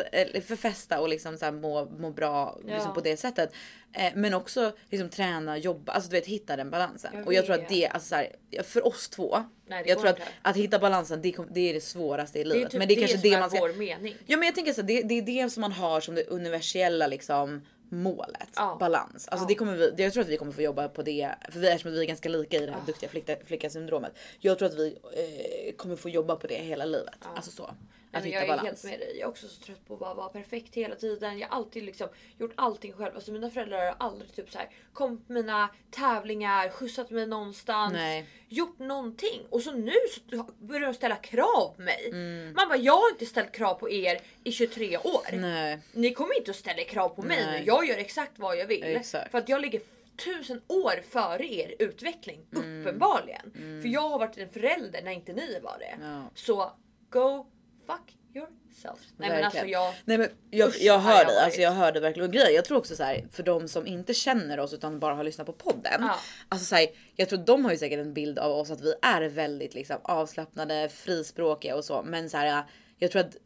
för 0.47 0.57
festa 0.57 1.01
och 1.01 1.09
liksom 1.09 1.39
så 1.39 1.45
här 1.45 1.53
må, 1.53 1.85
må 1.85 2.11
bra 2.11 2.57
liksom 2.59 2.79
Ja. 2.89 2.95
på 2.95 3.01
det 3.01 3.17
sättet. 3.17 3.53
Eh, 3.95 4.13
men 4.15 4.35
också 4.35 4.73
liksom 4.91 5.09
träna, 5.09 5.59
jobba, 5.59 5.93
alltså 5.93 6.11
du 6.11 6.17
vet 6.17 6.27
hitta 6.27 6.57
den 6.57 6.71
balansen. 6.71 7.11
Jag 7.15 7.27
och 7.27 7.35
jag 7.35 7.45
tror 7.47 7.55
att 7.55 7.69
det, 7.69 7.87
alltså 7.89 8.09
så 8.09 8.15
här, 8.15 8.29
för 8.63 8.87
oss 8.87 9.09
två. 9.09 9.45
Nej, 9.67 9.83
det 9.83 9.89
jag 9.89 9.99
tror 9.99 10.11
att, 10.11 10.19
att 10.43 10.57
hitta 10.57 10.79
balansen 10.79 11.23
det, 11.23 11.37
det 11.51 11.61
är 11.71 11.75
det 11.75 11.81
svåraste 11.81 12.39
i 12.39 12.45
Det 12.45 12.51
är 12.51 12.55
livet. 12.55 12.71
typ 12.71 12.79
men 12.79 12.89
det 12.89 12.95
är 12.95 12.99
kanske 12.99 13.19
som 13.19 13.31
det 13.31 13.39
man 13.41 13.51
ska 13.51 13.61
vår 13.61 13.73
mening. 13.73 14.15
Ja 14.27 14.37
men 14.37 14.47
jag 14.47 14.55
tänker 14.55 14.73
så 14.73 14.81
här, 14.81 14.89
det, 14.89 15.03
det 15.03 15.15
är 15.19 15.23
det 15.45 15.51
som 15.51 15.61
man 15.61 15.73
har 15.73 16.01
som 16.01 16.15
det 16.15 16.25
universella 16.29 17.07
liksom 17.07 17.61
målet. 17.89 18.49
Ja. 18.57 18.77
Balans. 18.81 19.29
Alltså 19.29 19.45
Ja. 19.45 19.49
det 19.49 19.55
kommer 19.55 19.77
vi, 19.77 19.95
jag 20.03 20.13
tror 20.13 20.23
att 20.23 20.29
vi 20.29 20.37
kommer 20.37 20.53
få 20.53 20.63
jobba 20.63 20.89
på 20.89 21.03
det. 21.03 21.31
För 21.51 21.61
vi, 21.61 21.69
eftersom 21.69 21.93
vi 21.93 22.01
är 22.01 22.05
ganska 22.05 22.29
lika 22.29 22.57
i 22.57 22.61
det 22.61 22.67
här 22.73 22.79
Ja. 22.79 22.85
duktiga 22.87 23.09
flicka, 23.11 23.37
flicka 23.47 23.71
syndromet. 23.71 24.13
Jag 24.41 24.59
tror 24.59 24.69
att 24.69 24.75
vi 24.75 24.99
eh, 25.17 25.75
kommer 25.77 25.97
få 25.97 26.09
jobba 26.09 26.37
på 26.37 26.47
det 26.47 26.55
hela 26.55 26.85
livet. 26.85 27.15
Alltså 27.37 27.51
så. 27.51 27.71
Att 28.13 28.25
hitta 28.25 28.35
jag 28.37 28.45
är 28.45 28.49
balans. 28.49 28.67
helt 28.67 28.85
med 28.85 29.01
dig. 29.01 29.17
Jag 29.19 29.27
är 29.27 29.31
också 29.31 29.49
så 29.49 29.63
trött 29.63 29.87
på 29.87 29.95
att 29.95 30.01
bara 30.01 30.15
vara 30.15 30.29
perfekt 30.29 30.75
hela 30.75 30.95
tiden. 30.95 31.39
Jag 31.39 31.49
har 31.49 31.57
alltid 31.57 31.83
liksom 31.85 32.09
gjort 32.39 32.53
allting 32.55 32.93
själv. 32.93 33.15
Alltså 33.15 33.33
mina 33.33 33.51
föräldrar 33.51 33.79
har 33.87 33.97
aldrig 33.99 34.33
typ 34.33 34.51
så 34.51 34.59
här 34.59 34.71
kommit 34.93 35.27
på 35.27 35.33
mina 35.33 35.69
tävlingar, 35.91 36.69
skjutsat 36.69 37.11
mig 37.11 37.27
någonstans, 37.27 37.93
Nej. 37.93 38.27
gjort 38.49 38.79
någonting. 38.79 39.43
Och 39.51 39.63
så 39.63 39.73
nu 39.73 39.93
så 40.31 40.47
börjar 40.59 40.87
de 40.87 40.95
ställa 40.95 41.17
krav 41.17 41.75
på 41.77 41.83
mig. 41.83 42.09
Mm. 42.09 42.53
Man 42.57 42.69
bara, 42.69 42.79
jag 42.79 42.97
har 42.97 43.11
inte 43.11 43.27
ställt 43.27 43.53
krav 43.53 43.75
på 43.75 43.91
er 43.91 44.21
i 44.45 44.53
23 44.53 44.99
år. 44.99 45.33
Nej. 45.33 45.79
Ni 45.93 46.15
kommer 46.15 46.39
inte 46.39 46.51
att 46.51 46.57
ställa 46.57 46.85
krav 46.85 47.09
på 47.09 47.23
mig 47.23 47.45
Nej. 47.47 47.61
nu. 47.61 47.67
Jag 47.67 47.87
gör 47.87 47.97
exakt 47.97 48.39
vad 48.39 48.57
jag 48.57 48.67
vill. 48.67 48.85
Exakt. 48.85 49.31
För 49.31 49.39
att 49.39 49.49
jag 49.49 49.61
ligger 49.61 49.81
tusen 50.25 50.63
år 50.67 51.03
före 51.11 51.55
er 51.55 51.75
utveckling. 51.79 52.47
Mm. 52.57 52.81
Uppenbarligen. 52.81 53.53
För 53.83 53.89
jag 53.89 54.09
har 54.09 54.19
varit 54.19 54.39
en 54.39 54.49
förälder 54.49 55.03
när 55.03 55.13
inte 55.13 55.33
ni 55.33 55.61
var 55.63 55.79
det. 55.79 55.99
Ja. 56.01 56.31
Så 56.35 56.73
go 57.11 57.47
fuck 57.87 58.17
yourself. 58.35 59.01
Nej 59.17 59.31
men 59.31 59.45
alltså 59.45 59.59
Verkligen. 59.59 59.83
jag... 59.83 59.95
Nej 60.05 60.19
men 60.19 60.29
jag, 60.51 60.69
Usch, 60.69 60.77
jag 60.81 60.99
hör 60.99 61.25
dig, 61.25 61.39
alltså 61.39 61.61
jag 61.61 61.71
hör 61.71 61.93
dig 61.93 62.03
verkligen. 62.03 62.29
Och 62.29 62.35
grejer, 62.35 62.51
jag 62.51 62.65
tror 62.65 62.79
också 62.79 62.97
så 62.97 63.03
här 63.03 63.27
för 63.33 63.43
de 63.43 63.69
som 63.69 63.87
inte 63.87 64.15
känner 64.15 64.61
oss 64.61 64.73
utan 64.73 64.99
bara 64.99 65.15
har 65.15 65.25
lyssnat 65.25 65.47
på 65.47 65.53
podden. 65.53 66.01
Ja. 66.01 66.19
Alltså 66.49 66.67
så 66.67 66.75
här, 66.75 66.87
jag 67.17 67.29
tror 67.29 67.39
de 67.39 67.65
har 67.65 67.73
ju 67.73 67.79
säkert 67.79 67.99
en 67.99 68.15
bild 68.15 68.39
av 68.39 68.53
oss 68.53 68.71
att 68.71 68.81
vi 68.81 68.95
är 69.03 69.23
väldigt 69.23 69.75
liksom 69.75 69.97
avslappnade, 70.03 70.89
frispråkiga 70.89 71.77
och 71.77 71.85
så. 71.85 72.03
Men 72.03 72.31
så 72.31 72.37
här, 72.37 72.65
jag 72.99 73.11
tror 73.11 73.21
att 73.21 73.37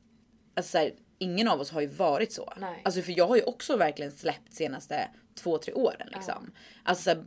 alltså 0.57 0.71
så 0.71 0.79
här, 0.79 0.93
ingen 1.19 1.49
av 1.49 1.61
oss 1.61 1.71
har 1.71 1.81
ju 1.81 1.87
varit 1.87 2.33
så. 2.33 2.53
Nej. 2.57 2.83
Alltså 2.85 3.03
för 3.03 3.19
jag 3.19 3.27
har 3.27 3.37
ju 3.37 3.43
också 3.43 3.77
verkligen 3.77 4.13
släppt 4.13 4.55
senaste 4.55 5.09
två, 5.35 5.59
tre 5.59 5.73
åren 5.73 6.09
liksom. 6.13 6.53
Alltså 6.85 7.03
så 7.05 7.11
här, 7.11 7.25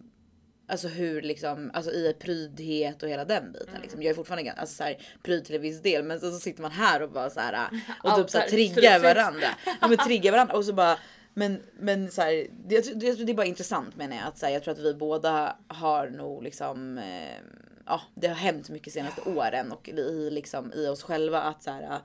Alltså 0.70 0.88
hur 0.88 1.22
liksom, 1.22 1.72
alltså 1.74 1.92
i 1.92 2.16
prydhet 2.20 3.04
och 3.04 3.10
hela 3.10 3.26
den 3.26 3.52
biten 3.52 3.68
Mm. 3.70 3.82
liksom. 3.82 4.02
Jag 4.04 4.10
är 4.10 4.16
fortfarande 4.16 4.52
alltså, 4.52 4.76
så 4.76 4.84
här, 4.84 4.98
pryd 5.24 5.46
till 5.46 5.56
en 5.56 5.62
viss 5.62 5.82
del 5.82 6.04
men 6.04 6.20
så, 6.20 6.32
så 6.32 6.40
sitter 6.40 6.62
man 6.62 6.72
här 6.72 7.02
och 7.02 7.12
bara 7.12 7.30
så 7.30 7.40
här 7.40 7.70
och 8.04 8.16
typ 8.16 8.30
så 8.30 8.38
här, 8.38 8.50
triggar 8.50 9.00
varandra. 9.00 9.48
Ja 9.82 9.88
men 9.88 9.98
triggar 9.98 10.32
varandra 10.32 10.54
och 10.56 10.66
så 10.66 10.74
bara 10.74 10.98
men, 11.34 11.62
men 11.80 12.12
så 12.12 12.22
här, 12.22 12.48
det, 12.68 12.76
jag, 12.76 12.84
tror- 12.84 13.04
jag 13.04 13.16
tror 13.16 13.26
det 13.26 13.32
är 13.32 13.36
bara 13.36 13.46
intressant 13.46 13.96
menar 13.96 14.16
jag 14.16 14.28
att 14.28 14.38
så 14.38 14.46
här, 14.46 14.54
jag 14.54 14.64
tror 14.64 14.72
att 14.74 14.80
vi 14.80 14.94
båda 14.94 15.56
har 15.68 16.08
nog 16.10 16.44
liksom 16.44 16.98
eh, 16.98 17.38
ja, 17.86 18.02
det 18.16 18.28
har 18.28 18.36
hänt 18.36 18.70
mycket 18.70 18.94
senaste 18.94 19.22
åren 19.22 19.72
och 19.72 19.90
i 19.90 20.30
liksom 20.30 20.74
i 20.74 20.88
oss 20.88 21.04
själva 21.04 21.42
att 21.42 21.64
så 21.64 21.72
här 21.72 22.00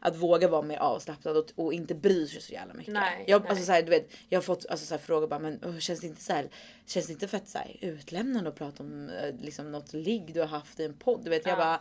att 0.00 0.16
våga 0.16 0.48
vara 0.48 0.62
mer 0.62 0.78
avslappnad 0.78 1.36
och, 1.36 1.46
och 1.54 1.72
inte 1.72 1.94
bry 1.94 2.26
sig 2.26 2.42
så 2.42 2.52
jävla 2.52 2.74
mycket. 2.74 2.94
Nej, 2.94 3.24
jag, 3.26 3.42
nej. 3.42 3.50
Alltså, 3.50 3.64
så 3.64 3.72
här, 3.72 3.82
du 3.82 3.90
vet, 3.90 4.10
jag 4.28 4.36
har 4.38 4.42
fått 4.42 4.66
alltså, 4.70 4.86
så 4.86 4.94
här, 4.94 4.98
frågor 4.98 5.26
bara 5.28 5.40
men 5.40 5.64
uh, 5.64 5.78
känns 5.78 6.00
det 6.00 6.06
inte 6.06 6.22
så 6.22 6.32
här, 6.32 6.48
känns 6.86 7.06
det 7.06 7.12
inte 7.12 7.28
fett 7.28 7.48
så 7.48 7.58
här, 7.58 7.76
utlämnande 7.80 8.50
att 8.50 8.56
prata 8.56 8.82
om 8.82 9.08
eh, 9.08 9.34
liksom 9.40 9.72
något 9.72 9.92
ligg 9.92 10.34
du 10.34 10.40
har 10.40 10.46
haft 10.46 10.80
i 10.80 10.84
en 10.84 10.94
podd? 10.94 11.24
Du 11.24 11.30
vet 11.30 11.46
jag 11.46 11.52
Ja. 11.52 11.56
bara 11.56 11.80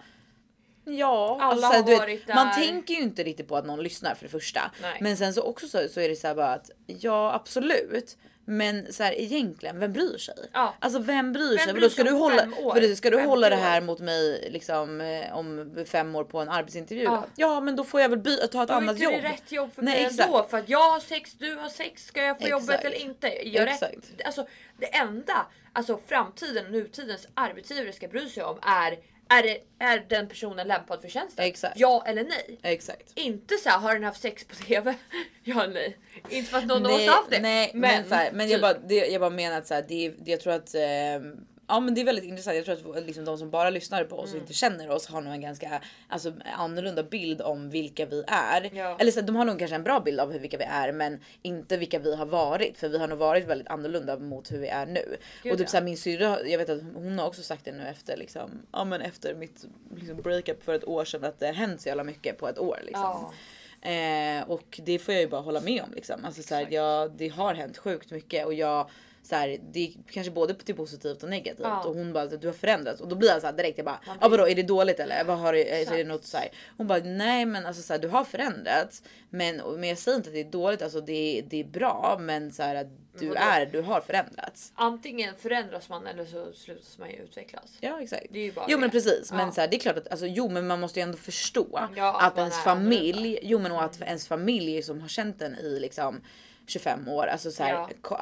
Ja, 0.86 1.38
Alla 1.42 1.44
alltså, 1.44 1.62
så 1.62 1.74
här, 1.74 1.82
har 1.82 1.88
vet, 1.90 2.00
varit 2.00 2.28
där. 2.28 2.36
man 2.36 2.56
tänker 2.56 2.94
ju 2.94 3.00
inte 3.02 3.24
riktigt 3.24 3.48
på 3.48 3.56
att 3.58 3.66
någon 3.66 3.84
lyssnar 3.84 4.16
för 4.16 4.24
det 4.26 4.30
första. 4.30 4.72
Nej. 4.82 4.98
Men 5.02 5.18
sen 5.18 5.34
så 5.34 5.42
också 5.42 5.68
så, 5.68 5.88
så 5.90 6.00
är 6.00 6.10
det 6.10 6.16
så 6.16 6.28
här 6.28 6.36
bara 6.36 6.54
att 6.54 6.72
ja 6.86 7.34
absolut. 7.34 8.18
Men 8.52 8.94
så 8.94 9.04
här 9.04 9.20
egentligen, 9.20 9.80
vem 9.80 9.94
bryr 9.94 10.18
sig? 10.18 10.36
Ja. 10.54 10.76
Alltså 10.80 11.00
vem 11.00 11.34
bryr 11.34 11.50
Vem 11.58 11.66
sig? 11.66 11.74
bryr 11.74 11.82
sig 11.82 11.90
ska 11.92 12.04
du 12.04 12.12
hålla, 12.12 12.44
år? 12.62 12.96
ska 12.96 13.10
du 13.10 13.18
50 13.18 13.30
hålla 13.30 13.50
det 13.50 13.56
här 13.56 13.82
mot 13.82 14.00
mig 14.00 14.50
liksom 14.52 15.02
eh, 15.02 15.38
om 15.38 15.76
fem 15.88 16.16
år 16.16 16.24
på 16.24 16.40
en 16.40 16.50
arbetsintervju? 16.50 17.04
Ja, 17.04 17.26
Ja. 17.36 17.60
men 17.62 17.76
då 17.76 17.84
får 17.84 18.02
jag 18.02 18.10
väl 18.10 18.20
by- 18.20 18.38
ta 18.38 18.46
ett 18.46 18.52
Då 18.52 18.74
är 18.74 18.78
annat 18.78 18.96
inte 18.96 19.04
jobb. 19.04 19.14
det 19.14 19.30
rätt 19.30 19.52
jobb 19.52 19.74
för 19.76 19.82
Nej, 19.82 19.94
mig 19.96 20.06
exakt. 20.06 20.28
ändå. 20.30 20.48
För 20.50 20.58
att 20.58 20.70
jag 20.70 20.92
har 20.92 21.00
sex, 21.00 21.34
du 21.34 21.56
har 21.56 21.70
sex. 21.70 22.06
Ska 22.06 22.24
jag 22.24 22.42
få 22.42 22.48
jobbet 22.48 22.70
Exakt. 22.70 22.86
eller 22.86 22.98
inte? 22.98 23.28
Gör 23.50 23.68
Exakt. 23.68 23.94
Rätt, 23.94 24.26
alltså, 24.26 24.48
det 24.80 24.96
enda 24.96 25.46
alltså, 25.74 26.00
framtiden 26.08 26.66
och 26.66 26.72
nutidens 26.72 27.28
arbetsgivare 27.34 27.94
ska 27.94 28.08
bry 28.08 28.30
sig 28.30 28.44
om 28.44 28.60
är 28.62 28.98
är, 29.30 29.44
det, 29.44 29.58
är 29.80 30.06
den 30.10 30.28
personen 30.28 30.68
lämpad 30.68 31.02
för 31.02 31.10
tjänsten? 31.10 31.46
Exakt. 31.46 31.80
Ja 31.80 32.04
eller 32.08 32.24
nej? 32.24 32.60
Exakt. 32.64 33.12
Inte 33.16 33.58
så 33.58 33.70
här, 33.70 33.80
har 33.80 33.94
den 33.94 34.04
haft 34.04 34.22
sex 34.22 34.46
på 34.46 34.56
TV? 34.56 34.96
ja 35.44 35.64
eller 35.64 35.74
nej? 35.74 35.98
Inte 36.30 36.52
för 36.52 36.58
att 36.58 36.66
någon 36.66 36.86
av 36.86 36.92
nej, 36.92 36.96
oss 36.96 37.10
har 37.10 37.16
haft 37.16 37.30
det. 37.30 37.40
Nej, 37.40 37.72
men, 37.74 38.10
så 38.10 38.16
här, 38.16 38.32
men 38.32 38.50
jag, 38.50 38.56
typ. 38.56 38.62
bara, 38.62 38.88
det, 38.88 38.96
jag 38.96 39.22
bara 39.22 39.30
menar 39.30 39.58
att 39.58 39.68
så 39.68 39.74
här, 39.74 39.86
det, 39.88 40.10
det, 40.10 40.32
jag 40.32 40.40
tror 40.40 40.54
att 40.54 40.76
ehm, 40.76 41.46
Ja 41.70 41.80
men 41.80 41.96
det 41.96 42.02
är 42.02 42.06
väldigt 42.06 42.26
intressant. 42.26 42.68
Jag 42.68 42.80
tror 42.80 42.98
att 42.98 43.06
liksom, 43.06 43.26
de 43.26 43.38
som 43.38 43.50
bara 43.50 43.70
lyssnar 43.70 44.04
på 44.04 44.16
oss 44.16 44.24
och 44.30 44.30
Mm. 44.30 44.42
inte 44.42 44.54
känner 44.54 44.90
oss 44.90 45.08
har 45.08 45.22
nog 45.22 45.34
en 45.34 45.42
ganska 45.42 45.82
alltså, 46.08 46.34
annorlunda 46.56 47.04
bild 47.04 47.42
om 47.42 47.70
vilka 47.70 48.06
vi 48.06 48.24
är. 48.28 48.70
Ja. 48.76 48.98
Eller 49.00 49.12
så, 49.12 49.22
de 49.22 49.36
har 49.36 49.46
nog 49.46 49.60
kanske 49.60 49.76
en 49.76 49.84
bra 49.84 50.00
bild 50.00 50.20
av 50.20 50.30
vilka 50.30 50.58
vi 50.58 50.64
är 50.64 50.92
men 50.92 51.20
inte 51.42 51.78
vilka 51.78 52.00
vi 52.00 52.16
har 52.16 52.26
varit. 52.26 52.78
För 52.78 52.90
vi 52.90 52.98
har 52.98 53.08
nog 53.08 53.18
varit 53.18 53.46
väldigt 53.48 53.68
annorlunda 53.68 54.20
mot 54.20 54.52
hur 54.52 54.58
vi 54.60 54.68
är 54.68 54.86
nu. 54.86 55.18
Gud, 55.44 55.52
och 55.52 55.58
typ 55.58 55.68
ja. 55.68 55.72
så 55.72 55.78
här, 55.78 55.84
min 55.84 55.98
syrra, 55.98 56.48
jag 56.48 56.58
vet 56.58 56.70
att 56.70 56.82
hon 56.96 57.20
har 57.20 57.28
också 57.28 57.44
sagt 57.44 57.66
det 57.66 57.72
nu 57.72 57.84
efter 57.84 58.18
liksom, 58.18 58.52
ja 58.72 58.84
men 58.84 59.02
efter 59.02 59.36
mitt 59.36 59.66
liksom, 59.96 60.22
breakup 60.22 60.64
för 60.64 60.74
ett 60.74 60.88
år 60.88 61.06
sedan 61.06 61.24
att 61.24 61.40
det 61.40 61.46
har 61.46 61.54
hänt 61.54 61.82
så 61.82 61.88
jävla 61.88 62.04
mycket 62.04 62.38
på 62.38 62.48
ett 62.48 62.60
år 62.60 62.80
liksom. 62.84 63.02
Ja. 63.02 63.34
Eh, 63.82 64.50
och 64.50 64.80
det 64.84 65.00
får 65.00 65.14
jag 65.14 65.22
ju 65.22 65.30
bara 65.30 65.42
hålla 65.42 65.62
med 65.62 65.84
om 65.84 65.94
liksom. 65.94 66.26
Alltså, 66.26 66.44
så 66.44 66.56
här, 66.56 66.68
jag, 66.70 67.12
det 67.12 67.28
har 67.28 67.54
hänt 67.54 67.78
sjukt 67.78 68.12
mycket 68.12 68.46
och 68.46 68.54
jag 68.54 68.90
så 69.24 69.36
här, 69.36 69.60
det 69.72 69.80
är 69.88 69.92
kanske 70.12 70.32
både 70.32 70.54
till 70.54 70.76
positivt 70.76 71.24
och 71.24 71.30
negativt 71.30 71.60
Ja. 71.66 71.84
och 71.84 71.96
hon 71.96 72.14
bara 72.14 72.26
du 72.26 72.48
har 72.48 72.54
förändrats 72.54 73.02
och 73.02 73.08
då 73.08 73.16
blir 73.16 73.30
jag 73.30 73.42
så 73.42 73.48
här 73.48 73.54
direkt 73.54 73.78
jag 73.78 73.86
bara 73.86 74.00
ja 74.22 74.28
vadå 74.30 74.48
är 74.48 74.56
det 74.56 74.64
dåligt 74.64 75.00
eller 75.00 75.24
vad 75.24 75.38
har 75.40 75.54
du, 75.54 75.60
är 75.62 75.98
det 75.98 76.04
något 76.04 76.26
så 76.26 76.38
här? 76.38 76.50
Hon 76.78 76.88
bara 76.88 77.00
nej 77.00 77.46
men 77.46 77.66
alltså 77.66 77.82
så 77.82 77.94
här, 77.94 78.00
du 78.00 78.08
har 78.08 78.24
förändrats 78.24 79.04
men, 79.30 79.56
men 79.78 79.90
jag 79.90 79.98
säger 79.98 80.18
inte 80.18 80.30
att 80.30 80.34
det 80.34 80.40
är 80.42 80.52
dåligt 80.52 80.82
alltså 80.82 81.02
det, 81.02 81.44
det 81.50 81.60
är 81.60 81.64
bra 81.64 82.18
men 82.22 82.52
så 82.52 82.64
här 82.64 82.76
att 82.76 82.88
du 83.20 83.28
vadå? 83.28 83.40
är 83.42 83.66
du 83.66 83.82
har 83.82 84.02
förändrats. 84.02 84.72
Antingen 84.76 85.36
förändras 85.36 85.90
man 85.90 86.08
eller 86.08 86.26
så 86.26 86.54
slutas 86.54 86.98
man 86.98 87.10
ju 87.10 87.16
utvecklas. 87.16 87.78
Ja 87.80 88.02
exakt. 88.02 88.26
Det 88.30 88.40
är 88.40 88.44
ju 88.44 88.52
bara 88.52 88.66
Jo 88.70 88.78
det. 88.78 88.82
men 88.82 88.90
precis 88.90 89.32
men 89.32 89.40
Ja. 89.46 89.52
så 89.52 89.62
här, 89.62 89.68
det 89.68 89.76
är 89.76 89.80
klart 89.80 89.98
att 89.98 90.08
alltså, 90.12 90.26
jo 90.26 90.50
men 90.50 90.68
man 90.68 90.80
måste 90.80 91.00
ju 91.00 91.04
ändå 91.04 91.18
förstå 91.18 91.90
Ja, 91.96 92.18
att, 92.22 92.32
att 92.32 92.38
ens 92.38 92.64
familj, 92.64 93.40
jo 93.42 93.60
men 93.60 93.72
och 93.72 93.84
att 93.84 94.02
ens 94.02 94.28
familj 94.28 94.82
som 94.84 95.02
har 95.02 95.08
känt 95.08 95.40
den 95.40 95.56
i 95.56 95.80
liksom 95.80 96.22
25 96.70 97.08
år, 97.08 97.26
alltså 97.28 97.52
så 97.52 97.64
här, 97.64 97.74
Ja. 97.74 97.90
ko, 98.02 98.16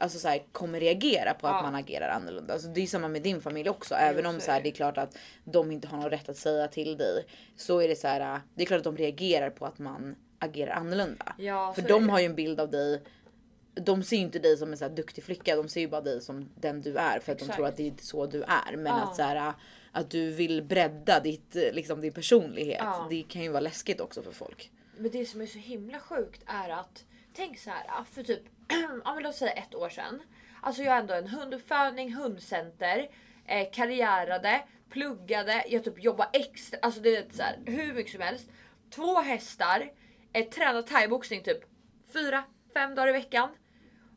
alltså 0.00 0.18
så 0.18 0.28
här, 0.28 0.42
kommer 0.52 0.80
reagera 0.80 1.34
på 1.34 1.46
att 1.46 1.54
Ja. 1.54 1.62
man 1.62 1.74
agerar 1.74 2.08
annorlunda. 2.08 2.52
Alltså 2.52 2.68
det 2.68 2.80
är 2.82 2.86
samma 2.86 3.08
med 3.08 3.22
din 3.22 3.40
familj 3.40 3.68
också, 3.70 3.94
även 3.94 4.26
om 4.26 4.34
så 4.34 4.40
så 4.40 4.50
är 4.50 4.54
här, 4.54 4.62
det. 4.62 4.68
är 4.68 4.72
klart 4.72 4.98
att 4.98 5.16
de 5.44 5.70
inte 5.72 5.88
har 5.88 5.98
någon 5.98 6.10
rätt 6.10 6.28
att 6.28 6.36
säga 6.36 6.68
till 6.68 6.96
dig. 6.96 7.26
Så 7.56 7.78
är 7.80 7.88
det 7.88 7.96
så 7.96 8.08
här, 8.08 8.40
det 8.54 8.62
är 8.62 8.66
klart 8.66 8.78
att 8.78 8.84
de 8.84 8.96
reagerar 8.96 9.50
på 9.50 9.66
att 9.66 9.78
man 9.78 10.16
agerar 10.38 10.72
annorlunda. 10.74 11.34
Ja, 11.38 11.72
För 11.74 11.82
de 11.82 12.08
har 12.08 12.20
ju 12.20 12.26
en 12.26 12.34
bild 12.34 12.60
av 12.60 12.70
dig 12.70 13.02
de 13.80 14.02
ser 14.02 14.16
ju 14.16 14.22
inte 14.22 14.38
dig 14.38 14.56
som 14.56 14.72
en 14.72 14.78
så 14.78 14.84
här 14.84 14.92
duktig 14.92 15.24
flicka, 15.24 15.56
de 15.56 15.68
ser 15.68 15.80
ju 15.80 15.88
bara 15.88 16.00
dig 16.00 16.20
som 16.20 16.48
den 16.60 16.80
du 16.80 16.96
är 16.96 17.20
för 17.20 17.32
att 17.32 17.38
de 17.38 17.44
Exakt. 17.44 17.56
tror 17.56 17.66
att 17.66 17.76
det 17.76 17.88
är 17.88 17.94
så 18.00 18.26
du 18.26 18.42
är. 18.42 18.76
Men 18.76 18.86
Ja. 18.86 19.02
att 19.02 19.16
så 19.16 19.22
här, 19.22 19.52
att 19.92 20.10
du 20.10 20.30
vill 20.30 20.62
bredda 20.62 21.20
ditt, 21.20 21.54
liksom, 21.54 22.00
din 22.00 22.12
personlighet, 22.12 22.78
Ja. 22.82 23.06
det 23.10 23.22
kan 23.22 23.42
ju 23.42 23.48
vara 23.48 23.60
läskigt 23.60 24.00
också 24.00 24.22
för 24.22 24.32
folk. 24.32 24.70
Men 24.98 25.10
det 25.10 25.24
som 25.26 25.40
är 25.40 25.46
så 25.46 25.58
himla 25.58 25.98
sjukt 26.00 26.42
är 26.46 26.68
att 26.68 27.04
tänk 27.36 27.58
så 27.58 27.70
här 27.70 27.84
ah, 27.88 28.04
för 28.04 28.22
typ 28.22 28.42
ja, 29.04 29.14
men 29.14 29.22
låt 29.22 29.34
säga 29.34 29.52
ett 29.52 29.74
år 29.74 29.88
sedan. 29.88 30.22
Alltså 30.60 30.82
jag 30.82 30.96
är 30.96 31.00
ändå 31.00 31.14
en 31.14 31.28
hunduppfödning, 31.28 32.14
hundcenter, 32.14 33.08
eh, 33.46 33.70
karriärade, 33.72 34.62
pluggade, 34.90 35.64
jag 35.68 35.84
typ 35.84 36.04
jobbar 36.04 36.28
extra, 36.32 36.78
alltså 36.82 37.00
det 37.00 37.16
är 37.16 37.24
så 37.32 37.42
här, 37.42 37.58
hur 37.66 37.94
mycket 37.94 38.12
som 38.12 38.20
helst. 38.20 38.48
Två 38.90 39.20
hästar, 39.20 39.92
eh, 40.32 40.48
tränar 40.48 40.82
thaiboxning 40.82 41.42
typ 41.42 41.60
fyra, 42.12 42.44
fem 42.74 42.94
dagar 42.94 43.08
i 43.08 43.12
veckan. 43.12 43.48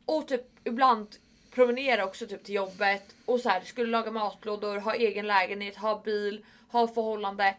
Och 0.06 0.28
typ 0.28 0.46
ibland 0.64 1.16
promenera 1.50 2.04
också 2.04 2.26
typ 2.26 2.44
till 2.44 2.54
jobbet 2.54 3.14
och 3.24 3.40
så 3.40 3.48
här 3.48 3.60
skulle 3.60 3.90
laga 3.90 4.10
matlådor, 4.10 4.78
ha 4.78 4.94
egen 4.94 5.26
lägenhet, 5.26 5.76
ha 5.76 6.02
bil, 6.02 6.44
ha 6.68 6.88
förhållande. 6.88 7.54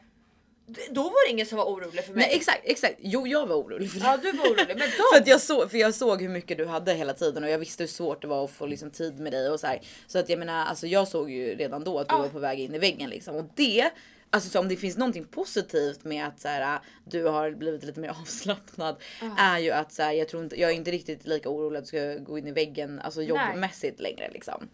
Då 0.90 1.04
var 1.04 1.28
det 1.28 1.32
ingen 1.32 1.46
som 1.46 1.58
var 1.58 1.66
orolig 1.66 2.04
för 2.06 2.14
mig. 2.14 2.26
Nej 2.28 2.36
exakt, 2.38 2.62
exakt. 2.64 2.96
Jo 3.00 3.28
jag 3.28 3.46
var 3.48 3.56
orolig 3.56 3.92
för 3.92 4.00
det. 4.00 4.06
Ja 4.06 4.18
du 4.22 4.32
var 4.32 4.46
orolig 4.46 4.68
men 4.68 4.78
de... 4.78 5.04
För 5.14 5.22
att 5.22 5.28
jag 5.28 5.42
såg, 5.42 5.72
för 5.72 5.78
jag 5.78 5.94
såg 5.96 6.22
hur 6.22 6.30
mycket 6.30 6.58
du 6.58 6.66
hade 6.66 6.94
hela 6.94 7.14
tiden 7.14 7.44
och 7.44 7.50
jag 7.50 7.60
visste 7.60 7.84
hur 7.84 7.88
svårt 7.88 8.22
det 8.22 8.28
var 8.28 8.46
att 8.46 8.52
få 8.52 8.66
liksom 8.66 8.92
tid 8.92 9.20
med 9.20 9.34
dig 9.34 9.50
och 9.50 9.60
så 9.60 9.68
här. 9.68 9.82
Så 10.08 10.20
att 10.20 10.30
jag 10.30 10.40
menar, 10.40 10.66
alltså 10.66 10.88
jag 10.88 11.08
såg 11.08 11.32
ju 11.32 11.56
redan 11.56 11.84
då 11.84 12.00
att 12.00 12.10
du 12.10 12.16
Ja. 12.16 12.22
var 12.22 12.28
på 12.30 12.40
väg 12.40 12.60
in 12.60 12.76
i 12.76 12.80
väggen 12.80 13.10
liksom 13.10 13.36
och 13.36 13.46
det 13.56 13.90
Alltså 14.34 14.50
så 14.50 14.60
om 14.60 14.68
det 14.68 14.76
finns 14.76 14.98
någonting 14.98 15.26
positivt 15.26 16.04
med 16.04 16.28
att 16.28 16.40
så 16.40 16.48
här, 16.48 16.80
du 17.06 17.24
har 17.26 17.52
blivit 17.52 17.84
lite 17.84 18.00
mer 18.00 18.10
avslappnad 18.22 18.96
är 19.38 19.60
ju 19.60 19.72
att 19.72 19.92
så 19.94 20.02
här, 20.04 20.12
jag 20.12 20.28
tror 20.30 20.44
inte, 20.44 20.60
jag 20.62 20.72
är 20.72 20.76
inte 20.76 20.92
riktigt 20.92 21.28
lika 21.28 21.50
orolig 21.50 21.78
att 21.78 21.84
du 21.84 21.88
ska 21.88 22.24
gå 22.24 22.38
in 22.38 22.48
i 22.48 22.52
väggen 22.52 23.00
alltså 23.00 23.22
jobbmässigt 23.22 24.00
längre 24.00 24.30
liksom. 24.34 24.70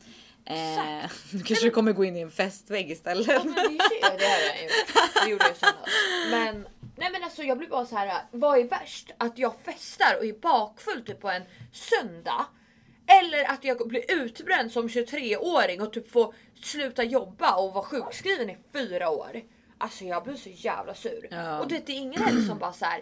Eh, 0.49 1.09
nu 1.33 1.43
kanske 1.43 1.65
du 1.65 1.71
kommer 1.71 1.91
gå 1.93 2.05
in 2.05 2.15
i 2.17 2.19
en 2.21 2.31
festvägg 2.31 2.91
istället. 2.91 3.27
Ja, 3.27 3.41
men 3.43 3.53
det, 3.53 3.59
är 3.61 3.69
ju- 3.69 4.17
det 4.17 4.63
gjort. 4.63 5.23
Det 5.23 5.29
gjorde 5.29 5.43
jag 5.45 5.55
i 5.55 5.59
söndags. 5.59 5.91
Men, 6.31 6.67
nej 6.95 7.09
men 7.11 7.23
alltså 7.23 7.43
jag 7.43 7.57
blir 7.57 7.67
bara 7.67 7.85
så 7.85 7.95
här. 7.95 8.23
vad 8.31 8.59
är 8.59 8.63
värst? 8.63 9.11
Att 9.17 9.37
jag 9.37 9.53
festar 9.65 10.15
och 10.19 10.25
är 10.25 10.33
bakfull 10.33 11.05
typ 11.05 11.21
på 11.21 11.29
en 11.29 11.43
söndag. 11.73 12.45
Eller 13.21 13.51
att 13.51 13.63
jag 13.63 13.87
blir 13.87 14.11
utbränd 14.11 14.71
som 14.71 14.87
23-åring 14.87 15.81
och 15.81 15.93
typ 15.93 16.11
får 16.11 16.33
sluta 16.61 17.03
jobba 17.03 17.55
och 17.55 17.73
vara 17.73 17.85
sjukskriven 17.85 18.49
i 18.49 18.57
fyra 18.73 19.09
år. 19.09 19.41
Alltså 19.77 20.03
jag 20.03 20.23
blir 20.23 20.35
så 20.35 20.49
jävla 20.49 20.93
sur. 20.93 21.27
Ja. 21.31 21.59
Och 21.59 21.67
du 21.67 21.75
vet, 21.75 21.85
det 21.85 21.91
är 21.93 21.97
ingen 21.97 22.21
heller 22.21 22.41
som 22.41 22.57
bara 22.59 22.73
så 22.73 22.85
här. 22.85 23.01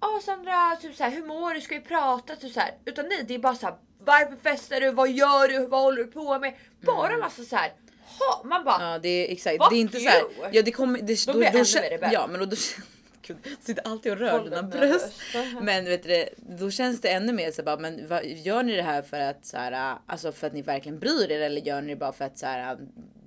Ja 0.00 0.20
Sandra, 0.24 0.76
typ 0.76 0.96
så 0.96 1.04
här, 1.04 1.10
hur 1.10 1.26
mår 1.26 1.54
du? 1.54 1.60
Ska 1.60 1.74
vi 1.74 1.80
prata? 1.80 2.36
Typ 2.36 2.52
så 2.52 2.60
här. 2.60 2.74
Utan 2.84 3.08
nej, 3.08 3.24
det 3.28 3.34
är 3.34 3.38
bara 3.38 3.54
så 3.54 3.66
här. 3.66 3.76
Varför 4.08 4.36
festar 4.42 4.80
du? 4.80 4.90
Vad 4.90 5.10
gör 5.10 5.48
du? 5.48 5.66
Vad 5.66 5.80
håller 5.80 6.04
du 6.04 6.10
på 6.10 6.38
med? 6.38 6.54
Bara 6.80 7.16
massa 7.16 7.42
så 7.42 7.56
här. 7.56 7.72
Ha, 8.18 8.42
man 8.44 8.64
bara. 8.64 8.92
Ja 8.92 8.98
det 8.98 9.08
är 9.08 9.32
exakt. 9.32 9.58
Det 9.70 9.76
är 9.76 9.80
inte 9.80 10.00
så 10.00 10.08
här, 10.08 10.20
you. 10.20 10.48
Ja 10.52 10.62
det 10.62 10.72
kommer. 10.72 11.02
Det, 11.02 11.26
Då 11.26 11.32
blir 11.32 11.42
jag 11.44 11.54
ännu 11.54 11.62
kän- 11.62 11.80
mer 11.82 11.90
rebell. 11.90 12.10
Ja 12.12 12.26
men 12.26 12.40
då, 12.40 12.46
då 12.46 12.56
Gud, 13.22 13.36
sitter 13.60 13.86
alltid 13.86 14.12
och 14.12 14.18
rör 14.18 14.44
dina 14.44 14.62
bröst. 14.62 15.12
Men 15.62 15.84
vet 15.84 16.02
du, 16.02 16.28
då 16.36 16.70
känns 16.70 17.00
det 17.00 17.08
ännu 17.08 17.32
mer 17.32 17.50
så 17.50 17.62
bara, 17.62 17.76
men 17.76 18.08
vad, 18.08 18.24
gör 18.26 18.62
ni 18.62 18.76
det 18.76 18.82
här 18.82 19.02
för 19.02 19.20
att 19.20 19.46
så 19.46 19.56
här, 19.56 19.98
alltså 20.06 20.32
för 20.32 20.46
att 20.46 20.52
ni 20.52 20.62
verkligen 20.62 20.98
bryr 20.98 21.30
er 21.30 21.40
eller 21.40 21.60
gör 21.60 21.80
ni 21.80 21.88
det 21.88 21.96
bara 21.96 22.12
för 22.12 22.24
att 22.24 22.38
så 22.38 22.46
här, 22.46 22.78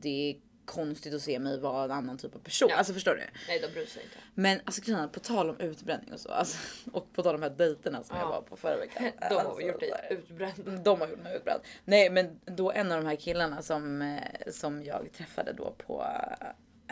det 0.02 0.30
är 0.30 0.36
konstigt 0.72 1.14
att 1.14 1.22
se 1.22 1.40
mig 1.40 1.60
vara 1.60 1.84
en 1.84 1.92
annan 1.92 2.18
typ 2.18 2.36
av 2.36 2.40
person? 2.40 2.70
Ja. 2.72 2.76
Alltså 2.76 2.94
förstår 2.94 3.16
du? 3.16 3.24
Nej 3.48 3.60
de 3.60 3.68
bryr 3.68 3.86
sig 3.86 4.04
inte. 4.04 4.16
Men 4.34 4.60
alltså 4.66 4.92
är, 4.92 5.08
på 5.08 5.20
tal 5.20 5.50
om 5.50 5.60
utbränning 5.60 6.14
och 6.14 6.20
så 6.20 6.30
alltså, 6.32 6.58
och 6.94 7.14
på 7.14 7.24
tal 7.24 7.36
om 7.36 7.42
de 7.42 7.48
här 7.50 7.56
dejterna 7.58 8.04
som 8.04 8.18
jag 8.18 8.26
Ja. 8.26 8.30
var 8.30 8.42
på 8.42 8.56
förra 8.58 8.78
veckan. 8.78 9.04
De 9.30 9.36
har 9.36 9.42
alltså, 9.42 9.62
gjort 9.62 9.80
dig 9.80 9.90
så 9.90 9.96
här, 9.96 10.12
utbränd. 10.14 10.80
de 10.84 11.02
har 11.02 11.08
gjort 11.08 11.24
mig 11.24 11.36
utbränd. 11.36 11.62
Nej 11.86 12.10
men 12.10 12.40
då 12.46 12.72
en 12.72 12.92
av 12.92 13.02
de 13.04 13.08
här 13.10 13.16
killarna 13.16 13.62
som, 13.62 14.02
eh, 14.02 14.52
som 14.52 14.84
jag 14.84 15.10
träffade 15.18 15.54
då 15.54 15.76
på 15.88 16.06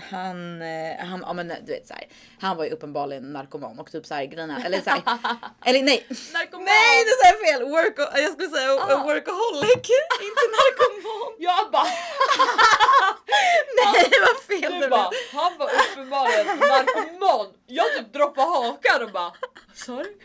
han, 0.09 0.61
eh, 0.61 0.95
han, 0.99 1.23
ja 1.27 1.33
men 1.33 1.47
du 1.47 1.71
vet 1.73 1.87
såhär, 1.87 2.07
han 2.39 2.57
var 2.57 2.63
ju 2.65 2.71
uppenbarligen 2.71 3.33
narkoman 3.33 3.79
och 3.79 3.91
typ 3.91 4.05
såhär 4.05 4.25
grejerna, 4.25 4.63
eller 4.65 4.81
såhär, 4.81 5.01
eller 5.65 5.83
nej. 5.83 6.05
Narkoman! 6.33 6.65
Nej 6.65 6.97
det 7.05 7.27
är 7.29 7.45
fel! 7.45 7.61
Worko, 7.69 8.01
jag 8.21 8.31
skulle 8.33 8.49
säga 8.49 8.71
Ah. 8.71 9.03
workaholic, 9.03 9.89
inte 10.27 10.43
narkoman. 10.57 11.35
Jag 11.39 11.71
bara, 11.71 11.87
Nej 13.79 14.09
vad 14.25 14.37
fel 14.49 14.81
du 14.81 14.87
bara, 14.89 15.09
han 15.31 15.51
var 15.59 15.69
uppenbarligen 15.81 16.47
narkoman. 16.47 17.47
Jag 17.67 17.87
typ 17.97 18.13
droppade 18.13 18.47
hakan 18.47 19.03
och 19.05 19.11
bara, 19.11 19.31
sorry. 19.73 20.11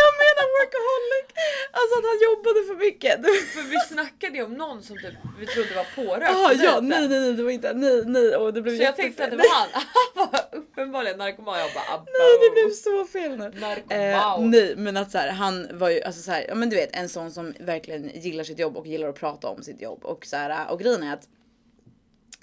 Jag 0.00 0.12
menar 0.22 0.46
workaholic. 0.56 1.28
Alltså 1.72 1.98
att 1.98 2.04
han 2.10 2.18
jobbade 2.28 2.60
för 2.68 2.76
mycket. 2.86 3.14
För 3.54 3.62
vi 3.62 3.78
snackade 3.94 4.36
ju 4.38 4.44
om 4.44 4.54
någon 4.54 4.82
som 4.82 4.96
typ 4.96 5.14
vi 5.38 5.46
trodde 5.46 5.74
var 5.74 5.86
pårökt. 5.94 6.36
Ah, 6.36 6.52
ja, 6.52 6.80
nej 6.80 7.08
nej 7.08 7.20
nej 7.20 7.32
det 7.32 7.42
var 7.42 7.50
inte, 7.50 7.72
nej 7.72 8.02
nej 8.06 8.36
och 8.36 8.54
det 8.54 8.62
blev 8.62 8.76
Så 8.76 8.82
jag 8.82 8.96
tänkte 8.96 9.24
att 9.24 9.30
det 9.30 9.36
var 9.36 9.54
han. 9.54 9.68
Han 10.14 10.28
var 10.32 10.58
uppenbarligen 10.58 11.18
narkoman. 11.18 11.58
Jag 11.58 11.70
bara, 11.74 11.94
abo. 11.94 12.04
Nej 12.04 12.38
det 12.40 12.50
blev 12.54 12.70
så 12.70 13.04
fel 13.04 13.36
nu. 13.38 13.44
Eh, 13.44 13.60
Narkoman. 13.60 14.50
nej 14.50 14.74
men 14.76 14.96
att 14.96 15.10
så 15.10 15.18
här, 15.18 15.28
han 15.28 15.68
var 15.72 15.90
ju 15.90 16.02
alltså 16.02 16.22
så 16.22 16.30
här, 16.30 16.44
ja 16.48 16.54
men 16.54 16.70
du 16.70 16.76
vet 16.76 16.96
en 16.96 17.08
sån 17.08 17.30
som 17.30 17.54
verkligen 17.60 18.10
gillar 18.14 18.44
sitt 18.44 18.58
jobb 18.58 18.76
och 18.76 18.86
gillar 18.86 19.08
att 19.08 19.20
prata 19.20 19.48
om 19.48 19.62
sitt 19.62 19.82
jobb 19.82 20.04
och 20.04 20.26
så 20.26 20.36
här, 20.36 20.70
och 20.70 20.80
grejen 20.80 21.02
är 21.02 21.12
att 21.12 21.28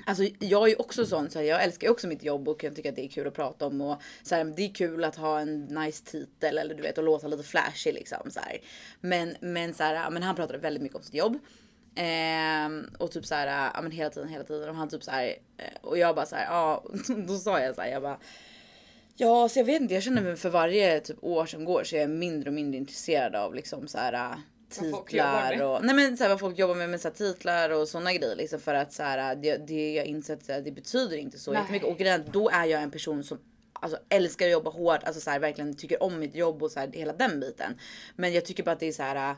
Alltså 0.06 0.24
jag 0.40 0.64
är 0.64 0.68
ju 0.68 0.76
också 0.76 1.06
sån, 1.06 1.30
så 1.30 1.40
här, 1.40 1.46
jag 1.46 1.64
älskar 1.64 1.90
också 1.90 2.08
mitt 2.08 2.24
jobb 2.24 2.48
och 2.48 2.64
jag 2.64 2.76
tycker 2.76 2.90
att 2.90 2.96
det 2.96 3.06
är 3.06 3.10
kul 3.10 3.28
att 3.28 3.34
prata 3.34 3.66
om 3.68 3.82
och 3.82 4.02
så 4.24 4.36
här, 4.36 4.44
det 4.44 4.64
är 4.64 4.74
kul 4.74 5.04
att 5.04 5.16
ha 5.16 5.40
en 5.40 5.66
nice 5.66 6.06
titel 6.06 6.58
eller 6.58 6.76
du 6.76 6.84
vet 6.84 6.98
och 6.98 7.04
låta 7.04 7.28
lite 7.28 7.44
flashig 7.44 7.94
liksom 7.94 8.32
så 8.32 8.40
här. 8.40 8.58
Men 9.02 9.36
men 9.42 9.74
så 9.74 9.84
här, 9.84 10.10
men 10.10 10.24
han 10.24 10.36
pratade 10.36 10.60
väldigt 10.60 10.84
mycket 10.84 10.98
om 10.98 11.04
sitt 11.04 11.14
jobb. 11.14 11.40
Eh, 11.96 13.00
och 13.00 13.12
typ 13.12 13.26
så 13.26 13.36
här, 13.36 13.72
ja 13.74 13.82
men 13.82 13.92
hela 13.92 14.10
tiden, 14.10 14.30
hela 14.30 14.44
tiden 14.44 14.70
och 14.70 14.76
han 14.76 14.90
typ 14.90 15.04
så 15.04 15.12
här 15.12 15.36
eh, 15.58 15.82
och 15.82 15.98
jag 15.98 16.16
bara 16.16 16.26
så 16.26 16.36
här, 16.36 16.46
ja 16.46 16.84
då 17.28 17.38
sa 17.38 17.60
jag 17.60 17.76
så 17.76 17.82
här, 17.82 17.90
jag 17.90 18.02
bara 18.02 18.20
Ja, 19.20 19.50
så 19.50 19.60
jag 19.60 19.66
vet 19.66 19.82
inte. 19.82 19.94
Jag 19.94 20.04
känner 20.04 20.22
mig 20.22 20.36
för 20.36 20.50
varje 20.50 21.00
typ 21.00 21.18
år 21.22 21.46
som 21.46 21.66
går 21.66 21.84
så 21.84 21.96
är 21.96 22.00
jag 22.00 22.10
mindre 22.10 22.50
och 22.50 22.54
mindre 22.54 22.78
intresserad 22.78 23.36
av 23.36 23.56
liksom 23.56 23.88
så 23.88 23.98
här 23.98 24.36
titlar 24.70 25.62
och 25.62 25.86
nej 25.86 25.96
men 25.96 26.18
så 26.18 26.24
här, 26.24 26.30
vad 26.30 26.40
folk 26.40 26.60
jobbar 26.60 26.76
med 26.76 26.90
med 26.90 27.02
så 27.02 27.08
här, 27.08 27.16
titlar 27.16 27.70
och 27.70 27.88
såna 27.88 28.14
grejer 28.14 28.36
liksom 28.36 28.60
för 28.60 28.74
att 28.74 28.94
så 28.94 29.04
här 29.04 29.36
det, 29.36 29.58
det 29.58 29.94
jag 29.94 30.06
insett 30.06 30.50
att 30.50 30.66
det 30.66 30.72
betyder 30.72 31.18
inte 31.18 31.40
så 31.40 31.52
Nej. 31.52 31.62
jättemycket 31.62 31.88
och 31.88 31.98
grejen 31.98 32.24
då 32.32 32.50
är 32.50 32.66
jag 32.66 32.84
en 32.84 32.92
person 32.92 33.24
som 33.24 33.38
Alltså 33.80 34.00
älskar 34.10 34.46
att 34.46 34.52
jobba 34.52 34.70
hårt, 34.70 35.04
alltså 35.04 35.22
så 35.22 35.30
här, 35.30 35.40
verkligen 35.40 35.76
tycker 35.76 36.04
om 36.04 36.20
mitt 36.20 36.36
jobb 36.36 36.64
och 36.64 36.72
så 36.72 36.80
här, 36.80 36.92
hela 36.94 37.14
den 37.14 37.40
biten. 37.40 37.80
Men 38.16 38.34
jag 38.34 38.46
tycker 38.46 38.64
bara 38.64 38.72
att 38.72 38.80
det 38.80 38.88
är 38.88 38.92
så 38.92 39.04
här. 39.04 39.36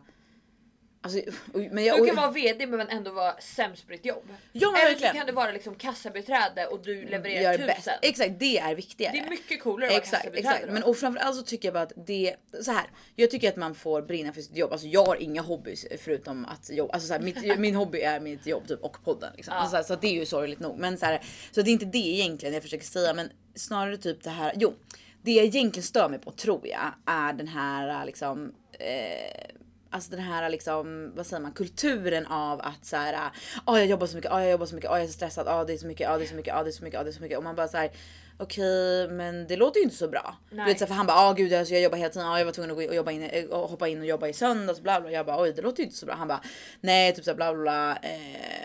Alltså, 1.02 1.20
men 1.72 1.86
jag, 1.86 2.00
Du 2.00 2.06
kan 2.06 2.16
vara 2.16 2.32
VD 2.32 2.68
men 2.68 2.90
ändå 2.90 3.12
vara 3.12 3.36
sämst 3.40 3.86
på 3.86 3.92
ditt 3.92 4.06
jobb. 4.06 4.24
Ja, 4.52 4.72
men 4.72 4.82
Eller 4.82 4.90
verkligen. 4.90 5.14
så 5.14 5.18
kan 5.18 5.28
du 5.28 5.34
vara 5.34 5.52
liksom 5.52 5.76
kassabiträde 5.76 6.66
och 6.66 6.84
du 6.84 7.06
levererar 7.06 7.42
gör 7.42 7.54
tusen. 7.54 7.68
bäst. 7.68 7.90
Exakt, 8.02 8.40
det 8.40 8.60
är 8.60 8.76
viktigare. 8.76 9.14
Det 9.14 9.20
är 9.20 9.30
mycket 9.30 9.64
coolare 9.64 9.88
att 9.88 9.92
vara 9.92 10.02
Exakt, 10.02 10.36
exakt. 10.36 10.66
då. 10.68 10.74
Men 10.74 10.84
och 10.84 10.98
framförallt 10.98 11.36
så 11.36 11.42
tycker 11.44 11.68
jag 11.68 11.74
bara 11.74 11.84
att 11.84 11.94
det 12.08 12.36
så 12.62 12.72
här. 12.72 12.86
Jag 13.16 13.32
tycker 13.32 13.50
att 13.50 13.56
man 13.56 13.76
får 13.76 14.02
brinna 14.02 14.34
för 14.34 14.42
sitt 14.42 14.58
jobb. 14.58 14.72
Alltså 14.72 14.88
jag 14.88 15.06
har 15.06 15.16
inga 15.16 15.42
hobbys 15.42 15.86
förutom 16.00 16.46
att 16.46 16.70
jobba. 16.70 16.94
Alltså 16.94 17.08
så 17.08 17.14
här, 17.14 17.22
mitt, 17.22 17.58
min 17.60 17.76
hobby 17.76 18.00
är 18.02 18.20
mitt 18.20 18.46
jobb 18.48 18.68
typ 18.68 18.82
och 18.82 19.04
podden 19.04 19.34
liksom. 19.36 19.54
Ja. 19.54 19.60
Alltså, 19.60 19.72
så, 19.72 19.76
här, 19.76 19.84
så 19.84 19.96
det 19.96 20.08
är 20.08 20.14
ju 20.14 20.26
sorgligt 20.26 20.60
nog. 20.60 20.78
Men 20.80 20.98
så 20.98 21.06
här, 21.06 21.22
så 21.52 21.62
det 21.62 21.70
är 21.70 21.74
inte 21.74 21.86
det 21.86 21.98
egentligen 21.98 22.54
jag 22.54 22.64
försöker 22.64 22.86
säga, 22.86 23.14
men 23.14 23.30
snarare 23.56 23.98
typ 23.98 24.24
det 24.24 24.30
här. 24.30 24.54
Jo, 24.56 24.74
det 25.22 25.32
jag 25.32 25.46
egentligen 25.46 25.84
stör 25.88 26.10
mig 26.10 26.20
på 26.20 26.32
tror 26.32 26.68
jag 26.68 26.94
är 27.06 27.34
den 27.34 27.48
här 27.48 28.06
liksom. 28.06 28.54
Eh, 28.72 29.56
Alltså 29.92 30.12
den 30.12 30.20
här 30.20 30.50
liksom, 30.50 31.12
vad 31.16 31.26
säger 31.26 31.42
man, 31.42 31.52
kulturen 31.52 32.26
av 32.26 32.62
att 32.62 32.86
så 32.86 32.96
här, 32.96 33.32
ah 33.66 33.78
jag 33.78 33.86
jobbar 33.88 34.08
så 34.08 34.16
mycket, 34.16 34.32
ah 34.32 34.42
jag 34.42 34.52
jobbar 34.52 34.66
så 34.66 34.76
mycket, 34.76 34.90
ah 34.92 34.96
jag 34.98 35.04
är 35.04 35.08
så 35.08 35.14
stressad, 35.14 35.48
ah 35.48 35.64
det 35.64 35.74
är 35.74 35.78
så 35.78 35.88
mycket, 35.88 36.10
ah 36.10 36.18
det 36.18 36.24
är 36.24 36.28
så 36.28 36.36
mycket, 36.36 36.54
ah 36.56 36.64
det 36.64 36.70
är 36.70 36.72
så 36.72 36.84
mycket, 36.84 37.00
ah 37.00 37.04
det 37.04 37.10
är 37.10 37.14
så 37.14 37.22
mycket 37.22 37.38
och 37.38 37.44
man 37.44 37.56
bara 37.56 37.68
så 37.68 37.78
här. 37.78 37.92
Okej, 38.42 39.08
men 39.10 39.48
det 39.48 39.56
låter 39.56 39.80
ju 39.80 39.84
inte 39.84 39.96
så 39.96 40.08
bra. 40.08 40.36
Du 40.50 40.56
Nej. 40.56 40.66
vet, 40.66 40.78
så 40.80 40.84
här, 40.86 40.88
för 40.88 40.96
han 40.96 41.06
bara, 41.06 41.18
ah 41.18 41.34
gud 41.34 41.54
alltså, 41.54 41.74
jag 41.74 41.84
jobbar 41.84 41.98
hela 41.98 42.10
tiden, 42.10 42.28
ah, 42.28 42.38
jag 42.38 42.46
var 42.46 42.52
tvungen 42.52 42.72
att 42.72 42.78
gå 42.78 42.82
in 42.82 42.90
och 42.90 42.96
jobba 42.96 43.12
in, 43.12 43.24
eh, 43.24 43.46
och 43.46 43.70
hoppa 43.70 43.88
in 43.88 44.00
och 44.00 44.06
jobba 44.06 44.28
i 44.28 44.34
söndags, 44.34 44.82
bla 44.82 45.02
bla. 45.02 45.12
Jag 45.12 45.26
bara, 45.26 45.42
oj 45.42 45.54
det 45.54 45.62
låter 45.62 45.80
ju 45.80 45.86
inte 45.86 45.98
så 45.98 46.06
bra. 46.06 46.16
Han 46.16 46.28
bara, 46.28 46.42
nej 46.82 47.16
typ 47.16 47.24
så 47.26 47.32
här, 47.32 47.36
bla 47.36 47.54
bla 47.54 47.62
bla. 47.64 47.98
Eh, 48.02 48.20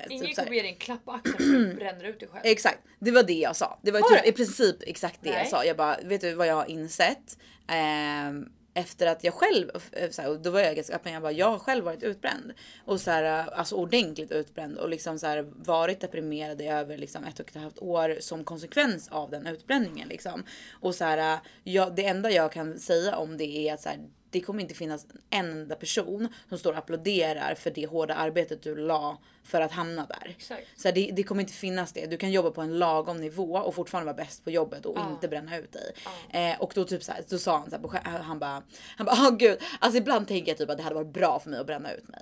Ingen 0.08 0.26
typ, 0.26 0.36
kommer 0.36 0.52
ge 0.52 0.62
dig 0.62 0.70
en 0.70 0.76
klapp 0.76 1.04
på 1.04 1.12
axeln 1.12 1.36
för 1.38 1.44
att 1.44 1.70
du 1.70 1.74
bränner 1.74 2.04
ut 2.04 2.20
dig 2.20 2.28
själv. 2.28 2.42
Exakt, 2.44 2.78
det 2.98 3.10
var 3.10 3.22
det 3.22 3.32
jag 3.32 3.56
sa. 3.56 3.78
Det 3.82 3.90
var 3.90 4.00
Var 4.00 4.08
typ 4.08 4.22
det? 4.22 4.28
i 4.28 4.32
princip 4.32 4.76
exakt 4.86 5.18
det 5.22 5.28
jag 5.28 5.36
Nej. 5.36 5.46
sa. 5.46 5.64
Jag 5.64 5.76
bara, 5.76 5.96
vet 6.04 6.20
du 6.20 6.34
vad 6.34 6.46
jag 6.46 6.54
har 6.54 6.70
insett? 6.70 7.38
Ehm, 7.68 8.48
efter 8.74 9.06
att 9.06 9.24
jag 9.24 9.34
själv, 9.34 9.70
eh, 9.92 10.04
eh, 10.04 10.10
så 10.10 10.22
här, 10.22 10.30
och 10.30 10.40
då 10.40 10.50
var 10.50 10.60
jag 10.60 10.76
ganska 10.76 10.94
öppen, 10.94 11.12
jag 11.12 11.22
bara, 11.22 11.32
jag 11.32 11.50
har 11.50 11.58
själv 11.58 11.84
varit 11.84 12.02
utbränd. 12.02 12.52
Och 12.84 13.00
så 13.00 13.10
här, 13.10 13.40
eh, 13.40 13.58
alltså 13.58 13.76
ordentligt 13.76 14.32
utbränd 14.32 14.78
och 14.78 14.88
liksom 14.88 15.18
så 15.18 15.26
här, 15.26 15.46
varit 15.56 16.00
deprimerad 16.00 16.60
i 16.60 16.66
över 16.66 16.98
liksom 16.98 17.24
ett 17.24 17.40
och 17.40 17.48
ett 17.48 17.62
halvt 17.62 17.78
år 17.78 18.16
som 18.20 18.44
konsekvens 18.44 19.08
av 19.08 19.30
den 19.30 19.46
utbränningen 19.46 20.08
liksom. 20.08 20.44
Och 20.72 20.94
så 20.94 21.04
här, 21.04 21.38
jag, 21.62 21.94
det 21.94 22.06
enda 22.06 22.30
jag 22.30 22.52
kan 22.52 22.78
säga 22.78 23.16
om 23.16 23.36
det 23.36 23.68
är 23.68 23.74
att 23.74 23.80
så 23.80 23.88
här, 23.88 23.98
det 24.34 24.40
kommer 24.40 24.62
inte 24.62 24.74
finnas 24.74 25.06
en 25.30 25.40
enda 25.50 25.74
person 25.74 26.28
som 26.48 26.58
står 26.58 26.72
och 26.72 26.78
applåderar 26.78 27.54
för 27.54 27.70
det 27.70 27.86
hårda 27.86 28.14
arbetet 28.14 28.62
du 28.62 28.76
la 28.76 29.18
för 29.44 29.60
att 29.60 29.72
hamna 29.72 30.06
där. 30.06 30.30
Exakt. 30.30 30.66
Så 30.76 30.88
här, 30.88 30.94
det, 30.94 31.10
det 31.12 31.22
kommer 31.22 31.40
inte 31.42 31.52
finnas 31.52 31.92
det. 31.92 32.06
Du 32.06 32.16
kan 32.16 32.30
jobba 32.32 32.50
på 32.50 32.60
en 32.60 32.78
lagom 32.78 33.16
nivå 33.20 33.56
och 33.56 33.74
fortfarande 33.74 34.12
vara 34.12 34.24
bäst 34.24 34.44
på 34.44 34.50
jobbet 34.50 34.86
och 34.86 34.98
Ja. 34.98 35.10
inte 35.10 35.28
bränna 35.28 35.58
ut 35.58 35.72
dig. 35.72 35.92
Eh, 36.30 36.60
och 36.60 36.72
då 36.74 36.84
typ 36.84 37.02
så 37.02 37.12
här, 37.12 37.24
då 37.28 37.38
sa 37.38 37.58
han 37.58 37.70
så 37.70 37.76
här, 37.92 38.18
han 38.18 38.38
bara, 38.38 38.62
han 38.96 39.06
bara, 39.06 39.16
åh 39.18 39.36
gud, 39.36 39.58
alltså 39.78 39.98
ibland 39.98 40.28
tänker 40.28 40.50
jag 40.50 40.58
typ 40.58 40.70
att 40.70 40.76
det 40.76 40.82
hade 40.82 40.94
varit 40.94 41.12
bra 41.12 41.38
för 41.40 41.50
mig 41.50 41.60
att 41.60 41.66
bränna 41.66 41.92
ut 41.92 42.08
mig. 42.08 42.20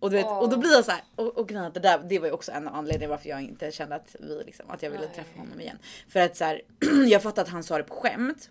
Och, 0.00 0.10
du 0.10 0.16
vet, 0.16 0.26
och 0.26 0.48
då 0.48 0.56
blir 0.56 0.72
jag 0.72 0.84
så 0.84 0.90
här, 0.90 1.00
och, 1.16 1.38
och 1.38 1.46
det 1.46 1.80
där, 1.80 1.98
det 2.08 2.18
var 2.18 2.26
ju 2.26 2.32
också 2.32 2.52
en 2.52 2.68
av 2.68 2.74
anledningarna 2.74 3.10
varför 3.10 3.28
jag 3.28 3.42
inte 3.42 3.72
kände 3.72 3.94
att 3.94 4.16
vi 4.20 4.42
liksom, 4.46 4.70
att 4.70 4.82
jag 4.82 4.90
ville 4.90 5.06
träffa 5.06 5.38
honom 5.38 5.60
igen. 5.60 5.78
För 6.08 6.20
att 6.20 6.36
så 6.36 6.44
här, 6.44 6.62
jag 7.08 7.22
fattar 7.22 7.42
att 7.42 7.48
han 7.48 7.62
sa 7.62 7.78
det 7.78 7.84
på 7.84 7.94
skämt. 7.94 8.50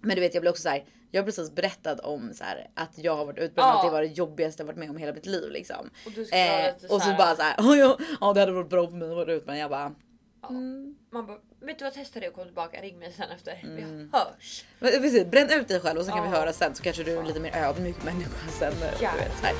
Men 0.00 0.14
du 0.16 0.20
vet 0.20 0.34
jag 0.34 0.40
blev 0.40 0.50
också 0.50 0.62
så 0.62 0.68
här. 0.68 0.84
Jag 1.10 1.22
har 1.22 1.26
precis 1.26 1.50
berättat 1.54 2.00
om 2.00 2.30
så 2.34 2.44
här, 2.44 2.70
att 2.74 2.90
jag 2.98 3.16
har 3.16 3.24
varit 3.26 3.38
utbränd 3.38 3.68
och 3.68 3.74
Ja. 3.74 3.78
att 3.80 3.86
det 3.86 3.90
var 3.92 4.00
det 4.02 4.06
jobbigaste 4.08 4.62
jag 4.62 4.66
varit 4.66 4.78
med 4.78 4.90
om 4.90 4.96
hela 4.96 5.12
mitt 5.12 5.26
liv 5.26 5.50
liksom. 5.50 5.90
Och 6.06 6.12
du 6.12 6.20
Eh, 6.32 6.74
och 6.74 6.80
så 6.80 6.88
så 6.88 6.98
här- 6.98 7.18
bara 7.18 7.36
så 7.36 7.42
här, 7.42 7.54
"Oj, 7.58 7.78
ja, 7.78 7.98
ja 8.20 8.32
det 8.32 8.40
hade 8.40 8.52
varit 8.52 8.68
bra 8.70 8.86
för 8.86 8.96
mig 8.96 9.10
att 9.10 9.16
vara 9.16 9.32
utbränd. 9.32 9.58
Jag 9.60 9.70
bara, 9.70 9.94
Ja. 10.42 10.48
mm. 10.48 10.94
Man 11.12 11.26
bara, 11.26 11.38
vet 11.60 11.78
du 11.78 11.84
vad 11.84 11.94
testa 11.94 12.20
det 12.20 12.28
och 12.28 12.34
kom 12.34 12.44
tillbaka, 12.44 12.80
ring 12.82 12.98
mig 12.98 13.12
sen 13.16 13.30
efter. 13.30 13.60
Vi 13.76 13.82
Mm. 13.82 14.10
hörs. 14.12 14.64
Men 14.78 14.90
Precis, 14.92 15.26
bränn 15.26 15.50
ut 15.50 15.68
dig 15.68 15.80
själv 15.80 15.98
och 15.98 16.04
så 16.06 16.12
kan 16.12 16.22
vi 16.22 16.28
Ja. 16.30 16.36
höra 16.40 16.52
sen 16.52 16.74
så 16.74 16.82
kanske 16.82 17.02
du 17.04 17.18
är 17.18 17.22
lite 17.24 17.40
mer 17.40 17.56
ödmjuk 17.56 18.04
människa 18.04 18.30
sen. 18.58 18.72
Du 18.80 19.04
Ja. 19.04 19.10
vet, 19.18 19.38
så 19.40 19.46
här. 19.46 19.54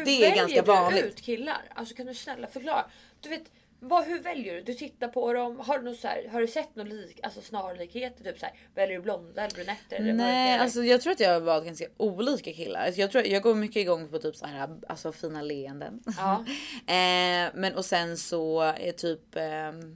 Hur 0.00 0.06
det 0.06 0.16
är 0.16 0.20
väljer 0.20 0.36
ganska 0.36 0.62
du 0.62 0.66
vanligt. 0.66 1.04
ut 1.04 1.20
killar? 1.20 1.62
Alltså 1.74 1.94
kan 1.94 2.06
du 2.06 2.14
snälla 2.14 2.46
förklara? 2.46 2.84
Du 3.20 3.28
vet, 3.28 3.42
vad, 3.82 4.04
hur 4.04 4.20
väljer 4.20 4.54
du? 4.54 4.62
Du 4.62 4.74
tittar 4.74 5.08
på 5.08 5.32
dem. 5.32 5.60
Har 5.60 5.78
du, 5.78 5.84
något 5.84 5.98
så 5.98 6.08
här, 6.08 6.28
har 6.32 6.40
du 6.40 6.46
sett 6.46 6.76
någon 6.76 6.88
lik, 6.88 7.20
alltså 7.22 7.40
snarlikheter? 7.40 8.24
Typ 8.24 8.38
så 8.38 8.46
här, 8.46 8.54
väljer 8.74 8.96
du 8.96 9.02
blonda 9.02 9.42
eller 9.42 9.54
brunetter? 9.54 9.96
Eller 9.96 10.12
Nej, 10.12 10.50
mörka, 10.50 10.62
alltså 10.62 10.84
jag 10.84 11.00
tror 11.00 11.12
att 11.12 11.20
jag 11.20 11.32
har 11.32 11.40
valt 11.40 11.64
ganska 11.64 11.84
olika 11.96 12.52
killar. 12.52 12.80
Alltså, 12.86 13.00
jag, 13.00 13.10
tror, 13.10 13.26
jag 13.26 13.42
går 13.42 13.54
mycket 13.54 13.76
igång 13.76 14.08
på 14.08 14.18
typ 14.18 14.36
så 14.36 14.46
här, 14.46 14.68
alltså 14.88 15.12
fina 15.12 15.42
leenden. 15.42 16.02
Ja. 16.16 16.44
eh, 16.86 17.50
men 17.54 17.74
och 17.76 17.84
sen 17.84 18.16
så 18.16 18.60
är 18.60 18.92
typ 18.92 19.36
ehm, 19.36 19.80
eh, 19.80 19.86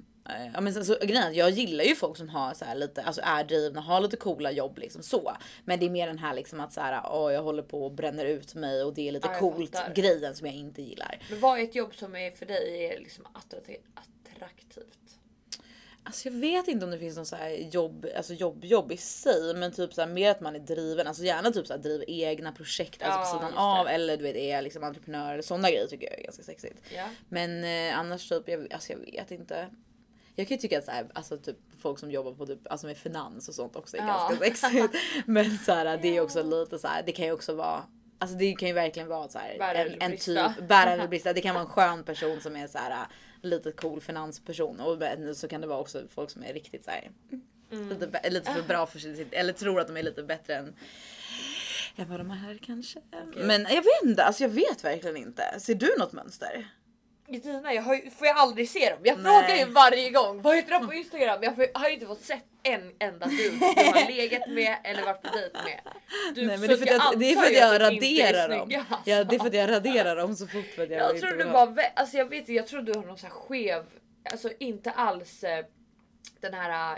Ja 0.55 0.61
men 0.61 0.75
sen 0.75 0.85
så, 0.85 0.97
grejen 1.03 1.35
jag 1.35 1.51
gillar 1.51 1.85
ju 1.85 1.95
folk 1.95 2.16
som 2.16 2.29
har 2.29 2.55
så 2.55 2.64
här 2.64 2.75
lite, 2.75 3.03
alltså 3.03 3.20
är 3.25 3.45
drivna, 3.45 3.81
har 3.81 4.01
lite 4.01 4.16
coola 4.16 4.51
jobb 4.51 4.79
liksom 4.79 5.03
så. 5.03 5.37
Men 5.64 5.81
det 5.81 5.87
är 5.87 5.91
mer 5.91 6.07
den 6.07 6.18
här 6.18 6.35
liksom 6.35 6.61
att 6.61 6.72
så 6.72 6.81
här, 6.81 7.03
åh 7.12 7.33
jag 7.33 7.43
håller 7.43 7.62
på 7.62 7.85
och 7.85 7.93
bränner 7.93 8.25
ut 8.25 8.55
mig 8.55 8.83
och 8.83 8.95
det 8.95 9.09
är 9.09 9.12
lite 9.12 9.29
Ja, 9.33 9.39
coolt 9.39 9.77
fattar. 9.77 9.95
grejen 9.95 10.35
som 10.35 10.47
jag 10.47 10.57
inte 10.57 10.83
gillar. 10.83 11.18
Men 11.31 11.41
vad 11.41 11.59
är 11.59 11.62
ett 11.64 11.75
jobb 11.75 11.95
som 11.95 12.16
är 12.16 12.31
för 12.31 12.47
dig 12.47 12.85
är 12.87 12.99
liksom 13.01 13.27
attraktivt? 13.33 13.85
Alltså 16.07 16.29
jag 16.29 16.35
vet 16.35 16.68
inte 16.68 16.85
om 16.85 16.91
det 16.91 16.99
finns 16.99 17.16
någon 17.16 17.27
så 17.27 17.37
jobb, 17.72 18.07
alltså 18.16 18.35
jobb, 18.35 18.64
jobb 18.64 18.93
i 18.93 18.97
sig, 18.97 19.55
men 19.55 19.72
typ 19.72 19.95
så 19.95 20.01
här 20.01 20.09
mer 20.09 20.31
att 20.31 20.41
man 20.41 20.55
är 20.55 20.59
driven. 20.61 21.07
Alltså 21.07 21.22
gärna 21.25 21.51
typ 21.51 21.66
så 21.66 21.72
här 21.72 21.81
driver 21.81 22.11
egna 22.11 22.53
projekt 22.53 23.03
alltså 23.03 23.18
Ja, 23.37 23.39
på 23.41 23.47
sidan 23.47 23.59
av 23.59 23.87
eller 23.89 24.16
du 24.16 24.22
vet 24.22 24.37
är 24.37 24.62
liksom 24.62 24.85
entreprenör 24.85 25.33
eller 25.33 25.43
sådana 25.43 25.70
grejer 25.70 25.87
tycker 25.87 26.11
jag 26.11 26.18
är 26.18 26.25
ganska 26.25 26.43
sexigt. 26.43 26.75
Ja. 26.95 27.05
Men 27.29 27.64
eh, 27.64 27.99
annars 27.99 28.29
typ, 28.29 28.49
jag, 28.49 28.72
alltså 28.72 28.93
jag 28.93 28.99
vet 28.99 29.31
inte. 29.31 29.68
Jag 30.37 30.49
kan 30.49 30.57
ju 30.57 30.61
tycka 30.61 30.78
att 30.78 30.85
så 30.85 30.91
här, 30.91 31.07
alltså 31.12 31.37
typ 31.39 31.57
folk 31.82 31.99
som 31.99 32.11
jobbar 32.11 32.32
på 32.32 32.47
typ, 32.47 32.59
alltså 32.70 32.87
med 32.87 32.97
finans 32.97 33.49
och 33.49 33.55
sånt 33.55 33.76
också 33.76 33.97
är 33.97 34.01
Ja. 34.01 34.07
ganska 34.07 34.37
sexigt. 34.45 34.95
Men 35.26 35.59
så 35.59 35.72
här, 35.72 35.99
det 36.03 36.16
är 36.16 36.20
också 36.20 36.43
lite 36.43 36.78
så 36.78 36.89
här, 36.89 37.03
det 37.07 37.12
kan 37.12 37.24
ju 37.24 37.32
också 37.32 37.55
vara 37.55 37.85
Alltså 38.18 38.37
det 38.37 38.53
kan 38.53 38.68
ju 38.68 38.74
verkligen 38.74 39.09
vara 39.09 39.28
så 39.28 39.39
här, 39.39 39.74
en, 39.74 40.12
en 40.12 40.16
typ, 40.18 40.68
bära 40.68 40.91
eller 40.91 41.09
brista. 41.09 41.32
Det 41.32 41.41
kan 41.41 41.55
vara 41.55 41.64
en 41.64 41.70
skön 41.70 42.05
person 42.05 42.41
som 42.41 42.57
är 42.57 42.66
så 42.66 42.78
här 42.78 43.07
lite 43.43 43.72
cool 43.72 44.01
finansperson 44.01 44.80
och 44.80 44.99
så 45.37 45.49
kan 45.49 45.61
det 45.61 45.66
vara 45.66 45.78
också 45.80 46.03
folk 46.14 46.30
som 46.30 46.43
är 46.45 46.53
riktigt 46.53 46.85
så 46.85 46.91
här, 46.91 47.11
Mm. 47.72 47.89
lite, 47.89 48.30
lite 48.30 48.53
för 48.53 48.62
bra 48.62 48.87
för 48.87 48.99
sitt 48.99 49.32
eller 49.32 49.53
tror 49.53 49.80
att 49.80 49.87
de 49.87 49.97
är 49.97 50.03
lite 50.03 50.22
bättre 50.22 50.55
än 50.57 50.74
än 51.97 52.09
vad 52.11 52.20
de 52.20 52.30
är 52.30 52.59
kanske. 52.62 53.01
Men 53.37 53.62
jag 53.62 53.82
vet 53.82 54.03
inte, 54.05 54.24
alltså 54.24 54.43
jag 54.43 54.51
vet 54.51 54.85
verkligen 54.85 55.16
inte. 55.16 55.61
Ser 55.61 55.74
du 55.74 55.95
något 55.99 56.12
mönster? 56.12 56.68
I 57.29 57.39
dina, 57.39 57.75
jag 57.75 57.83
har, 57.83 57.95
ju- 57.95 58.11
får 58.11 58.27
jag 58.27 58.37
aldrig 58.37 58.68
se 58.70 58.91
dem. 58.91 58.99
Jag 59.05 59.18
Nej. 59.18 59.25
frågar 59.43 59.57
ju 59.66 59.72
varje 59.72 60.11
gång. 60.11 60.43
Vad 60.43 60.57
heter 60.57 60.70
de 60.70 60.87
på 60.87 60.95
Instagram? 61.03 61.39
Jag 61.43 61.55
får- 61.57 61.79
har 61.79 61.89
ju 61.89 61.95
inte 61.95 62.07
fått 62.07 62.22
sett 62.22 62.45
en 62.62 62.93
enda 62.99 63.27
dude 63.27 63.51
du 63.51 63.64
har 63.85 64.12
legat 64.12 64.49
med 64.49 64.77
eller 64.85 65.03
varit 65.03 65.22
på 65.22 65.29
dejt 65.37 65.59
med. 65.64 65.81
Du, 66.35 66.47
Nej 66.47 66.59
men 66.59 66.68
så 66.68 66.77
det 66.77 66.83
är 66.83 66.87
för 66.87 66.95
att 66.97 67.12
jag, 67.12 67.20
det 67.20 67.33
är 67.33 67.37
för 67.37 67.47
att 67.47 67.53
jag 67.53 67.75
är 67.75 67.81
raderar 67.81 68.49
dem. 68.49 68.66
snygga, 68.66 68.85
alltså. 68.89 69.11
Ja 69.11 69.25
det 69.25 69.35
är 69.37 69.39
för 69.39 69.47
att 69.47 69.55
jag 69.55 69.70
raderar 69.70 70.16
dem 70.16 70.37
så 70.37 70.47
fort 70.47 70.66
för 70.77 70.83
att 70.83 70.91
jag, 70.91 71.01
Jag 71.01 71.20
tror 71.20 71.33
du 71.33 71.45
bara, 71.45 71.75
alltså 71.97 72.16
jag 72.16 72.29
vet 72.29 72.49
jag 72.49 72.66
tror 72.66 72.83
du 72.83 72.93
har 72.95 73.03
någon 73.03 73.18
sån 73.18 73.31
här 73.31 73.37
skev, 73.37 73.85
alltså 74.33 74.51
inte 74.59 74.91
alls 74.91 75.45
eh, 75.45 75.64
den 76.41 76.55
här 76.55 76.93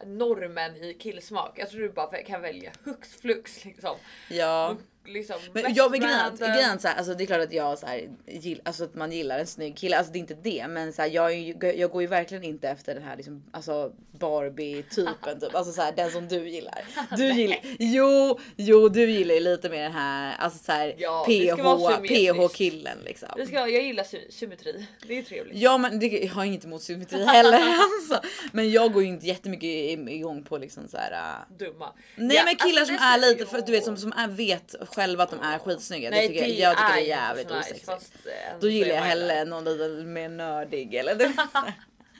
eh, 0.00 0.06
normen 0.08 0.76
i 0.76 0.94
killsmak. 0.94 1.52
Jag 1.58 1.70
tror 1.70 1.80
du 1.80 1.88
bara 1.92 2.22
kan 2.22 2.40
välja 2.42 2.70
hux 2.84 3.20
flux 3.20 3.64
liksom. 3.64 3.96
Ja. 4.28 4.76
Liksom 5.06 5.36
Men 5.52 5.74
jag 5.74 5.92
grejen, 5.92 6.18
random. 6.18 6.48
grejen 6.52 6.78
så 6.78 6.88
här, 6.88 6.94
alltså 6.96 7.14
det 7.14 7.24
är 7.24 7.26
klart 7.26 7.40
att 7.40 7.52
jag 7.52 7.78
så 7.78 7.86
här, 7.86 8.08
gill, 8.26 8.60
alltså 8.64 8.84
att 8.84 8.94
man 8.94 9.12
gillar 9.12 9.38
en 9.38 9.46
snygg 9.46 9.76
kille, 9.76 9.98
alltså 9.98 10.12
det 10.12 10.18
är 10.18 10.20
inte 10.20 10.36
det, 10.42 10.66
men 10.68 10.92
så 10.92 11.02
här, 11.02 11.08
jag, 11.08 11.34
ju, 11.38 11.54
jag 11.76 11.90
går 11.90 12.02
ju 12.02 12.08
verkligen 12.08 12.44
inte 12.44 12.68
efter 12.68 12.94
den 12.94 13.02
här 13.04 13.16
liksom, 13.16 13.42
alltså 13.50 13.92
Barbie 14.18 14.82
typen 14.82 15.40
typ, 15.40 15.54
alltså 15.54 15.72
så 15.72 15.82
här, 15.82 15.92
den 15.92 16.10
som 16.10 16.28
du 16.28 16.48
gillar. 16.48 16.84
Du 17.16 17.32
gillar, 17.32 17.58
jo, 17.78 18.38
jo, 18.56 18.88
du 18.88 19.10
gillar 19.10 19.34
ju 19.34 19.40
lite 19.40 19.68
mer 19.68 19.82
den 19.82 19.92
här, 19.92 20.36
alltså 20.38 20.64
så 20.64 20.72
här, 20.72 20.94
Ja, 20.98 21.24
PH. 21.26 22.02
PH 22.08 22.54
killen 22.54 22.98
liksom. 23.04 23.28
Det 23.36 23.46
ska, 23.46 23.54
jag 23.68 23.82
gillar 23.82 24.04
sy- 24.04 24.30
symmetri, 24.30 24.86
det 25.08 25.18
är 25.18 25.22
trevligt. 25.22 25.56
Ja 25.56 25.78
men 25.78 25.98
det, 25.98 26.06
jag 26.06 26.28
har 26.32 26.44
inget 26.44 26.64
emot 26.64 26.82
symmetri 26.82 27.24
heller 27.24 27.58
alltså. 27.78 28.28
Men 28.52 28.70
jag 28.70 28.92
går 28.92 29.02
ju 29.02 29.08
inte 29.08 29.26
jättemycket 29.26 29.64
igång 30.08 30.44
på 30.44 30.58
liksom 30.58 30.88
så 30.88 30.96
här. 30.96 31.12
äh, 31.12 31.56
Dumma. 31.58 31.92
Nej 32.16 32.36
Ja, 32.36 32.42
men 32.44 32.56
killar 32.56 32.80
alltså, 32.80 32.94
som 32.96 33.04
är 33.04 33.18
lite 33.18 33.46
för 33.46 33.60
du 33.60 33.72
vet 33.72 33.84
som, 33.84 33.96
som 33.96 34.12
är, 34.12 34.28
vet 34.28 34.74
själva 34.94 35.24
att 35.24 35.30
de 35.30 35.40
är 35.40 35.58
skitsnygga. 35.58 36.10
Nej, 36.10 36.28
det 36.28 36.34
tycker 36.34 36.46
jag, 36.46 36.72
jag 36.72 36.76
tycker 36.78 36.92
det 36.94 37.00
är 37.00 37.06
jävligt 37.06 37.50
nice, 37.50 37.74
osexigt. 37.74 38.26
eh, 38.26 38.58
Då 38.60 38.68
gillar 38.68 38.94
jag 38.94 39.02
hellre 39.02 39.44
någon 39.44 39.64
lite 39.64 39.88
mer 40.04 40.28
nördig 40.28 40.94
eller 40.94 41.14
du. 41.14 41.24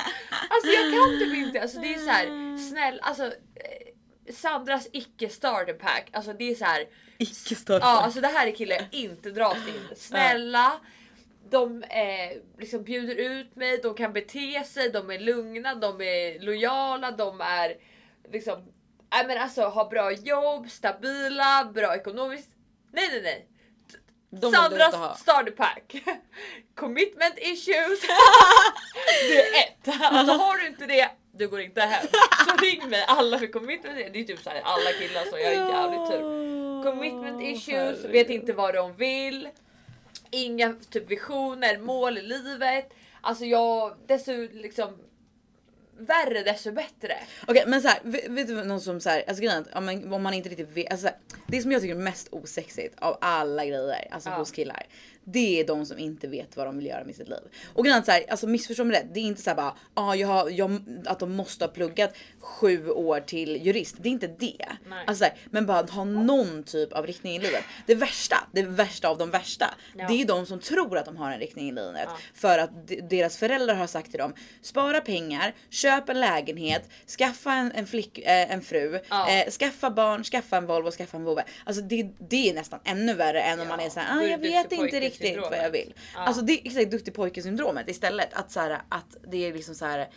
Alltså 0.50 0.68
jag 0.70 0.92
kan 0.94 1.18
typ 1.18 1.34
inte, 1.34 1.62
alltså 1.62 1.80
det 1.80 1.94
är 1.94 1.98
så 1.98 2.10
här 2.10 2.56
snäll, 2.70 3.00
alltså 3.02 3.24
eh, 3.24 4.32
Sandras 4.34 4.88
icke 4.92 5.28
starter 5.28 5.74
pack, 5.74 6.08
alltså 6.12 6.32
det 6.32 6.50
är 6.50 6.54
så 6.54 6.64
här. 6.64 6.84
Icke 7.18 7.54
större. 7.54 7.78
Ja 7.82 8.00
alltså 8.02 8.20
det 8.20 8.28
här 8.28 8.46
är 8.46 8.50
killar 8.50 8.76
jag 8.76 8.86
inte 8.90 9.30
dras 9.30 9.54
till. 9.54 9.96
Snälla. 9.96 10.72
De 11.50 11.82
eh, 11.82 12.38
liksom 12.58 12.84
bjuder 12.84 13.14
ut 13.14 13.56
mig, 13.56 13.80
de 13.82 13.94
kan 13.94 14.12
bete 14.12 14.64
sig, 14.64 14.90
de 14.90 15.10
är 15.10 15.18
lugna, 15.18 15.74
de 15.74 16.00
är 16.00 16.40
lojala, 16.40 17.10
de 17.10 17.40
är 17.40 17.76
liksom 18.32 18.72
Nej 19.12 19.26
men 19.26 19.38
alltså 19.38 19.62
har 19.62 19.90
bra 19.90 20.12
jobb, 20.12 20.70
stabila, 20.70 21.70
bra 21.74 21.96
ekonomiskt. 21.96 22.48
Nej 22.92 23.08
nej 23.12 23.22
nej. 23.22 23.48
De. 24.30 24.52
Sandras 24.52 25.20
starter 25.20 25.52
pack. 25.52 25.94
Commitment 26.74 27.34
issues. 27.38 28.00
det 29.28 29.36
är 29.36 29.62
ett. 29.62 30.02
Alltså 30.02 30.34
har 30.34 30.58
du 30.58 30.66
inte 30.66 30.86
det, 30.86 31.10
du 31.32 31.48
går 31.48 31.60
inte 31.60 31.80
hem. 31.80 32.06
Så 32.48 32.56
ring 32.56 32.88
mig 32.88 33.04
alla 33.08 33.38
för 33.38 33.46
commitment. 33.46 33.96
Det 34.12 34.20
är 34.20 34.24
typ 34.24 34.42
så 34.42 34.50
här 34.50 34.60
alla 34.64 34.92
killar 34.92 35.24
så 35.30 35.38
jag 35.38 35.46
har 35.46 35.72
jävligt 35.72 36.10
tur. 36.10 36.82
Commitment 36.82 37.42
issues, 37.42 38.04
vet 38.04 38.30
inte 38.30 38.52
vad 38.52 38.74
de 38.74 38.96
vill. 38.96 39.48
Inga 40.30 40.74
typ 40.90 41.10
visioner, 41.10 41.78
mål 41.78 42.18
i 42.18 42.22
livet. 42.22 42.92
Alltså 43.20 43.44
jag, 43.44 43.96
desto 44.06 44.32
liksom 44.52 44.98
värre 45.98 46.42
desto 46.42 46.72
bättre. 46.72 47.14
Okej 47.46 47.64
men 47.66 47.82
så 47.82 47.88
här, 47.88 47.98
vet, 48.02 48.28
vet 48.28 48.46
du 48.48 48.64
någon 48.64 48.80
som 48.80 49.00
så 49.00 49.10
här, 49.10 49.24
alltså 49.28 49.42
grejen 49.42 49.64
om 49.74 49.84
man, 49.84 50.12
om 50.12 50.22
man 50.22 50.34
inte 50.34 50.48
riktigt 50.48 50.76
vet, 50.76 50.92
alltså 50.92 51.06
här, 51.06 51.16
det 51.46 51.62
som 51.62 51.72
jag 51.72 51.80
tycker 51.80 51.94
är 51.94 51.98
mest 51.98 52.28
osexigt 52.30 52.94
av 52.98 53.18
alla 53.20 53.64
grejer, 53.66 54.08
alltså 54.10 54.30
Ja. 54.30 54.36
hos 54.36 54.50
killar. 54.50 54.86
Det 55.24 55.60
är 55.60 55.66
de 55.66 55.86
som 55.86 55.98
inte 55.98 56.28
vet 56.28 56.56
vad 56.56 56.66
de 56.66 56.76
vill 56.76 56.86
göra 56.86 57.04
med 57.04 57.14
sitt 57.14 57.28
liv. 57.28 57.38
Och 57.74 57.84
grejen 57.84 57.98
är 58.00 58.04
så 58.04 58.10
här, 58.10 58.24
alltså 58.30 58.46
missförstå 58.46 58.84
mig 58.84 58.96
rätt, 59.00 59.06
det 59.14 59.20
är 59.20 59.24
inte 59.24 59.42
så 59.42 59.50
här 59.50 59.56
bara, 59.56 59.74
ah, 59.94 60.14
jag 60.14 60.28
har, 60.28 60.50
jag, 60.50 60.82
att 61.06 61.18
de 61.18 61.32
måste 61.36 61.64
ha 61.64 61.72
pluggat 61.72 62.14
sju 62.40 62.88
år 62.90 63.20
till 63.20 63.66
jurist. 63.66 63.96
Det 64.00 64.08
är 64.08 64.10
inte 64.10 64.26
det. 64.26 64.66
Nej. 64.88 65.04
Alltså 65.06 65.24
så 65.24 65.30
här, 65.30 65.34
men 65.50 65.66
bara 65.66 65.82
ha 65.86 66.04
någon 66.04 66.62
typ 66.62 66.92
av 66.92 67.06
riktning 67.06 67.36
i 67.36 67.38
livet. 67.38 67.64
Det 67.86 67.94
värsta, 67.94 68.36
det 68.52 68.62
värsta 68.62 69.08
av 69.08 69.18
de 69.18 69.30
värsta, 69.30 69.74
Ja. 69.96 70.08
det 70.08 70.22
är 70.22 70.24
de 70.26 70.46
som 70.46 70.60
tror 70.60 70.98
att 70.98 71.04
de 71.04 71.16
har 71.16 71.30
en 71.30 71.38
riktning 71.38 71.68
i 71.68 71.72
livet. 71.72 72.04
Ja. 72.06 72.16
För 72.34 72.58
att 72.58 72.88
de- 72.88 73.00
deras 73.00 73.36
föräldrar 73.36 73.74
har 73.74 73.86
sagt 73.86 74.10
till 74.10 74.18
dem, 74.20 74.34
spara 74.62 75.00
pengar, 75.00 75.54
köp 75.70 76.08
en 76.08 76.20
lägenhet, 76.20 76.82
skaffa 77.18 77.52
en, 77.52 77.72
en, 77.72 77.86
flick, 77.86 78.18
eh, 78.18 78.52
en 78.52 78.62
fru, 78.62 78.98
Ja. 79.10 79.30
eh, 79.30 79.50
skaffa 79.50 79.90
barn, 79.90 80.24
skaffa 80.24 80.56
en 80.56 80.66
Volvo, 80.66 80.90
skaffa 80.90 81.16
en 81.16 81.24
vovve. 81.24 81.44
Alltså 81.64 81.82
det, 81.82 82.08
det 82.30 82.50
är 82.50 82.54
nästan 82.54 82.80
ännu 82.84 83.14
värre 83.14 83.42
än 83.42 83.60
om 83.60 83.68
man 83.68 83.80
är 83.80 83.88
såhär, 83.90 84.18
ah, 84.18 84.22
jag 84.22 84.38
vet 84.38 84.72
inte 84.72 85.00
riktigt 85.00 85.11
vad 85.50 85.58
jag 85.58 85.70
vill. 85.70 85.94
Ja. 86.14 86.20
Alltså 86.20 86.42
det 86.42 86.52
är 86.52 86.66
exakt 86.66 86.90
duktig 86.90 87.14
pojke 87.14 87.42
syndromet 87.42 87.88
istället. 87.88 88.34
Att, 88.34 88.52
så 88.52 88.60
här, 88.60 88.82
att 88.88 89.16
det 89.30 89.48
är 89.48 89.52
liksom 89.52 89.74
så 89.74 89.84
här, 89.84 90.10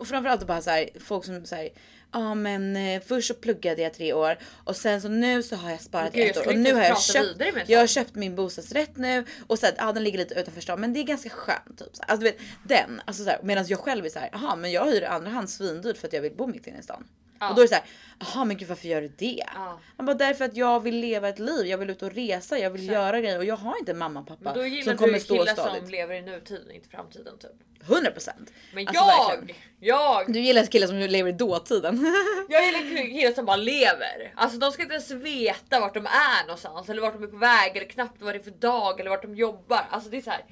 och 0.00 0.08
framförallt 0.08 0.46
bara 0.46 0.62
så 0.62 0.70
här, 0.70 0.88
folk 1.00 1.24
som 1.24 1.44
säger 1.44 1.72
Ja 2.12 2.34
men 2.34 2.76
eh, 2.76 3.02
först 3.06 3.28
så 3.28 3.34
pluggade 3.34 3.82
jag 3.82 3.94
tre 3.94 4.12
år 4.12 4.38
och 4.64 4.76
sen 4.76 5.00
så 5.00 5.08
nu 5.08 5.42
så 5.42 5.56
har 5.56 5.70
jag 5.70 5.80
sparat 5.80 6.12
Gud, 6.12 6.30
ett 6.30 6.36
år 6.36 6.48
och 6.48 6.58
nu 6.58 6.74
har 6.74 6.82
jag 6.82 7.02
köpt, 7.02 7.68
jag 7.68 7.80
har 7.80 7.86
köpt 7.86 8.14
min 8.14 8.36
bostadsrätt 8.36 8.96
nu 8.96 9.24
och 9.46 9.58
så 9.58 9.66
här, 9.66 9.74
ja 9.78 9.92
den 9.92 10.04
ligger 10.04 10.18
lite 10.18 10.34
utanför 10.34 10.60
stan 10.60 10.80
men 10.80 10.92
det 10.92 11.00
är 11.00 11.04
ganska 11.04 11.30
skönt 11.30 11.78
typ. 11.78 11.96
Så 11.96 12.02
här. 12.02 12.10
Alltså 12.10 12.24
du 12.24 12.30
vet 12.30 12.40
den, 12.64 13.02
alltså 13.04 13.24
så 13.24 13.30
här, 13.30 13.40
medan 13.42 13.66
jag 13.66 13.78
själv 13.78 14.04
är 14.04 14.08
så 14.08 14.18
här, 14.18 14.28
jaha 14.32 14.56
men 14.56 14.72
jag 14.72 14.86
hyr 14.86 15.02
andra 15.02 15.30
hand 15.30 15.50
svindyrt 15.50 15.96
för 15.96 16.06
att 16.06 16.12
jag 16.12 16.22
vill 16.22 16.34
bo 16.34 16.46
mitt 16.46 16.66
inne 16.66 16.78
i 16.78 16.82
stan. 16.82 17.04
Ja. 17.40 17.48
Och 17.48 17.54
då 17.54 17.60
är 17.60 17.64
det 17.64 17.68
så 17.68 17.74
här, 17.74 17.84
jaha 18.20 18.44
men 18.44 18.56
gud 18.56 18.68
varför 18.68 18.88
gör 18.88 19.00
du 19.00 19.08
det? 19.08 19.44
Ja. 19.54 19.80
Han 19.96 20.06
bara 20.06 20.14
därför 20.14 20.44
att 20.44 20.56
jag 20.56 20.80
vill 20.80 20.96
leva 21.00 21.28
ett 21.28 21.38
liv, 21.38 21.66
jag 21.66 21.78
vill 21.78 21.90
ut 21.90 22.02
och 22.02 22.12
resa, 22.12 22.58
jag 22.58 22.70
vill 22.70 22.86
Så. 22.86 22.92
göra 22.92 23.20
grejer 23.20 23.38
och 23.38 23.44
jag 23.44 23.56
har 23.56 23.78
inte 23.78 23.94
mamma 23.94 24.20
och 24.20 24.26
pappa 24.26 24.40
Men 24.42 24.54
då 24.54 24.66
gillar 24.66 24.82
som 24.92 24.96
kommer 24.98 25.12
du 25.12 25.20
stå 25.20 25.34
killar 25.34 25.52
stadigt. 25.52 25.82
som 25.82 25.90
lever 25.90 26.14
i 26.14 26.22
nutiden 26.22 26.70
inte 26.70 26.88
framtiden 26.88 27.38
typ. 27.38 27.50
100%. 27.86 28.30
Men 28.74 28.88
Alltså, 28.88 29.04
jag, 29.04 29.28
verkligen. 29.36 29.60
jag, 29.80 30.32
Du 30.32 30.40
gillar 30.40 30.64
killar 30.64 30.86
som 30.86 30.96
lever 30.96 31.30
i 31.30 31.32
dåtiden. 31.32 32.06
jag 32.48 32.64
gillar 32.66 33.06
killar 33.06 33.32
som 33.32 33.44
bara 33.44 33.56
lever. 33.56 34.32
Alltså 34.36 34.58
de 34.58 34.72
ska 34.72 34.82
inte 34.82 34.94
ens 34.94 35.10
veta 35.10 35.80
vart 35.80 35.94
de 35.94 36.06
är 36.06 36.46
någonstans 36.46 36.88
eller 36.88 37.02
vart 37.02 37.14
de 37.14 37.22
är 37.22 37.26
på 37.26 37.36
väg 37.36 37.76
eller 37.76 37.86
knappt 37.86 38.22
vad 38.22 38.34
det 38.34 38.38
är 38.38 38.42
för 38.42 38.50
dag 38.50 39.00
eller 39.00 39.10
vart 39.10 39.22
de 39.22 39.34
jobbar. 39.34 39.86
Alltså 39.90 40.10
det 40.10 40.16
är 40.16 40.22
så 40.22 40.30
här. 40.30 40.44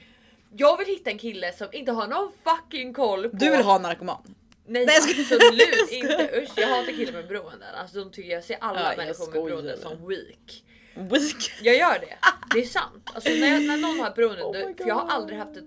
Jag 0.56 0.76
vill 0.78 0.86
hitta 0.86 1.10
en 1.10 1.18
kille 1.18 1.52
som 1.52 1.68
inte 1.72 1.92
har 1.92 2.06
någon 2.06 2.32
fucking 2.44 2.94
koll 2.94 3.28
på... 3.28 3.36
Du 3.36 3.50
vill 3.50 3.60
ha 3.60 3.76
en 3.76 3.82
narkoman. 3.82 4.34
Nej, 4.68 4.86
Nej, 4.86 4.96
absolut 4.96 5.90
inte. 5.92 6.30
Usch 6.42 6.58
jag 6.58 6.68
hatar 6.68 6.92
killar 6.92 7.12
med 7.12 7.28
beroenden. 7.28 7.74
Alltså 7.74 7.98
de 7.98 8.10
tycker 8.12 8.30
jag 8.30 8.44
ser 8.44 8.56
alla 8.60 8.90
Ja, 8.90 8.96
människor 8.96 9.32
med 9.32 9.42
beroenden 9.44 9.78
som 9.78 10.08
weak. 10.08 10.64
Weak. 10.94 11.52
Jag 11.62 11.76
gör 11.76 11.98
det. 11.98 12.18
Det 12.54 12.60
är 12.60 12.64
sant. 12.66 13.10
Alltså 13.14 13.30
när, 13.30 13.46
jag, 13.46 13.62
när 13.62 13.76
någon 13.76 14.00
har 14.00 14.08
ett 14.08 14.14
beroende, 14.14 14.44
Oh 14.44 14.76
för 14.76 14.86
jag 14.88 14.94
har 14.94 15.08
aldrig 15.08 15.38
haft 15.38 15.56
ett 15.56 15.64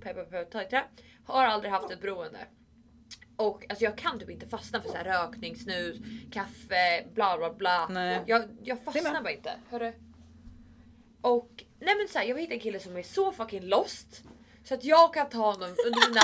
peppa 0.00 0.24
peppa 0.24 0.44
ta 0.44 0.62
i 0.62 0.64
trä. 0.64 0.84
Har 1.26 1.44
aldrig 1.44 1.72
haft 1.72 1.90
ett 1.90 2.00
beroende. 2.00 2.38
Och 3.36 3.66
alltså 3.68 3.84
jag 3.84 3.98
kan 3.98 4.18
typ 4.18 4.30
inte 4.30 4.46
fastna 4.46 4.80
för 4.82 4.88
så 4.88 4.96
här 4.96 5.04
rökning, 5.04 5.56
snus, 5.56 5.96
kaffe, 6.32 7.04
bla 7.14 7.38
bla 7.38 7.52
bla. 7.52 7.88
Nej. 7.90 8.22
Jag, 8.26 8.42
jag 8.62 8.84
fastnar 8.84 9.22
bara 9.22 9.32
inte. 9.32 9.52
Hörru. 9.70 9.92
Och 11.20 11.64
nej 11.80 11.96
men 11.96 12.08
så 12.08 12.18
här, 12.18 12.26
jag 12.26 12.34
vill 12.34 12.42
hitta 12.42 12.54
en 12.54 12.60
kille 12.60 12.80
som 12.80 12.96
är 12.96 13.02
så 13.02 13.32
fucking 13.32 13.62
lost 13.64 14.22
så 14.64 14.74
att 14.74 14.84
jag 14.84 15.14
kan 15.14 15.28
ta 15.28 15.38
honom 15.52 15.74
under 15.86 16.08
mina 16.08 16.20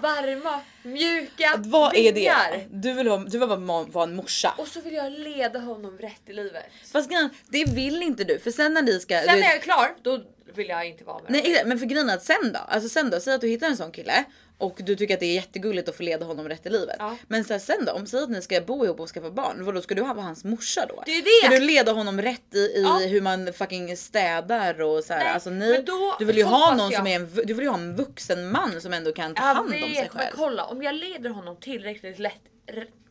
varma, 0.00 0.60
mjuka 0.82 1.54
Vad 1.58 1.96
är 1.96 2.12
det? 2.12 2.66
Du 2.70 2.92
vill, 2.92 3.08
ha, 3.08 3.16
du 3.18 3.38
vill 3.38 3.48
vara, 3.48 3.82
vara 3.82 4.04
en 4.04 4.16
morsa. 4.16 4.54
Och 4.58 4.68
så 4.68 4.80
vill 4.80 4.94
jag 4.94 5.12
leda 5.12 5.58
honom 5.58 5.98
rätt 5.98 6.22
i 6.26 6.32
livet. 6.32 6.64
Fast 6.92 7.10
grejen, 7.10 7.30
det 7.48 7.64
vill 7.64 8.02
inte 8.02 8.24
du 8.24 8.38
för 8.38 8.50
sen 8.50 8.74
när 8.74 8.82
ni 8.82 9.00
ska... 9.00 9.18
Sen 9.18 9.26
när 9.26 9.46
jag 9.46 9.56
är 9.56 9.60
klar, 9.60 9.94
då 10.02 10.20
vill 10.54 10.68
jag 10.68 10.86
inte 10.86 11.04
vara 11.04 11.22
med 11.22 11.32
Nej 11.32 11.62
men 11.66 11.78
för 11.78 11.86
grejen 11.86 12.10
är 12.10 12.14
att 12.14 12.24
sen 12.24 12.52
då? 12.52 12.58
Alltså 12.58 12.88
sen 12.88 13.10
då, 13.10 13.20
säg 13.20 13.34
att 13.34 13.40
du 13.40 13.48
hittar 13.48 13.66
en 13.66 13.76
sån 13.76 13.92
kille 13.92 14.24
och 14.58 14.80
du 14.82 14.96
tycker 14.96 15.14
att 15.14 15.20
det 15.20 15.26
är 15.26 15.34
jättegulligt 15.34 15.88
att 15.88 15.96
få 15.96 16.02
leda 16.02 16.24
honom 16.26 16.48
rätt 16.48 16.66
i 16.66 16.70
livet. 16.70 16.96
Ja. 16.98 17.16
Men 17.28 17.44
så 17.44 17.52
här, 17.52 17.60
sen 17.60 17.84
då, 17.84 17.92
om 17.92 18.06
säg 18.06 18.22
att 18.22 18.30
ni 18.30 18.42
ska 18.42 18.60
bo 18.60 18.84
ihop 18.84 19.00
och 19.00 19.08
skaffa 19.08 19.30
barn, 19.30 19.64
vadå 19.64 19.80
ska 19.82 19.94
du 19.94 20.02
vara 20.02 20.20
hans 20.22 20.44
morsa 20.44 20.86
då? 20.88 21.02
Det 21.06 21.12
är 21.12 21.22
det. 21.22 21.46
Ska 21.46 21.60
du 21.60 21.66
leda 21.66 21.92
honom 21.92 22.22
rätt 22.22 22.54
i, 22.54 22.58
i 22.58 22.82
Ja. 22.82 22.98
hur 22.98 23.20
man 23.20 23.52
fucking 23.52 23.96
städar 23.96 24.80
och 24.80 25.04
så 25.04 25.12
här, 25.12 25.20
Nej, 25.24 25.32
alltså 25.32 25.50
men 25.50 25.84
då 25.84 26.16
Du 26.18 26.24
vill 26.24 26.36
ju 26.36 26.44
ha 26.44 26.74
någon 26.74 26.90
jag- 26.90 26.98
som 26.98 27.06
är 27.06 27.16
en, 27.16 27.30
du 27.44 27.54
vill 27.54 27.64
ju 27.64 27.68
ha 27.68 27.78
en 27.78 27.96
vuxen 27.96 28.50
man 28.50 28.80
som 28.80 28.92
ändå 28.92 29.12
kan 29.12 29.34
ta 29.34 29.42
Jag 29.46 29.54
hand 29.54 29.66
om 29.66 29.72
sig 29.72 29.80
vet, 29.80 30.14
men 30.14 30.22
själv. 30.22 30.36
kolla 30.36 30.64
om 30.64 30.82
jag 30.82 30.94
leder 30.94 31.30
honom 31.30 31.56
tillräckligt 31.60 32.18
lätt, 32.18 32.40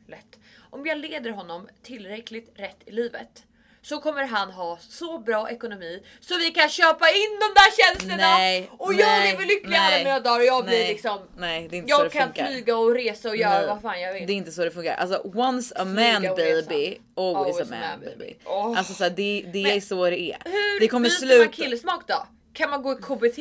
lätt. 0.08 0.39
Om 0.70 0.86
jag 0.86 0.98
leder 0.98 1.30
honom 1.32 1.68
tillräckligt 1.84 2.52
rätt 2.56 2.78
i 2.86 2.91
livet 2.91 3.44
så 3.84 3.99
kommer 3.99 4.23
han 4.23 4.51
ha 4.51 4.77
så 4.89 5.19
bra 5.19 5.49
ekonomi 5.49 6.03
så 6.19 6.38
vi 6.38 6.49
kan 6.51 6.69
köpa 6.69 7.09
in 7.09 7.39
de 7.39 7.53
där 7.55 7.71
tjänsterna 7.77 8.38
Nej, 8.38 8.69
och 8.77 8.93
jag 8.93 9.07
nej, 9.07 9.31
lever 9.31 9.45
lycklig 9.45 9.75
alla 9.75 9.89
nej, 9.89 10.03
mina 10.03 10.19
dagar 10.19 10.39
och 10.39 10.45
jag 10.45 10.65
blir 10.65 10.88
liksom 10.88 11.19
Nej 11.38 11.67
det 11.67 11.75
är 11.75 11.77
inte 11.77 11.89
så 11.89 12.01
jag 12.01 12.05
det 12.05 12.09
kan 12.09 12.27
funkar. 12.27 12.45
flyga 12.47 12.77
och 12.77 12.93
resa 12.95 13.29
och 13.29 13.36
göra 13.36 13.67
vad 13.67 13.81
fan 13.81 14.01
jag 14.01 14.13
vill. 14.13 14.27
Det 14.27 14.34
är 14.34 14.36
inte 14.36 14.51
så 14.51 14.63
det 14.63 14.71
funkar. 14.71 14.95
Alltså 14.95 15.21
once 15.36 15.75
a 15.75 15.86
man 15.86 16.21
baby, 16.21 16.97
always, 17.17 17.61
a 17.61 17.65
man, 17.69 17.99
baby. 17.99 18.36
Åh. 18.45 18.77
Alltså 18.77 18.93
så 18.93 19.03
här, 19.03 19.11
det, 19.11 19.45
det 19.53 19.63
är 19.75 19.81
så 19.81 20.09
det 20.09 20.21
är. 20.21 20.38
Hur 20.45 20.79
det 20.79 20.88
kommer 20.88 21.09
byter 21.09 21.15
sluta. 21.15 21.38
man 21.38 21.49
killsmak 21.49 22.07
då? 22.07 22.27
Kan 22.53 22.69
man 22.69 22.81
gå 22.84 22.91
i 22.91 22.95
KBT? 22.95 23.39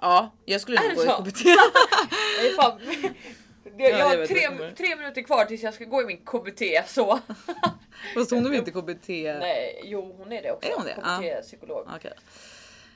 Ja, 0.00 0.34
jag 0.44 0.60
skulle 0.60 0.80
nog 0.80 0.94
gå 0.94 1.02
i 1.02 1.06
så? 1.06 1.12
KBT. 1.12 1.40
Jag, 3.78 3.90
jag 3.90 3.98
jag 4.00 4.06
har 4.06 4.16
jag 4.16 4.28
tre, 4.28 4.48
tre 4.76 4.96
minuter 4.96 5.22
kvar 5.22 5.44
tills 5.44 5.62
jag 5.62 5.74
ska 5.74 5.84
gå 5.84 6.02
i 6.02 6.04
min 6.04 6.24
KBT 6.24 6.62
så. 6.86 7.18
Fast 8.14 8.30
hon 8.30 8.46
är 8.46 8.50
väl 8.50 8.58
inte 8.58 8.70
KBT? 8.70 9.08
Nej, 9.08 9.80
jo 9.84 10.14
hon 10.18 10.32
är 10.32 10.42
det 10.42 10.52
också. 10.52 10.70
Är 10.70 10.74
hon 10.76 10.84
det? 10.84 10.94
KBT-psykolog. 10.94 11.88
Okej. 11.96 12.12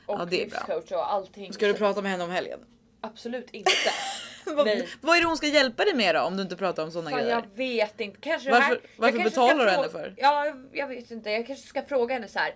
Och 0.06 0.20
Ja, 0.20 0.24
det 0.24 0.42
är 0.42 0.48
bra. 0.50 0.58
livscoach 0.58 0.92
och 0.92 1.12
allting. 1.12 1.52
Ska 1.52 1.66
du 1.66 1.74
prata 1.74 2.02
med 2.02 2.10
henne 2.10 2.24
om 2.24 2.30
helgen? 2.30 2.60
Absolut 3.00 3.50
inte. 3.50 3.70
Vad, 4.46 4.56
vad 5.00 5.16
är 5.16 5.20
det 5.20 5.26
hon 5.26 5.36
ska 5.36 5.46
hjälpa 5.46 5.84
dig 5.84 5.94
med 5.94 6.14
då 6.14 6.20
om 6.20 6.36
du 6.36 6.42
inte 6.42 6.56
pratar 6.56 6.82
om 6.84 6.90
sådana 6.90 7.10
Fan, 7.10 7.18
grejer? 7.18 7.32
jag 7.34 7.56
vet 7.56 8.00
inte. 8.00 8.18
Kanske 8.20 8.50
Varför- 8.50 8.66
här, 8.68 8.80
varför 8.96 9.18
kanske 9.18 9.30
betalar 9.40 9.64
du 9.64 9.70
henne 9.70 9.88
för? 9.88 10.14
Ja, 10.16 10.46
jag- 10.46 10.68
jag 10.72 10.88
vet 10.88 11.10
inte. 11.10 11.30
Jag 11.30 11.46
kanske 11.46 11.66
ska 11.68 11.82
fråga 11.82 12.14
henne 12.14 12.28
så 12.28 12.38
här. 12.38 12.54